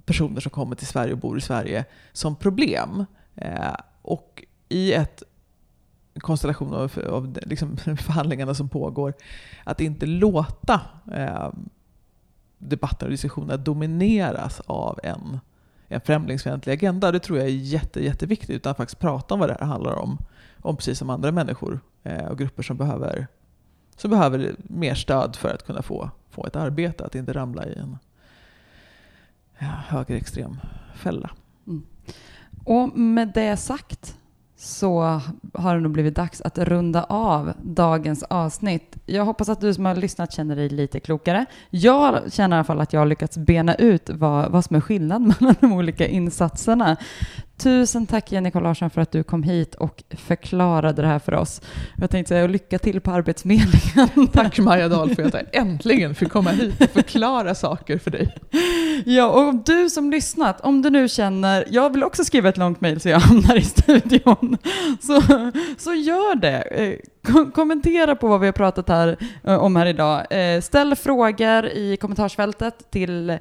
personer 0.05 0.41
som 0.41 0.51
kommer 0.51 0.77
till 0.77 0.87
Sverige 0.87 1.12
och 1.12 1.18
bor 1.18 1.39
i 1.39 1.41
Sverige 1.41 1.85
som 2.12 2.37
problem. 2.37 3.05
Eh, 3.35 3.75
och 4.03 4.45
i 4.68 4.93
ett 4.93 5.22
konstellation 6.18 6.75
av, 6.75 6.93
av 7.11 7.39
liksom 7.43 7.77
förhandlingarna 7.77 8.55
som 8.55 8.68
pågår, 8.68 9.14
att 9.64 9.81
inte 9.81 10.07
låta 10.07 10.81
eh, 11.12 11.51
debatten 12.68 13.06
och 13.06 13.10
diskussionerna 13.10 13.56
domineras 13.56 14.60
av 14.66 15.00
en, 15.02 15.40
en 15.88 16.00
främlingsfientlig 16.00 16.72
agenda. 16.72 17.12
Det 17.12 17.18
tror 17.18 17.38
jag 17.38 17.46
är 17.46 17.52
jätte, 17.52 18.04
jätteviktigt, 18.04 18.50
utan 18.50 18.70
att 18.70 18.76
faktiskt 18.76 18.98
prata 18.98 19.34
om 19.34 19.40
vad 19.40 19.48
det 19.48 19.56
här 19.60 19.66
handlar 19.66 19.94
om. 19.94 20.18
Om 20.60 20.76
precis 20.76 20.98
som 20.98 21.10
andra 21.10 21.32
människor 21.32 21.80
eh, 22.02 22.26
och 22.26 22.38
grupper 22.38 22.62
som 22.62 22.76
behöver, 22.76 23.26
som 23.96 24.10
behöver 24.10 24.56
mer 24.58 24.94
stöd 24.94 25.36
för 25.36 25.54
att 25.54 25.66
kunna 25.66 25.82
få, 25.82 26.10
få 26.30 26.46
ett 26.46 26.56
arbete. 26.56 27.04
Att 27.04 27.14
inte 27.14 27.32
ramla 27.32 27.66
i 27.66 27.78
en 27.78 27.98
ja, 29.58 29.66
högerextrem 29.66 30.60
fälla. 30.94 31.30
Mm. 31.66 31.82
Och 32.64 32.98
med 32.98 33.32
det 33.34 33.56
sagt 33.56 34.18
så 34.64 35.20
har 35.54 35.74
det 35.74 35.80
nog 35.80 35.92
blivit 35.92 36.16
dags 36.16 36.40
att 36.40 36.58
runda 36.58 37.04
av 37.04 37.52
dagens 37.62 38.22
avsnitt. 38.22 38.96
Jag 39.06 39.24
hoppas 39.24 39.48
att 39.48 39.60
du 39.60 39.74
som 39.74 39.84
har 39.84 39.94
lyssnat 39.94 40.32
känner 40.32 40.56
dig 40.56 40.68
lite 40.68 41.00
klokare. 41.00 41.46
Jag 41.70 42.32
känner 42.32 42.56
i 42.56 42.58
alla 42.58 42.64
fall 42.64 42.80
att 42.80 42.92
jag 42.92 43.00
har 43.00 43.06
lyckats 43.06 43.38
bena 43.38 43.74
ut 43.74 44.10
vad, 44.10 44.50
vad 44.50 44.64
som 44.64 44.76
är 44.76 44.80
skillnad 44.80 45.22
mellan 45.40 45.54
de 45.60 45.72
olika 45.72 46.06
insatserna. 46.06 46.96
Tusen 47.57 48.07
tack 48.07 48.32
Jenny 48.32 48.50
Carl 48.50 48.62
Larsson 48.62 48.90
för 48.90 49.00
att 49.00 49.12
du 49.12 49.22
kom 49.22 49.42
hit 49.42 49.74
och 49.74 50.02
förklarade 50.11 51.02
det 51.02 51.09
här 51.09 51.18
för 51.18 51.34
oss. 51.34 51.61
Jag 51.98 52.11
tänkte 52.11 52.28
säga 52.28 52.46
lycka 52.46 52.78
till 52.78 53.00
på 53.00 53.11
Arbetsförmedlingen. 53.11 54.28
Tack 54.32 54.59
Maja 54.59 54.88
Dahl 54.88 55.14
för 55.14 55.22
att 55.22 55.34
jag 55.34 55.44
äntligen 55.52 56.14
fick 56.14 56.30
komma 56.30 56.50
hit 56.50 56.80
och 56.80 56.90
förklara 56.90 57.55
saker 57.55 57.98
för 57.98 58.11
dig. 58.11 58.36
Ja, 59.07 59.28
och 59.30 59.55
du 59.55 59.90
som 59.90 60.11
lyssnat, 60.11 60.61
om 60.61 60.82
du 60.82 60.90
nu 60.90 61.09
känner, 61.09 61.64
jag 61.70 61.92
vill 61.92 62.05
också 62.05 62.24
skriva 62.24 62.48
ett 62.48 62.57
långt 62.57 62.80
mejl 62.80 63.00
så 63.00 63.09
jag 63.09 63.20
hamnar 63.20 63.57
i 63.57 63.62
studion, 63.62 64.59
så, 65.00 65.22
så 65.78 65.94
gör 65.94 66.34
det. 66.34 66.98
Kom- 67.25 67.51
kommentera 67.53 68.16
på 68.16 68.29
vad 68.29 68.41
vi 68.41 68.47
har 68.47 68.53
pratat 68.53 68.89
här, 68.89 69.16
eh, 69.45 69.55
om 69.57 69.77
här 69.77 69.87
idag. 69.87 70.27
Eh, 70.31 70.61
ställ 70.61 70.97
frågor 70.97 71.66
i 71.66 71.97
kommentarsfältet 71.97 72.91
till 72.91 73.31
eh, 73.31 73.37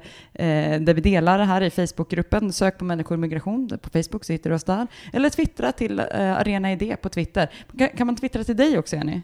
där 0.80 0.94
vi 0.94 1.00
delar 1.00 1.38
det 1.38 1.44
här 1.44 1.60
i 1.60 1.70
Facebookgruppen. 1.70 2.52
Sök 2.52 2.78
på 2.78 2.84
människor 2.84 3.14
och 3.14 3.18
migration 3.18 3.68
på 3.82 3.90
Facebook 3.90 4.24
så 4.24 4.32
hittar 4.32 4.50
du 4.50 4.56
oss 4.56 4.64
där. 4.64 4.86
Eller 5.12 5.30
twittra 5.30 5.72
till 5.72 5.98
eh, 5.98 6.04
Arena 6.36 6.72
Idé 6.72 6.96
på 6.96 7.08
Twitter. 7.08 7.50
Kan, 7.78 7.88
kan 7.88 8.06
man 8.06 8.16
twittra 8.16 8.44
till 8.44 8.56
dig 8.56 8.78
också, 8.78 8.96
Jenny? 8.96 9.22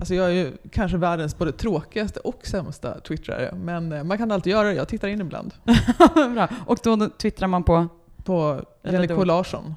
Alltså 0.00 0.14
jag 0.14 0.26
är 0.26 0.32
ju 0.32 0.52
kanske 0.72 0.96
världens 0.98 1.38
både 1.38 1.52
tråkigaste 1.52 2.20
och 2.20 2.46
sämsta 2.46 3.00
twittrare, 3.00 3.54
men 3.54 4.06
man 4.06 4.18
kan 4.18 4.32
alltid 4.32 4.50
göra 4.50 4.68
det. 4.68 4.74
Jag 4.74 4.88
tittar 4.88 5.08
in 5.08 5.20
ibland. 5.20 5.54
Bra. 6.34 6.48
Och 6.66 6.78
då 6.82 7.08
twittrar 7.08 7.48
man 7.48 7.62
på? 7.64 7.88
På 8.24 8.64
Jenny? 8.82 9.08
K 9.08 9.24
Larsson. 9.24 9.74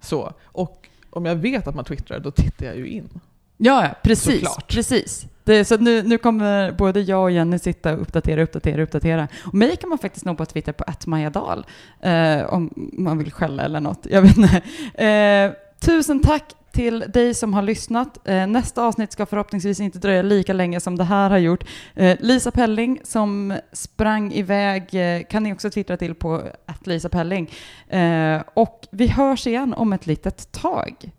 Så. 0.00 0.32
Och 0.44 0.88
om 1.10 1.26
jag 1.26 1.36
vet 1.36 1.66
att 1.66 1.74
man 1.74 1.84
twittrar, 1.84 2.18
då 2.18 2.30
tittar 2.30 2.66
jag 2.66 2.76
ju 2.76 2.88
in. 2.88 3.20
Ja, 3.58 3.84
ja 3.84 3.94
precis. 4.02 4.34
Såklart. 4.34 4.68
precis. 4.68 5.26
Det, 5.44 5.64
så 5.64 5.76
nu, 5.76 6.02
nu 6.02 6.18
kommer 6.18 6.72
både 6.72 7.00
jag 7.00 7.22
och 7.22 7.30
Jenny 7.30 7.58
sitta 7.58 7.92
och 7.92 8.02
uppdatera, 8.02 8.42
uppdatera, 8.42 8.82
uppdatera. 8.82 9.28
Och 9.44 9.54
mig 9.54 9.76
kan 9.76 9.88
man 9.88 9.98
faktiskt 9.98 10.24
nå 10.24 10.34
på 10.34 10.46
Twitter 10.46 10.72
på 10.72 10.84
attmajadal 10.84 11.66
eh, 12.00 12.54
om 12.54 12.70
man 12.92 13.18
vill 13.18 13.32
skälla 13.32 13.62
eller 13.62 13.80
något. 13.80 14.06
Jag 14.10 14.22
vet 14.22 14.36
inte. 14.36 14.62
Eh, 15.04 15.52
tusen 15.80 16.22
tack 16.22 16.54
till 16.72 17.04
dig 17.08 17.34
som 17.34 17.54
har 17.54 17.62
lyssnat. 17.62 18.28
Eh, 18.28 18.46
nästa 18.46 18.82
avsnitt 18.82 19.12
ska 19.12 19.26
förhoppningsvis 19.26 19.80
inte 19.80 19.98
dröja 19.98 20.22
lika 20.22 20.52
länge 20.52 20.80
som 20.80 20.96
det 20.96 21.04
här 21.04 21.30
har 21.30 21.38
gjort. 21.38 21.64
Eh, 21.94 22.16
Lisa 22.20 22.50
Pelling 22.50 23.00
som 23.04 23.58
sprang 23.72 24.32
iväg 24.32 24.88
eh, 24.92 25.22
kan 25.22 25.42
ni 25.42 25.52
också 25.52 25.70
twittra 25.70 25.96
till 25.96 26.14
på 26.14 26.42
att 26.66 26.86
Lisa 26.86 27.08
Pelling. 27.08 27.50
Och 28.54 28.86
vi 28.90 29.06
hörs 29.06 29.46
igen 29.46 29.74
om 29.74 29.92
ett 29.92 30.06
litet 30.06 30.52
tag. 30.52 31.10